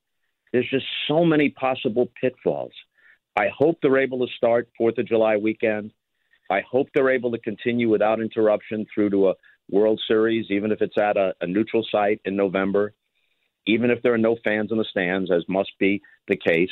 there's 0.51 0.69
just 0.69 0.85
so 1.07 1.23
many 1.23 1.49
possible 1.49 2.09
pitfalls. 2.19 2.73
I 3.35 3.47
hope 3.55 3.77
they're 3.81 3.99
able 3.99 4.25
to 4.25 4.33
start 4.35 4.69
Fourth 4.77 4.97
of 4.97 5.07
July 5.07 5.37
weekend. 5.37 5.91
I 6.49 6.61
hope 6.61 6.87
they're 6.93 7.09
able 7.09 7.31
to 7.31 7.39
continue 7.39 7.89
without 7.89 8.21
interruption 8.21 8.85
through 8.93 9.09
to 9.11 9.29
a 9.29 9.33
World 9.69 10.01
Series, 10.07 10.45
even 10.49 10.71
if 10.71 10.81
it's 10.81 10.97
at 10.97 11.17
a, 11.17 11.33
a 11.41 11.47
neutral 11.47 11.85
site 11.91 12.21
in 12.23 12.35
November, 12.35 12.93
even 13.67 13.89
if 13.89 14.01
there 14.01 14.13
are 14.13 14.17
no 14.17 14.37
fans 14.43 14.71
in 14.71 14.77
the 14.77 14.85
stands, 14.89 15.31
as 15.31 15.43
must 15.49 15.71
be 15.79 16.01
the 16.27 16.37
case. 16.37 16.69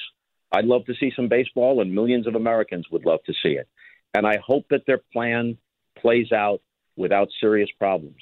I'd 0.52 0.66
love 0.66 0.86
to 0.86 0.94
see 1.00 1.12
some 1.16 1.28
baseball, 1.28 1.82
and 1.82 1.94
millions 1.94 2.28
of 2.28 2.36
Americans 2.36 2.86
would 2.92 3.06
love 3.06 3.20
to 3.26 3.34
see 3.44 3.54
it. 3.54 3.68
And 4.14 4.28
I 4.28 4.38
hope 4.46 4.66
that 4.70 4.86
their 4.86 5.02
plan 5.12 5.58
plays 5.98 6.32
out 6.32 6.62
without 6.96 7.30
serious 7.42 7.70
problems. 7.80 8.22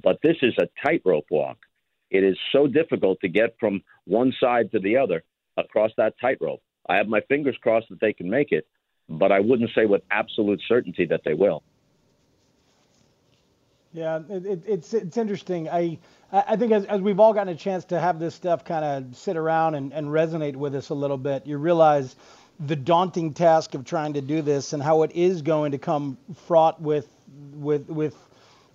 But 0.00 0.18
this 0.22 0.36
is 0.42 0.54
a 0.58 0.68
tightrope 0.86 1.26
walk. 1.30 1.56
It 2.12 2.22
is 2.22 2.36
so 2.52 2.66
difficult 2.66 3.20
to 3.22 3.28
get 3.28 3.56
from 3.58 3.82
one 4.04 4.34
side 4.38 4.70
to 4.72 4.78
the 4.78 4.98
other 4.98 5.24
across 5.56 5.90
that 5.96 6.14
tightrope. 6.20 6.62
I 6.86 6.96
have 6.96 7.08
my 7.08 7.22
fingers 7.22 7.56
crossed 7.60 7.88
that 7.88 8.00
they 8.00 8.12
can 8.12 8.28
make 8.28 8.52
it, 8.52 8.66
but 9.08 9.32
I 9.32 9.40
wouldn't 9.40 9.70
say 9.74 9.86
with 9.86 10.02
absolute 10.10 10.60
certainty 10.68 11.06
that 11.06 11.22
they 11.24 11.32
will. 11.32 11.62
Yeah, 13.94 14.20
it, 14.28 14.46
it, 14.46 14.62
it's 14.66 14.94
it's 14.94 15.16
interesting. 15.16 15.68
I 15.70 15.98
I 16.30 16.56
think 16.56 16.72
as, 16.72 16.84
as 16.84 17.00
we've 17.00 17.20
all 17.20 17.32
gotten 17.32 17.52
a 17.52 17.56
chance 17.56 17.84
to 17.86 17.98
have 17.98 18.18
this 18.18 18.34
stuff 18.34 18.64
kind 18.64 18.84
of 18.84 19.16
sit 19.16 19.36
around 19.36 19.74
and, 19.74 19.92
and 19.92 20.06
resonate 20.08 20.56
with 20.56 20.74
us 20.74 20.90
a 20.90 20.94
little 20.94 21.18
bit, 21.18 21.46
you 21.46 21.56
realize 21.58 22.16
the 22.60 22.76
daunting 22.76 23.32
task 23.32 23.74
of 23.74 23.84
trying 23.84 24.14
to 24.14 24.20
do 24.20 24.42
this 24.42 24.72
and 24.72 24.82
how 24.82 25.02
it 25.02 25.12
is 25.12 25.42
going 25.42 25.72
to 25.72 25.78
come 25.78 26.18
fraught 26.46 26.80
with 26.80 27.08
with 27.54 27.88
with 27.88 28.16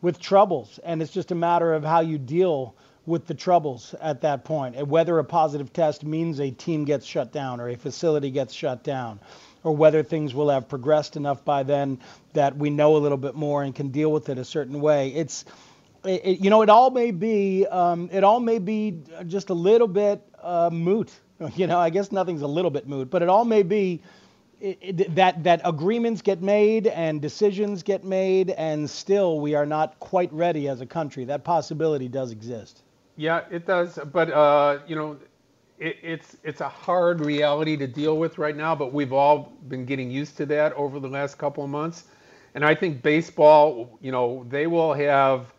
with 0.02 0.20
troubles, 0.20 0.80
and 0.84 1.04
it's 1.04 1.12
just 1.12 1.32
a 1.32 1.36
matter 1.36 1.74
of 1.74 1.84
how 1.84 2.02
you 2.02 2.18
deal 2.18 2.76
with 3.08 3.26
the 3.26 3.34
troubles 3.34 3.96
at 4.02 4.22
that 4.22 4.44
point, 4.44 4.76
and 4.76 4.88
whether 4.90 5.18
a 5.18 5.24
positive 5.24 5.72
test 5.72 6.04
means 6.04 6.40
a 6.42 6.52
team 6.52 6.84
gets 6.84 7.06
shut 7.06 7.32
down 7.32 7.62
or 7.62 7.70
a 7.70 7.76
facility 7.76 8.30
gets 8.30 8.54
shut 8.54 8.84
down, 8.84 9.18
or 9.64 9.74
whether 9.74 10.04
things 10.04 10.36
will 10.36 10.50
have 10.50 10.68
progressed 10.68 11.16
enough 11.16 11.44
by 11.46 11.64
then 11.64 11.98
that 12.34 12.56
we 12.58 12.70
know 12.70 12.98
a 12.98 13.00
little 13.00 13.18
bit 13.18 13.34
more 13.34 13.64
and 13.64 13.74
can 13.74 13.88
deal 13.88 14.12
with 14.12 14.28
it 14.28 14.38
a 14.38 14.44
certain 14.44 14.82
way. 14.82 15.10
It's, 15.14 15.46
it, 16.04 16.42
you 16.42 16.50
know, 16.50 16.62
it 16.62 16.70
all 16.70 16.92
may 16.92 17.12
be, 17.12 17.66
um, 17.68 18.10
it 18.12 18.26
all 18.26 18.42
may 18.42 18.60
be 18.60 19.00
just 19.26 19.50
a 19.50 19.54
little 19.54 19.88
bit 19.88 20.22
uh, 20.44 20.70
moot. 20.72 21.12
You 21.56 21.68
know, 21.68 21.78
I 21.78 21.92
guess 21.92 22.12
nothing's 22.12 22.42
a 22.42 22.48
little 22.48 22.72
bit 22.72 22.88
moot, 22.88 23.12
but 23.12 23.22
it 23.22 23.30
all 23.30 23.46
may 23.46 23.62
be. 23.62 24.02
It, 24.60 25.14
that 25.14 25.44
that 25.44 25.62
agreements 25.64 26.24
get 26.24 26.42
made 26.42 26.88
and 26.88 27.22
decisions 27.22 27.84
get 27.84 28.04
made, 28.04 28.50
and 28.50 28.90
still 28.90 29.40
we 29.40 29.54
are 29.54 29.68
not 29.68 30.00
quite 30.00 30.34
ready 30.34 30.68
as 30.68 30.82
a 30.82 30.88
country. 30.88 31.26
That 31.26 31.44
possibility 31.44 32.08
does 32.08 32.32
exist. 32.32 32.82
Yeah, 33.18 33.46
it 33.52 33.68
does. 33.68 34.00
But 34.14 34.32
uh, 34.32 34.80
you 34.88 34.98
know, 34.98 35.18
it, 35.80 35.98
it's 36.04 36.38
it's 36.44 36.62
a 36.62 36.70
hard 36.70 37.22
reality 37.22 37.78
to 37.78 37.88
deal 37.88 38.18
with 38.18 38.40
right 38.40 38.58
now. 38.58 38.76
But 38.76 38.94
we've 38.94 39.14
all 39.14 39.54
been 39.70 39.86
getting 39.86 40.12
used 40.12 40.38
to 40.40 40.48
that 40.48 40.74
over 40.74 41.00
the 41.00 41.10
last 41.10 41.38
couple 41.40 41.66
of 41.66 41.72
months. 41.72 42.06
And 42.56 42.66
I 42.66 42.76
think 42.76 43.04
baseball, 43.04 44.00
you 44.02 44.12
know, 44.14 44.46
they 44.50 44.68
will 44.68 44.94
have 44.94 45.54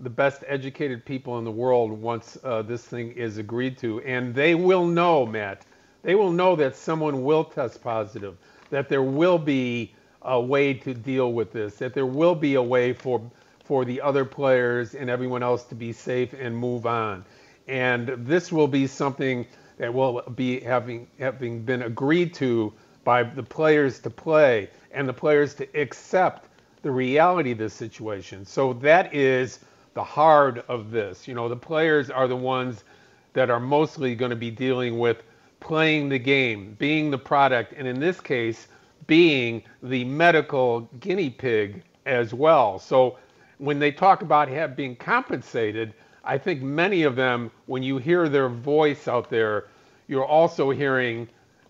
the 0.00 0.10
best 0.10 0.44
educated 0.48 1.04
people 1.06 1.38
in 1.38 1.44
the 1.44 1.52
world 1.52 1.92
once 1.92 2.38
uh, 2.44 2.62
this 2.62 2.84
thing 2.84 3.12
is 3.12 3.38
agreed 3.38 3.78
to, 3.78 4.00
and 4.02 4.34
they 4.34 4.54
will 4.56 4.86
know, 4.86 5.26
Matt. 5.26 5.66
They 6.02 6.16
will 6.16 6.32
know 6.32 6.56
that 6.56 6.76
someone 6.76 7.24
will 7.24 7.44
test 7.44 7.82
positive, 7.82 8.38
that 8.70 8.88
there 8.88 9.02
will 9.02 9.38
be 9.38 9.94
a 10.22 10.40
way 10.40 10.74
to 10.74 10.94
deal 10.94 11.34
with 11.34 11.52
this, 11.52 11.76
that 11.76 11.94
there 11.94 12.06
will 12.06 12.36
be 12.36 12.54
a 12.56 12.62
way 12.62 12.94
for 12.94 13.22
for 13.64 13.84
the 13.84 14.00
other 14.00 14.24
players 14.24 14.94
and 14.94 15.08
everyone 15.08 15.42
else 15.42 15.64
to 15.64 15.74
be 15.74 15.92
safe 15.92 16.32
and 16.32 16.56
move 16.56 16.86
on. 16.86 17.24
And 17.68 18.08
this 18.08 18.50
will 18.50 18.68
be 18.68 18.86
something 18.86 19.46
that 19.78 19.92
will 19.92 20.22
be 20.34 20.60
having 20.60 21.06
having 21.18 21.62
been 21.62 21.82
agreed 21.82 22.34
to 22.34 22.72
by 23.04 23.22
the 23.22 23.42
players 23.42 23.98
to 24.00 24.10
play 24.10 24.68
and 24.92 25.08
the 25.08 25.12
players 25.12 25.54
to 25.54 25.80
accept 25.80 26.48
the 26.82 26.90
reality 26.90 27.52
of 27.52 27.58
this 27.58 27.74
situation. 27.74 28.44
So 28.44 28.72
that 28.74 29.14
is 29.14 29.60
the 29.94 30.04
hard 30.04 30.64
of 30.68 30.90
this. 30.90 31.26
You 31.28 31.34
know, 31.34 31.48
the 31.48 31.56
players 31.56 32.10
are 32.10 32.28
the 32.28 32.36
ones 32.36 32.84
that 33.32 33.50
are 33.50 33.60
mostly 33.60 34.14
going 34.14 34.30
to 34.30 34.36
be 34.36 34.50
dealing 34.50 34.98
with 34.98 35.22
playing 35.60 36.08
the 36.08 36.18
game, 36.18 36.76
being 36.78 37.10
the 37.10 37.18
product, 37.18 37.72
and 37.76 37.86
in 37.86 38.00
this 38.00 38.20
case, 38.20 38.68
being 39.06 39.62
the 39.82 40.04
medical 40.04 40.80
guinea 41.00 41.30
pig 41.30 41.82
as 42.06 42.34
well. 42.34 42.78
So 42.78 43.18
when 43.62 43.78
they 43.78 43.92
talk 43.92 44.22
about 44.22 44.48
have 44.48 44.74
being 44.74 44.96
compensated, 44.96 45.94
I 46.24 46.36
think 46.36 46.62
many 46.62 47.04
of 47.04 47.14
them, 47.14 47.48
when 47.66 47.84
you 47.84 47.96
hear 47.96 48.28
their 48.28 48.48
voice 48.48 49.06
out 49.06 49.30
there, 49.30 49.68
you're 50.08 50.24
also 50.26 50.70
hearing, 50.70 51.28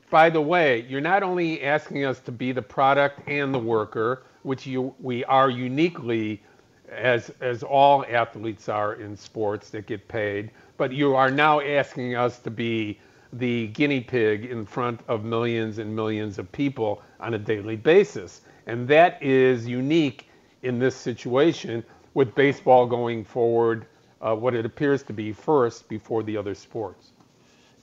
by 0.09 0.31
the 0.31 0.40
way, 0.40 0.87
you're 0.88 1.02
not 1.02 1.22
only 1.22 1.62
asking 1.62 2.07
us 2.07 2.18
to 2.20 2.33
be 2.33 2.50
the 2.50 2.62
product 2.62 3.20
and 3.28 3.52
the 3.52 3.59
worker, 3.59 4.22
which 4.42 4.66
you, 4.66 4.94
we 5.00 5.22
are 5.26 5.50
uniquely, 5.50 6.42
as 6.90 7.31
as 7.42 7.62
all 7.62 8.07
athletes 8.09 8.70
are 8.70 8.94
in 8.94 9.14
sports 9.14 9.68
that 9.68 9.87
get 9.87 10.09
paid, 10.09 10.50
but 10.78 10.92
you 10.92 11.14
are 11.14 11.31
now 11.31 11.61
asking 11.61 12.14
us 12.14 12.38
to 12.38 12.50
be 12.50 12.98
the 13.35 13.66
guinea 13.68 14.00
pig 14.00 14.46
in 14.46 14.64
front 14.64 14.98
of 15.09 15.24
millions 15.24 15.76
and 15.76 15.94
millions 15.94 16.38
of 16.38 16.50
people 16.52 17.02
on 17.20 17.35
a 17.35 17.38
daily 17.38 17.76
basis, 17.76 18.40
and 18.66 18.88
that 18.88 19.22
is 19.22 19.68
unique 19.68 20.26
in 20.62 20.79
this 20.79 20.96
situation 20.96 21.85
with 22.14 22.35
baseball 22.35 22.87
going 22.87 23.25
forward, 23.25 23.87
uh, 24.20 24.35
what 24.35 24.55
it 24.55 24.64
appears 24.64 25.03
to 25.05 25.12
be 25.12 25.33
first 25.33 25.88
before 25.88 26.22
the 26.22 26.37
other 26.37 26.55
sports. 26.55 27.12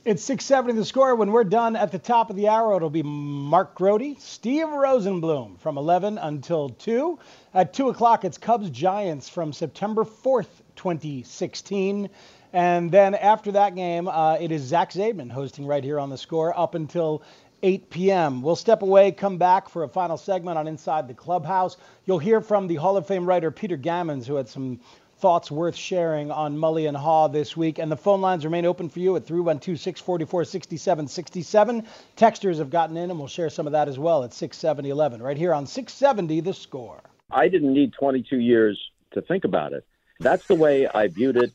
It's 0.06 0.24
670 0.24 0.80
the 0.80 0.86
score. 0.86 1.14
When 1.16 1.32
we're 1.32 1.44
done 1.44 1.76
at 1.76 1.92
the 1.92 2.00
top 2.00 2.30
of 2.30 2.38
the 2.38 2.48
hour, 2.48 2.74
it'll 2.78 2.90
be 2.90 3.04
Mark 3.04 3.76
Grote, 3.76 4.20
Steve 4.20 4.68
Rosenbloom 4.68 5.60
from 5.60 5.78
11 5.78 6.18
until 6.18 6.70
2. 6.70 7.20
At 7.54 7.74
2 7.74 7.90
o'clock, 7.90 8.24
it's 8.24 8.38
Cubs 8.38 8.70
Giants 8.70 9.28
from 9.28 9.52
September 9.52 10.06
4th, 10.06 10.48
2016. 10.78 12.10
And 12.54 12.90
then 12.90 13.14
after 13.14 13.52
that 13.52 13.76
game, 13.76 14.08
uh, 14.08 14.38
it 14.40 14.54
is 14.54 14.62
Zach 14.62 14.92
Zaidman 14.92 15.30
hosting 15.30 15.68
right 15.68 15.84
here 15.84 16.00
on 16.00 16.10
the 16.10 16.18
score 16.18 16.58
up 16.58 16.76
until 16.76 17.22
8 17.62 17.90
p.m. 17.90 18.42
We'll 18.42 18.56
step 18.56 18.82
away, 18.82 19.12
come 19.12 19.38
back 19.38 19.70
for 19.70 19.84
a 19.84 19.90
final 19.90 20.18
segment 20.18 20.58
on 20.58 20.68
Inside 20.68 21.08
the 21.08 21.14
Clubhouse. 21.14 21.78
You'll 22.06 22.20
hear 22.20 22.42
from 22.42 22.68
the 22.68 22.76
Hall 22.76 22.98
of 22.98 23.08
Fame 23.08 23.26
writer 23.26 23.52
Peter 23.52 23.78
Gammons, 23.78 24.26
who 24.26 24.36
had 24.36 24.48
some 24.48 24.80
thoughts 25.20 25.52
worth 25.52 25.76
sharing 25.76 26.32
on 26.32 26.58
Mully 26.58 26.88
and 26.88 26.96
Haugh 26.96 27.32
this 27.32 27.58
week. 27.58 27.78
And 27.78 27.92
the 27.92 27.98
phone 27.98 28.22
lines 28.22 28.46
remain 28.46 28.66
open 28.66 28.90
for 28.90 29.00
you 29.00 29.16
at 29.16 29.26
312 29.26 29.80
644 29.80 30.46
6767. 30.46 31.86
Texters 32.16 32.58
have 32.58 32.70
gotten 32.70 32.96
in, 32.96 33.10
and 33.10 33.20
we'll 33.20 33.28
share 33.28 33.50
some 33.50 33.68
of 33.68 33.74
that 33.74 33.88
as 33.88 34.00
well 34.00 34.24
at 34.24 34.34
67011, 34.34 35.22
right 35.22 35.38
here 35.38 35.54
on 35.54 35.68
670 35.68 36.40
The 36.42 36.54
Score. 36.54 37.02
I 37.32 37.48
didn't 37.50 37.74
need 37.74 37.94
22 37.94 38.40
years 38.40 38.80
to 39.12 39.22
think 39.22 39.44
about 39.44 39.74
it. 39.74 39.86
That's 40.20 40.48
the 40.48 40.56
way 40.56 40.88
I 40.88 41.08
viewed 41.08 41.38
it 41.38 41.52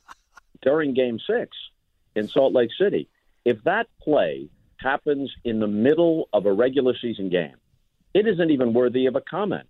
during 0.62 0.94
Game 0.94 1.18
6 1.18 1.56
in 2.14 2.28
Salt 2.28 2.52
Lake 2.52 2.70
City. 2.78 3.08
If 3.44 3.62
that 3.64 3.88
play 4.00 4.48
happens 4.80 5.32
in 5.44 5.60
the 5.60 5.66
middle 5.66 6.28
of 6.32 6.46
a 6.46 6.52
regular 6.52 6.94
season 7.00 7.28
game, 7.30 7.56
it 8.12 8.26
isn't 8.26 8.50
even 8.50 8.74
worthy 8.74 9.06
of 9.06 9.16
a 9.16 9.20
comment. 9.20 9.68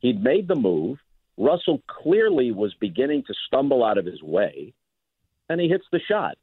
He'd 0.00 0.22
made 0.22 0.48
the 0.48 0.54
move. 0.54 0.98
Russell 1.36 1.82
clearly 1.86 2.50
was 2.50 2.74
beginning 2.80 3.24
to 3.26 3.34
stumble 3.46 3.84
out 3.84 3.98
of 3.98 4.06
his 4.06 4.22
way, 4.22 4.72
and 5.48 5.60
he 5.60 5.68
hits 5.68 5.84
the 5.92 6.00
shot. 6.00 6.36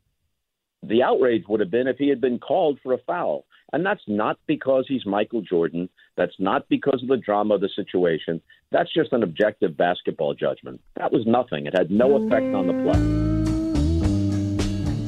The 0.84 1.02
outrage 1.02 1.46
would 1.48 1.62
have 1.62 1.72
been 1.72 1.88
if 1.88 1.98
he 1.98 2.10
had 2.10 2.20
been 2.20 2.40
called 2.40 2.80
for 2.84 2.94
a 2.94 2.98
foul. 2.98 3.46
And 3.72 3.86
that's 3.86 4.04
not 4.08 4.38
because 4.46 4.86
he's 4.88 5.06
Michael 5.06 5.42
Jordan. 5.42 5.90
That's 6.16 6.36
not 6.40 6.68
because 6.70 7.02
of 7.02 7.10
the 7.10 7.18
drama 7.18 7.56
of 7.56 7.62
the 7.62 7.70
situation. 7.76 8.42
That's 8.72 8.94
just 8.94 9.14
an 9.14 9.24
objective 9.24 9.76
basketball 9.78 10.36
judgment. 10.36 10.82
That 10.98 11.12
was 11.12 11.26
nothing. 11.26 11.66
It 11.66 11.76
had 11.76 11.90
no 11.90 12.16
effect 12.18 12.54
on 12.54 12.68
the 12.68 12.74
play. 12.84 13.33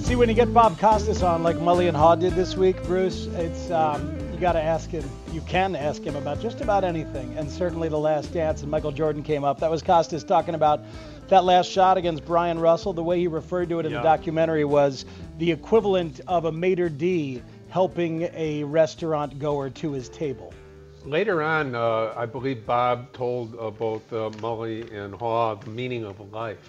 See, 0.05 0.15
when 0.15 0.29
you 0.29 0.35
get 0.35 0.53
Bob 0.53 0.77
Costas 0.77 1.23
on, 1.23 1.41
like 1.41 1.55
Mully 1.55 1.87
and 1.87 1.97
Haugh 1.97 2.19
did 2.19 2.33
this 2.33 2.55
week, 2.55 2.81
Bruce, 2.83 3.25
it's 3.25 3.71
um, 3.71 4.15
you 4.31 4.39
got 4.39 4.51
to 4.51 4.61
ask 4.61 4.91
him. 4.91 5.03
You 5.31 5.41
can 5.41 5.75
ask 5.75 6.03
him 6.03 6.15
about 6.15 6.39
just 6.39 6.61
about 6.61 6.83
anything, 6.83 7.35
and 7.39 7.49
certainly 7.49 7.89
the 7.89 7.97
Last 7.97 8.31
Dance 8.31 8.61
and 8.61 8.69
Michael 8.69 8.91
Jordan 8.91 9.23
came 9.23 9.43
up. 9.43 9.59
That 9.61 9.71
was 9.71 9.81
Costas 9.81 10.23
talking 10.23 10.53
about 10.53 10.81
that 11.29 11.43
last 11.43 11.71
shot 11.71 11.97
against 11.97 12.23
Bryon 12.23 12.59
Russell. 12.59 12.93
The 12.93 13.01
way 13.01 13.19
he 13.19 13.25
referred 13.25 13.67
to 13.69 13.79
it 13.79 13.87
in 13.87 13.93
yeah. 13.93 13.97
the 13.97 14.03
documentary 14.03 14.63
was 14.63 15.05
the 15.39 15.51
equivalent 15.51 16.21
of 16.27 16.45
a 16.45 16.51
maitre 16.51 16.87
d' 16.87 17.41
helping 17.69 18.29
a 18.35 18.63
restaurant 18.63 19.39
goer 19.39 19.71
to 19.71 19.91
his 19.91 20.07
table. 20.09 20.53
Later 21.03 21.41
on, 21.41 21.73
uh, 21.73 22.13
I 22.15 22.27
believe 22.27 22.63
Bob 22.63 23.11
told 23.11 23.55
uh, 23.59 23.71
both 23.71 24.13
uh, 24.13 24.29
Mully 24.37 24.93
and 24.93 25.15
Haugh 25.15 25.55
the 25.63 25.71
meaning 25.71 26.05
of 26.05 26.31
life. 26.31 26.59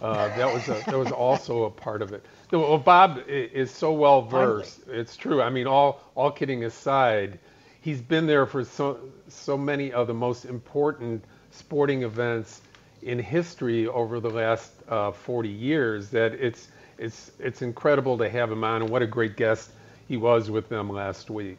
Uh, 0.00 0.34
that 0.36 0.52
was 0.52 0.66
a, 0.68 0.82
that 0.86 0.98
was 0.98 1.12
also 1.12 1.64
a 1.64 1.70
part 1.70 2.00
of 2.00 2.12
it. 2.12 2.24
well, 2.50 2.78
Bob 2.78 3.20
is 3.28 3.70
so 3.70 3.92
well 3.92 4.22
versed. 4.22 4.80
It's 4.88 5.16
true. 5.16 5.42
I 5.42 5.50
mean, 5.50 5.66
all 5.66 6.00
all 6.14 6.30
kidding 6.30 6.64
aside, 6.64 7.38
he's 7.80 8.00
been 8.00 8.26
there 8.26 8.46
for 8.46 8.64
so 8.64 8.98
so 9.28 9.58
many 9.58 9.92
of 9.92 10.06
the 10.06 10.14
most 10.14 10.46
important 10.46 11.24
sporting 11.50 12.02
events 12.02 12.62
in 13.02 13.18
history 13.18 13.86
over 13.86 14.20
the 14.20 14.30
last 14.30 14.72
uh, 14.88 15.10
40 15.10 15.48
years 15.48 16.08
that 16.10 16.32
it's 16.34 16.68
it's 16.98 17.32
it's 17.38 17.62
incredible 17.62 18.18
to 18.18 18.28
have 18.28 18.50
him 18.50 18.64
on, 18.64 18.82
and 18.82 18.90
what 18.90 19.02
a 19.02 19.06
great 19.06 19.36
guest 19.36 19.70
he 20.08 20.16
was 20.16 20.50
with 20.50 20.68
them 20.68 20.88
last 20.88 21.30
week. 21.30 21.58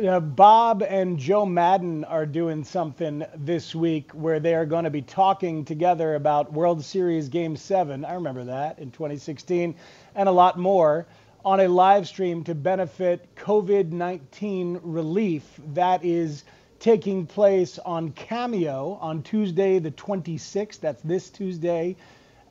Uh, 0.00 0.18
Bob 0.18 0.82
and 0.82 1.18
Joe 1.18 1.44
Maddon 1.44 2.04
are 2.04 2.24
doing 2.24 2.64
something 2.64 3.22
this 3.36 3.74
week 3.74 4.12
where 4.12 4.40
they 4.40 4.54
are 4.54 4.64
going 4.64 4.84
to 4.84 4.90
be 4.90 5.02
talking 5.02 5.62
together 5.62 6.14
about 6.14 6.52
World 6.52 6.82
Series 6.82 7.28
Game 7.28 7.54
7. 7.54 8.06
I 8.06 8.14
remember 8.14 8.44
that 8.44 8.78
in 8.78 8.92
2016 8.92 9.74
and 10.14 10.28
a 10.28 10.32
lot 10.32 10.58
more 10.58 11.06
on 11.44 11.60
a 11.60 11.68
live 11.68 12.08
stream 12.08 12.42
to 12.44 12.54
benefit 12.54 13.34
COVID 13.34 13.92
19 13.92 14.80
relief 14.82 15.60
that 15.74 16.02
is 16.02 16.44
taking 16.78 17.26
place 17.26 17.78
on 17.80 18.12
Cameo 18.12 18.96
on 19.02 19.22
Tuesday, 19.22 19.78
the 19.80 19.90
26th. 19.90 20.80
That's 20.80 21.02
this 21.02 21.28
Tuesday 21.28 21.94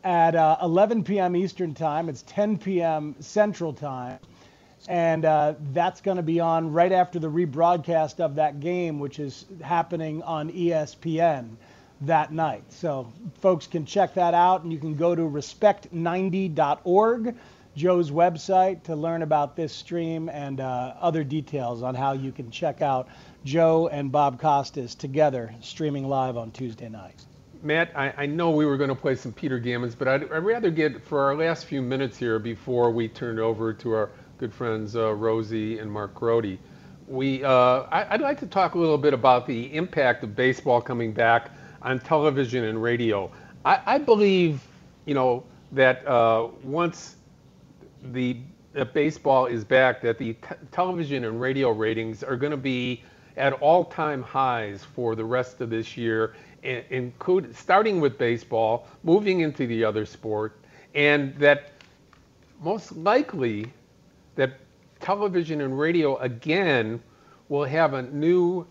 at 0.04 0.36
uh, 0.36 0.58
11 0.62 1.04
p.m. 1.04 1.36
Eastern 1.36 1.74
Time. 1.74 2.10
It's 2.10 2.22
10 2.28 2.60
p.m. 2.60 3.16
Central 3.20 3.74
Time 3.74 4.20
and 4.88 5.26
uh, 5.26 5.56
that's 5.74 6.02
going 6.02 6.18
to 6.18 6.24
be 6.24 6.40
on 6.40 6.72
right 6.72 6.92
after 6.92 7.20
the 7.20 7.30
rebroadcast 7.30 8.20
of 8.20 8.36
that 8.36 8.60
game, 8.60 9.00
which 9.00 9.20
is 9.20 9.46
happening 9.62 10.24
on 10.24 10.52
ESPN 10.52 11.56
that 12.02 12.32
night. 12.32 12.64
So 12.70 13.12
folks 13.40 13.68
can 13.68 13.86
check 13.86 14.14
that 14.16 14.34
out, 14.34 14.64
and 14.64 14.72
you 14.72 14.80
can 14.80 14.96
go 14.96 15.16
to 15.16 15.22
respect90.org, 15.22 17.36
Joe's 17.76 18.12
website, 18.12 18.84
to 18.84 18.96
learn 18.96 19.22
about 19.22 19.56
this 19.56 19.74
stream 19.74 20.30
and 20.30 20.60
uh, 20.60 20.94
other 21.00 21.24
details 21.24 21.84
on 21.84 21.96
how 21.96 22.14
you 22.14 22.32
can 22.32 22.52
check 22.52 22.82
out 22.82 23.10
Joe 23.44 23.88
and 23.88 24.12
Bob 24.12 24.40
Costas 24.40 24.96
together 24.96 25.54
streaming 25.62 26.08
live 26.08 26.38
on 26.38 26.52
Tuesday 26.52 26.90
night. 26.90 27.26
Matt, 27.62 27.92
I, 27.96 28.14
I, 28.18 28.26
know 28.26 28.52
we 28.52 28.66
were 28.66 28.78
going 28.78 28.90
to 28.90 28.96
play 28.96 29.16
some 29.16 29.34
Peter 29.34 29.60
Gammons, 29.60 29.94
but 29.98 30.08
I'd, 30.08 30.32
I'd, 30.32 30.46
rather 30.46 30.72
get 30.72 31.04
for 31.04 31.26
our 31.26 31.36
last 31.36 31.66
few 31.66 31.82
minutes 31.82 32.18
here 32.18 32.40
before 32.40 32.90
we 32.90 33.10
turn 33.10 33.38
it 33.38 33.42
over 33.42 33.74
to 33.74 33.92
our 33.92 34.12
good 34.40 34.54
friends 34.54 34.96
uh, 34.96 35.14
Rosie 35.14 35.80
and 35.80 35.92
Mark 35.92 36.16
Grote. 36.16 36.58
We, 37.10 37.44
uh, 37.44 37.50
I, 37.50 38.08
would 38.12 38.22
like 38.22 38.40
to 38.40 38.48
talk 38.48 38.76
a 38.76 38.80
little 38.80 38.98
bit 38.98 39.14
about 39.14 39.46
the 39.46 39.76
impact 39.76 40.24
of 40.24 40.34
baseball 40.34 40.80
coming 40.80 41.12
back 41.12 41.52
on 41.82 42.00
television 42.00 42.64
and 42.64 42.82
radio. 42.82 43.30
I, 43.66 43.82
I 43.86 43.98
believe, 43.98 44.62
you 45.06 45.14
know, 45.14 45.44
that 45.74 46.08
uh, 46.08 46.48
once 46.64 47.18
the 48.14 48.38
baseball 48.94 49.48
is 49.48 49.66
back, 49.66 50.02
that 50.04 50.18
the 50.18 50.34
t- 50.36 50.56
television 50.72 51.26
and 51.26 51.42
radio 51.42 51.72
ratings 51.72 52.24
are 52.24 52.38
going 52.38 52.52
to 52.52 52.58
be 52.58 53.04
at 53.36 53.52
all-time 53.54 54.24
highs 54.24 54.86
for 54.86 55.16
the 55.16 55.26
rest 55.26 55.60
of 55.60 55.70
this 55.70 55.98
year, 55.98 56.34
and, 56.64 56.86
include 56.92 57.54
starting 57.54 58.00
with 58.00 58.18
baseball, 58.18 58.88
moving 59.04 59.42
into 59.42 59.68
the 59.68 59.84
other 59.84 60.06
sport, 60.06 60.58
and 60.96 61.36
that 61.36 61.72
most 62.62 62.96
likely 62.96 63.74
that 64.40 64.54
television 65.02 65.62
and 65.62 65.78
radio 65.78 66.18
again 66.18 67.02
will 67.50 67.66
have 67.66 67.94
a 67.94 68.02
new 68.04 68.66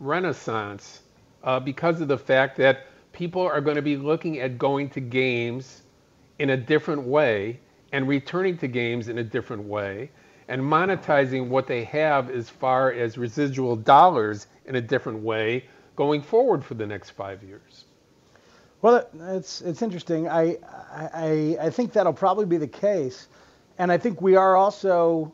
renaissance 0.00 1.02
uh, 1.44 1.60
because 1.60 2.00
of 2.00 2.08
the 2.08 2.18
fact 2.18 2.56
that 2.56 2.86
people 3.12 3.42
are 3.42 3.60
going 3.60 3.76
to 3.76 3.82
be 3.82 3.96
looking 3.96 4.40
at 4.40 4.58
going 4.58 4.90
to 4.90 5.00
games 5.00 5.82
in 6.40 6.50
a 6.50 6.56
different 6.56 7.02
way 7.02 7.60
and 7.92 8.08
returning 8.08 8.58
to 8.58 8.66
games 8.66 9.08
in 9.08 9.18
a 9.18 9.24
different 9.24 9.62
way 9.62 10.10
and 10.48 10.60
monetizing 10.60 11.48
what 11.48 11.68
they 11.68 11.84
have 11.84 12.28
as 12.30 12.50
far 12.50 12.92
as 12.92 13.16
residual 13.16 13.76
dollars 13.76 14.48
in 14.66 14.74
a 14.76 14.80
different 14.80 15.22
way 15.22 15.64
going 15.94 16.20
forward 16.20 16.64
for 16.64 16.74
the 16.74 16.86
next 16.86 17.10
five 17.10 17.42
years. 17.44 17.84
Well, 18.80 19.06
it's 19.20 19.60
it's 19.60 19.82
interesting. 19.82 20.28
I 20.28 20.58
I 20.92 21.56
I 21.60 21.70
think 21.70 21.92
that'll 21.92 22.12
probably 22.12 22.46
be 22.46 22.56
the 22.56 22.66
case. 22.66 23.28
And 23.78 23.90
I 23.90 23.98
think 23.98 24.20
we 24.20 24.36
are 24.36 24.56
also, 24.56 25.32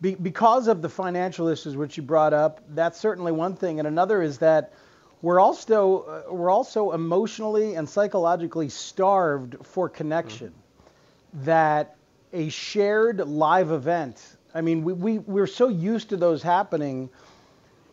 be, 0.00 0.14
because 0.14 0.68
of 0.68 0.82
the 0.82 0.88
financial 0.88 1.48
issues 1.48 1.76
which 1.76 1.96
you 1.96 2.02
brought 2.02 2.32
up, 2.32 2.60
that's 2.70 2.98
certainly 2.98 3.32
one 3.32 3.56
thing. 3.56 3.78
And 3.78 3.88
another 3.88 4.22
is 4.22 4.38
that 4.38 4.72
we're 5.20 5.40
also 5.40 6.00
uh, 6.00 6.34
we're 6.34 6.50
also 6.50 6.92
emotionally 6.92 7.76
and 7.76 7.88
psychologically 7.88 8.68
starved 8.68 9.56
for 9.62 9.88
connection. 9.88 10.48
Mm-hmm. 10.48 11.44
That 11.44 11.96
a 12.32 12.48
shared 12.50 13.20
live 13.20 13.70
event. 13.70 14.22
I 14.54 14.60
mean, 14.60 14.84
we, 14.84 14.92
we 14.92 15.18
we're 15.18 15.46
so 15.46 15.68
used 15.68 16.10
to 16.10 16.16
those 16.16 16.42
happening 16.42 17.08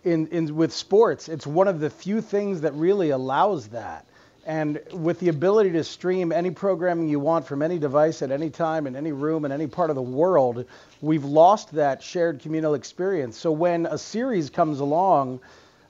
in, 0.03 0.27
in 0.27 0.55
with 0.55 0.73
sports. 0.73 1.29
It's 1.29 1.47
one 1.47 1.67
of 1.67 1.79
the 1.79 1.89
few 1.89 2.21
things 2.21 2.61
that 2.61 2.73
really 2.73 3.11
allows 3.11 3.69
that. 3.69 4.05
And 4.49 4.81
with 4.91 5.19
the 5.19 5.29
ability 5.29 5.73
to 5.73 5.83
stream 5.83 6.31
any 6.31 6.49
programming 6.49 7.07
you 7.07 7.19
want 7.19 7.45
from 7.45 7.61
any 7.61 7.77
device 7.77 8.23
at 8.23 8.31
any 8.31 8.49
time, 8.49 8.87
in 8.87 8.95
any 8.95 9.11
room, 9.11 9.45
in 9.45 9.51
any 9.51 9.67
part 9.67 9.91
of 9.91 9.95
the 9.95 10.01
world, 10.01 10.65
we've 11.01 11.23
lost 11.23 11.71
that 11.73 12.01
shared 12.01 12.39
communal 12.39 12.73
experience. 12.73 13.37
So 13.37 13.51
when 13.51 13.85
a 13.85 13.95
series 13.95 14.49
comes 14.49 14.79
along, 14.79 15.39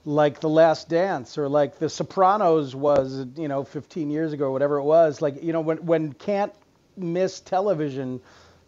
like 0.04 0.42
The 0.42 0.50
Last 0.50 0.90
Dance 0.90 1.38
or 1.38 1.48
like 1.48 1.80
The 1.80 1.88
Sopranos 1.88 2.76
was, 2.76 3.26
you 3.38 3.48
know, 3.48 3.64
15 3.64 4.12
years 4.12 4.34
ago 4.34 4.48
or 4.48 4.52
whatever 4.52 4.76
it 4.76 4.84
was, 4.84 5.22
like, 5.22 5.42
you 5.42 5.54
know, 5.54 5.62
when, 5.62 5.78
when 5.86 6.12
can't 6.12 6.52
miss 6.98 7.40
television 7.40 8.20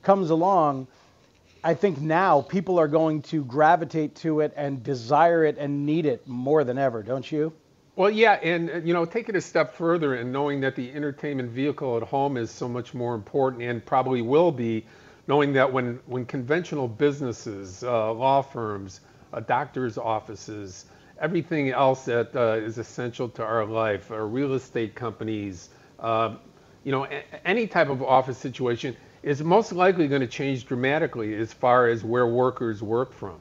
comes 0.04 0.30
along, 0.30 0.88
I 1.66 1.74
think 1.74 2.00
now 2.00 2.40
people 2.40 2.80
are 2.80 2.88
going 2.88 3.24
to 3.24 3.44
gravitate 3.44 4.16
to 4.16 4.40
it 4.40 4.54
and 4.56 4.82
desire 4.82 5.44
it 5.44 5.58
and 5.58 5.86
need 5.86 6.06
it 6.06 6.26
more 6.30 6.64
than 6.64 6.78
ever, 6.78 7.04
don't 7.04 7.30
you? 7.30 7.52
Well, 8.02 8.10
yeah, 8.10 8.40
and 8.42 8.72
uh, 8.72 8.78
you 8.78 8.96
know, 8.96 9.06
take 9.06 9.30
it 9.30 9.36
a 9.36 9.42
step 9.42 9.76
further 9.76 10.16
and 10.16 10.34
knowing 10.34 10.60
that 10.62 10.76
the 10.76 10.92
entertainment 10.92 11.52
vehicle 11.52 11.98
at 11.98 12.02
home 12.02 12.36
is 12.36 12.50
so 12.50 12.68
much 12.68 12.96
more 12.96 13.14
important 13.14 13.62
and 13.62 13.86
probably 13.86 14.24
will 14.24 14.52
be, 14.52 14.88
knowing 15.28 15.54
that 15.54 15.72
when 15.72 16.00
when 16.08 16.26
conventional 16.26 16.88
businesses, 16.88 17.84
uh, 17.84 18.12
law 18.12 18.42
firms, 18.42 19.02
uh, 19.34 19.42
doctors' 19.42 20.00
offices, 20.00 20.86
everything 21.20 21.70
else 21.70 22.06
that 22.06 22.36
uh, 22.36 22.54
is 22.54 22.80
essential 22.80 23.30
to 23.30 23.44
our 23.44 23.66
life, 23.66 24.10
our 24.10 24.26
real 24.26 24.56
estate 24.56 24.96
companies, 24.96 25.70
uh, 26.00 26.38
you 26.84 26.92
know, 26.92 27.08
any 27.46 27.68
type 27.68 27.90
of 27.90 28.02
office 28.02 28.40
situation 28.40 28.98
is 29.22 29.44
most 29.44 29.74
likely 29.74 30.08
going 30.08 30.22
to 30.22 30.28
change 30.28 30.66
dramatically 30.66 31.36
as 31.36 31.54
far 31.54 31.88
as 31.88 32.04
where 32.04 32.26
workers 32.26 32.82
work 32.82 33.14
from. 33.14 33.38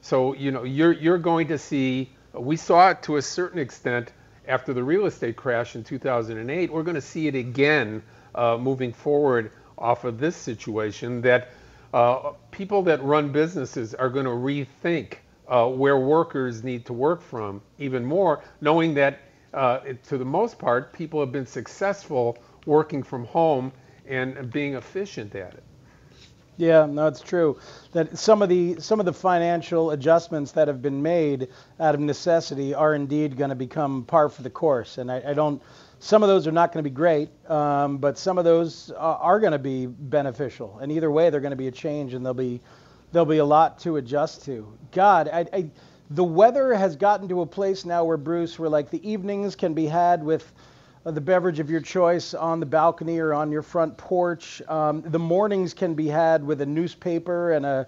So, 0.00 0.34
you 0.34 0.50
know, 0.50 0.64
you're 0.64 0.94
you're 0.94 1.18
going 1.18 1.46
to 1.46 1.58
see 1.58 2.10
we 2.32 2.56
saw 2.56 2.90
it 2.90 3.02
to 3.02 3.16
a 3.16 3.22
certain 3.22 3.58
extent 3.58 4.12
after 4.46 4.72
the 4.72 4.82
real 4.82 5.06
estate 5.06 5.36
crash 5.36 5.76
in 5.76 5.84
2008. 5.84 6.72
We're 6.72 6.82
going 6.82 6.94
to 6.94 7.00
see 7.00 7.28
it 7.28 7.34
again 7.34 8.02
uh, 8.34 8.56
moving 8.56 8.92
forward 8.92 9.52
off 9.78 10.04
of 10.04 10.18
this 10.18 10.36
situation 10.36 11.20
that 11.22 11.48
uh, 11.92 12.32
people 12.50 12.82
that 12.82 13.02
run 13.02 13.32
businesses 13.32 13.94
are 13.94 14.08
going 14.08 14.26
to 14.26 14.30
rethink 14.30 15.14
uh, 15.48 15.66
where 15.68 15.98
workers 15.98 16.62
need 16.62 16.86
to 16.86 16.92
work 16.92 17.20
from 17.20 17.60
even 17.78 18.04
more, 18.04 18.42
knowing 18.60 18.94
that 18.94 19.18
uh, 19.52 19.80
to 20.06 20.16
the 20.16 20.24
most 20.24 20.58
part, 20.58 20.92
people 20.92 21.18
have 21.18 21.32
been 21.32 21.46
successful 21.46 22.38
working 22.66 23.02
from 23.02 23.24
home 23.24 23.72
and 24.06 24.52
being 24.52 24.74
efficient 24.74 25.34
at 25.34 25.54
it. 25.54 25.64
Yeah, 26.60 26.84
no, 26.84 27.06
it's 27.06 27.22
true 27.22 27.58
that 27.92 28.18
some 28.18 28.42
of 28.42 28.50
the 28.50 28.78
some 28.80 29.00
of 29.00 29.06
the 29.06 29.14
financial 29.14 29.92
adjustments 29.92 30.52
that 30.52 30.68
have 30.68 30.82
been 30.82 31.00
made 31.00 31.48
out 31.80 31.94
of 31.94 32.02
necessity 32.02 32.74
are 32.74 32.94
indeed 32.94 33.38
going 33.38 33.48
to 33.48 33.56
become 33.56 34.04
par 34.04 34.28
for 34.28 34.42
the 34.42 34.50
course, 34.50 34.98
and 34.98 35.10
I, 35.10 35.22
I 35.28 35.32
don't. 35.32 35.62
Some 36.00 36.22
of 36.22 36.28
those 36.28 36.46
are 36.46 36.52
not 36.52 36.70
going 36.70 36.84
to 36.84 36.90
be 36.90 36.94
great, 36.94 37.30
um, 37.48 37.96
but 37.96 38.18
some 38.18 38.36
of 38.36 38.44
those 38.44 38.90
are, 38.90 39.40
going 39.40 39.52
to 39.52 39.58
be 39.58 39.86
beneficial, 39.86 40.78
and 40.82 40.92
either 40.92 41.10
way, 41.10 41.30
they're 41.30 41.40
going 41.40 41.50
to 41.52 41.56
be 41.56 41.68
a 41.68 41.72
change, 41.72 42.12
and 42.12 42.26
there'll 42.26 42.34
be 42.34 42.60
there'll 43.10 43.24
be 43.24 43.38
a 43.38 43.44
lot 43.44 43.78
to 43.80 43.96
adjust 43.96 44.44
to. 44.44 44.70
God, 44.92 45.30
I, 45.32 45.46
I, 45.54 45.70
the 46.10 46.24
weather 46.24 46.74
has 46.74 46.94
gotten 46.94 47.26
to 47.28 47.40
a 47.40 47.46
place 47.46 47.86
now 47.86 48.04
where 48.04 48.18
Bruce, 48.18 48.58
where 48.58 48.68
like 48.68 48.90
the 48.90 49.10
evenings 49.10 49.56
can 49.56 49.72
be 49.72 49.86
had 49.86 50.22
with 50.22 50.52
the 51.04 51.20
beverage 51.20 51.60
of 51.60 51.70
your 51.70 51.80
choice 51.80 52.34
on 52.34 52.60
the 52.60 52.66
balcony 52.66 53.18
or 53.18 53.32
on 53.32 53.50
your 53.50 53.62
front 53.62 53.96
porch. 53.96 54.60
Um, 54.68 55.02
the 55.02 55.18
mornings 55.18 55.72
can 55.72 55.94
be 55.94 56.06
had 56.08 56.44
with 56.44 56.60
a 56.60 56.66
newspaper 56.66 57.52
and 57.52 57.64
a, 57.64 57.86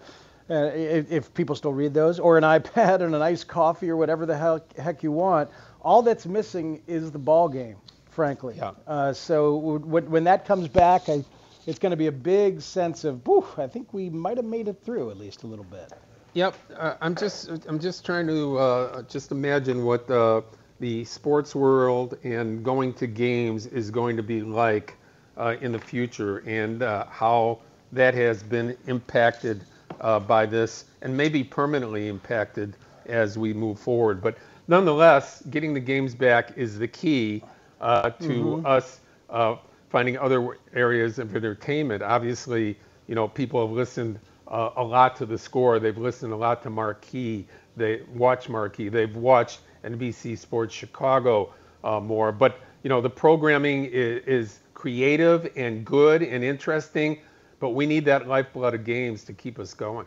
uh, 0.49 0.55
if, 0.75 1.11
if, 1.11 1.35
people 1.35 1.55
still 1.55 1.73
read 1.73 1.95
those, 1.95 2.19
or 2.19 2.37
an 2.37 2.45
iPad 2.59 3.01
and 3.01 3.15
an 3.15 3.23
iced 3.23 3.49
coffee 3.49 3.91
or 3.91 3.97
whatever 3.97 4.27
the 4.27 4.37
heck, 4.37 4.77
heck 4.77 5.03
you 5.03 5.13
want. 5.13 5.51
All 5.83 6.03
that's 6.03 6.27
missing 6.27 6.83
is 6.87 7.11
the 7.11 7.19
ball 7.19 7.49
game, 7.49 7.77
frankly. 8.11 8.55
Yeah. 8.57 8.73
Uh, 8.87 9.13
so 9.13 9.79
w- 9.79 10.07
when 10.07 10.25
that 10.25 10.47
comes 10.47 10.69
back, 10.69 11.09
I, 11.09 11.25
it's 11.67 11.79
going 11.79 11.91
to 11.91 11.97
be 11.97 12.07
a 12.07 12.13
big 12.13 12.61
sense 12.61 13.05
of, 13.05 13.27
Woof, 13.27 13.59
I 13.59 13.67
think 13.67 13.93
we 13.93 14.11
might 14.11 14.37
have 14.37 14.47
made 14.47 14.69
it 14.69 14.81
through 14.85 15.11
at 15.11 15.17
least 15.17 15.43
a 15.43 15.47
little 15.47 15.65
bit. 15.65 15.93
Yep. 16.35 16.55
Uh, 16.77 16.95
I'm 17.01 17.15
just 17.15 17.51
I'm 17.67 17.79
just 17.79 18.07
trying 18.07 18.27
to 18.27 18.59
uh, 18.59 19.03
just 19.03 19.33
imagine 19.33 19.85
what 19.85 20.07
the 20.07 20.43
the 20.83 21.05
sports 21.05 21.55
world 21.55 22.19
and 22.25 22.65
going 22.65 22.93
to 22.93 23.07
games 23.07 23.67
is 23.67 23.89
going 23.89 24.17
to 24.17 24.23
be 24.23 24.43
like 24.43 24.97
uh, 25.37 25.55
in 25.61 25.71
the 25.71 25.79
future 25.79 26.39
and 26.39 26.83
uh, 26.83 27.07
how 27.07 27.61
that 27.93 28.15
has 28.15 28.43
been 28.43 28.77
impacted 28.89 29.63
uh, 30.01 30.19
by 30.19 30.45
this 30.45 30.87
and 31.03 31.17
maybe 31.17 31.45
permanently 31.45 32.09
impacted 32.09 32.75
as 33.07 33.39
we 33.39 33.53
move 33.53 33.79
forward. 33.79 34.21
But 34.21 34.37
nonetheless, 34.67 35.45
getting 35.51 35.73
the 35.73 35.79
games 35.79 36.17
back 36.17 36.59
is 36.59 36.81
the 36.81 36.89
key 36.89 37.45
uh, 37.81 38.11
to 38.11 38.29
mm-hmm. 38.29 38.67
us 38.67 38.99
uh, 39.31 39.55
finding 39.89 40.19
other 40.19 40.59
areas 40.75 41.21
of 41.21 41.37
entertainment. 41.37 42.03
Obviously, 42.03 42.77
you 43.07 43.15
know, 43.15 43.29
people 43.29 43.65
have 43.65 43.71
listened 43.71 44.19
uh, 44.49 44.71
a 44.75 44.83
lot 44.83 45.15
to 45.19 45.27
the 45.27 45.39
score. 45.39 45.79
They've 45.79 45.97
listened 45.97 46.33
a 46.33 46.37
lot 46.37 46.61
to 46.65 46.71
Marquee. 46.71 47.47
They 47.77 48.03
watch 48.13 48.49
Marquee. 48.49 48.89
They've 48.89 49.15
watched 49.15 49.61
NBC 49.85 50.39
Sports 50.39 50.75
Chicago 50.75 51.53
uh, 51.85 52.01
more. 52.01 52.33
But 52.33 52.61
you 52.83 52.89
know, 52.89 53.01
the 53.01 53.11
programming 53.11 53.87
is, 53.87 54.23
is, 54.27 54.59
creative 54.75 55.49
and 55.55 55.85
good 55.85 56.25
and 56.25 56.43
interesting, 56.43 57.17
but 57.61 57.69
we 57.69 57.87
need 57.87 58.05
that 58.05 58.27
lifeblood 58.27 58.75
of 58.75 58.85
games 58.85 59.23
to 59.23 59.33
keep 59.33 59.61
us 59.61 59.75
going. 59.75 60.05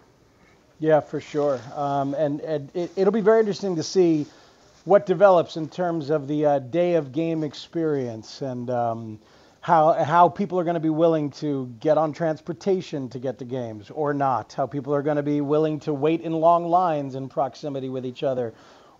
Yeah, 0.80 1.00
for 1.00 1.22
sure. 1.22 1.62
Um, 1.74 2.14
and, 2.16 2.42
and 2.42 2.70
it, 2.74 2.92
will 2.98 3.12
be 3.12 3.22
very 3.22 3.40
interesting 3.40 3.78
to 3.78 3.84
see 3.84 4.26
what 4.84 5.06
develops 5.06 5.56
in 5.56 5.70
terms 5.70 6.10
of 6.10 6.28
the 6.28 6.46
uh, 6.46 6.60
day 6.60 6.96
of 6.96 7.14
game 7.14 7.42
experience 7.42 8.42
and 8.42 8.70
um, 8.70 9.20
how 9.62 9.94
how 9.94 10.28
people 10.28 10.60
are 10.60 10.64
going 10.64 10.76
to 10.76 10.80
be 10.82 10.90
willing 10.90 11.32
to 11.32 11.74
get 11.80 11.98
on 11.98 12.12
transportation 12.12 13.10
to 13.10 13.18
get 13.18 13.40
to 13.40 13.46
games 13.46 13.90
or 13.90 14.14
not. 14.14 14.52
How 14.54 14.68
people 14.68 14.94
are 14.94 15.02
going 15.02 15.18
to 15.18 15.24
be 15.24 15.42
willing 15.42 15.80
to 15.82 15.94
wait 15.94 16.22
in 16.22 16.34
long 16.34 16.68
lines 16.68 17.16
in 17.16 17.30
proximity 17.30 17.90
with 17.90 18.06
each 18.06 18.24
other 18.24 18.54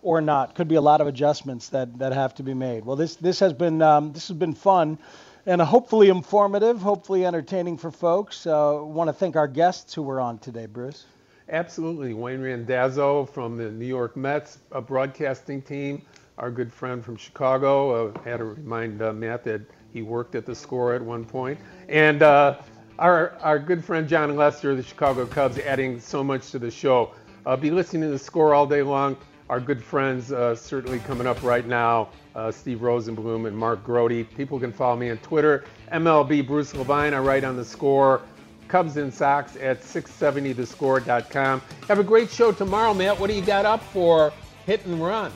or 0.06 0.20
not. 0.20 0.54
Could 0.54 0.68
be 0.68 0.76
a 0.76 0.80
lot 0.80 1.00
of 1.00 1.08
adjustments 1.08 1.68
that, 1.70 1.98
that 1.98 2.12
have 2.12 2.32
to 2.36 2.44
be 2.44 2.54
made. 2.54 2.84
Well, 2.84 2.94
this 2.94 3.16
this 3.16 3.40
has 3.40 3.52
been 3.52 3.82
um, 3.82 4.12
this 4.12 4.28
has 4.28 4.36
been 4.36 4.54
fun, 4.54 4.98
and 5.46 5.60
hopefully 5.60 6.10
informative, 6.10 6.80
hopefully 6.80 7.26
entertaining 7.26 7.76
for 7.76 7.90
folks. 7.90 8.46
Uh, 8.46 8.78
Want 8.82 9.08
to 9.08 9.12
thank 9.12 9.34
our 9.34 9.48
guests 9.48 9.92
who 9.92 10.02
were 10.02 10.20
on 10.20 10.38
today, 10.38 10.66
Bruce. 10.66 11.06
Absolutely, 11.48 12.14
Wayne 12.14 12.40
Randazzo 12.40 13.24
from 13.24 13.56
the 13.56 13.68
New 13.70 13.86
York 13.86 14.16
Mets 14.16 14.58
broadcasting 14.86 15.60
team, 15.60 16.02
our 16.38 16.52
good 16.52 16.72
friend 16.72 17.04
from 17.04 17.16
Chicago. 17.16 18.10
Uh, 18.10 18.22
had 18.22 18.36
to 18.36 18.44
remind 18.44 19.02
uh, 19.02 19.12
Matt 19.12 19.42
that 19.44 19.62
he 19.92 20.02
worked 20.02 20.36
at 20.36 20.46
the 20.46 20.54
score 20.54 20.94
at 20.94 21.02
one 21.02 21.24
point, 21.24 21.58
and 21.88 22.22
uh, 22.22 22.58
our 23.00 23.32
our 23.40 23.58
good 23.58 23.84
friend 23.84 24.08
Jon 24.08 24.36
Lester, 24.36 24.70
of 24.70 24.76
the 24.76 24.84
Chicago 24.84 25.26
Cubs, 25.26 25.58
adding 25.58 25.98
so 25.98 26.22
much 26.22 26.52
to 26.52 26.60
the 26.60 26.70
show. 26.70 27.10
Uh, 27.44 27.56
be 27.56 27.70
listening 27.70 28.02
to 28.02 28.08
the 28.08 28.18
score 28.18 28.54
all 28.54 28.66
day 28.66 28.82
long 28.82 29.16
our 29.48 29.60
good 29.60 29.82
friends 29.82 30.32
uh, 30.32 30.54
certainly 30.54 30.98
coming 31.00 31.26
up 31.26 31.42
right 31.42 31.66
now, 31.66 32.08
uh, 32.34 32.50
Steve 32.50 32.78
Rosenbloom 32.78 33.46
and 33.46 33.56
Mark 33.56 33.84
Grote. 33.84 34.26
People 34.36 34.58
can 34.58 34.72
follow 34.72 34.96
me 34.96 35.10
on 35.10 35.18
Twitter, 35.18 35.64
MLB 35.92 36.46
Bruce 36.46 36.74
Levine. 36.74 37.14
I 37.14 37.18
write 37.18 37.44
on 37.44 37.56
the 37.56 37.64
score, 37.64 38.22
Cubs 38.68 38.96
and 38.96 39.12
Sox 39.12 39.56
at 39.56 39.82
670thescore.com. 39.82 41.62
Have 41.88 41.98
a 41.98 42.04
great 42.04 42.30
show 42.30 42.50
tomorrow, 42.52 42.92
Matt. 42.92 43.18
What 43.18 43.30
do 43.30 43.36
you 43.36 43.42
got 43.42 43.64
up 43.64 43.82
for 43.82 44.32
Hit 44.66 44.84
and 44.86 45.02
Run? 45.02 45.32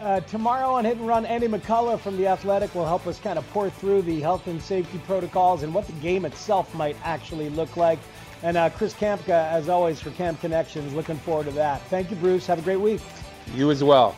Uh, 0.00 0.20
tomorrow 0.20 0.72
on 0.72 0.84
Hit 0.84 0.98
and 0.98 1.06
Run, 1.06 1.24
Andy 1.24 1.48
McCullough 1.48 2.00
from 2.00 2.16
The 2.16 2.26
Athletic 2.26 2.74
will 2.74 2.84
help 2.84 3.06
us 3.06 3.18
kind 3.18 3.38
of 3.38 3.48
pour 3.50 3.70
through 3.70 4.02
the 4.02 4.20
health 4.20 4.46
and 4.46 4.60
safety 4.60 5.00
protocols 5.06 5.62
and 5.62 5.72
what 5.72 5.86
the 5.86 5.92
game 5.94 6.24
itself 6.24 6.74
might 6.74 6.96
actually 7.02 7.48
look 7.48 7.76
like. 7.76 7.98
And 8.42 8.56
uh, 8.56 8.68
Chris 8.70 8.92
Kamka, 8.92 9.50
as 9.50 9.70
always, 9.70 9.98
for 10.00 10.10
Camp 10.10 10.40
Connections. 10.40 10.92
Looking 10.92 11.16
forward 11.16 11.46
to 11.46 11.52
that. 11.52 11.80
Thank 11.82 12.10
you, 12.10 12.16
Bruce. 12.16 12.46
Have 12.46 12.58
a 12.58 12.62
great 12.62 12.80
week. 12.80 13.00
You 13.54 13.70
as 13.70 13.82
well. 13.82 14.16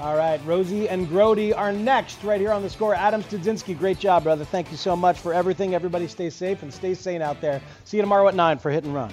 All 0.00 0.16
right, 0.16 0.40
Rosie 0.44 0.88
and 0.88 1.08
Grote 1.08 1.52
are 1.52 1.72
next 1.72 2.24
right 2.24 2.40
here 2.40 2.50
on 2.50 2.62
the 2.62 2.70
score. 2.70 2.94
Adam 2.94 3.22
Studzinski, 3.22 3.78
great 3.78 3.98
job, 3.98 4.24
brother. 4.24 4.44
Thank 4.44 4.72
you 4.72 4.76
so 4.76 4.96
much 4.96 5.20
for 5.20 5.32
everything. 5.32 5.74
Everybody 5.74 6.08
stay 6.08 6.30
safe 6.30 6.62
and 6.62 6.74
stay 6.74 6.94
sane 6.94 7.22
out 7.22 7.40
there. 7.40 7.62
See 7.84 7.98
you 7.98 8.02
tomorrow 8.02 8.26
at 8.26 8.34
9 8.34 8.58
for 8.58 8.70
Hit 8.70 8.84
and 8.84 8.94
Run. 8.94 9.12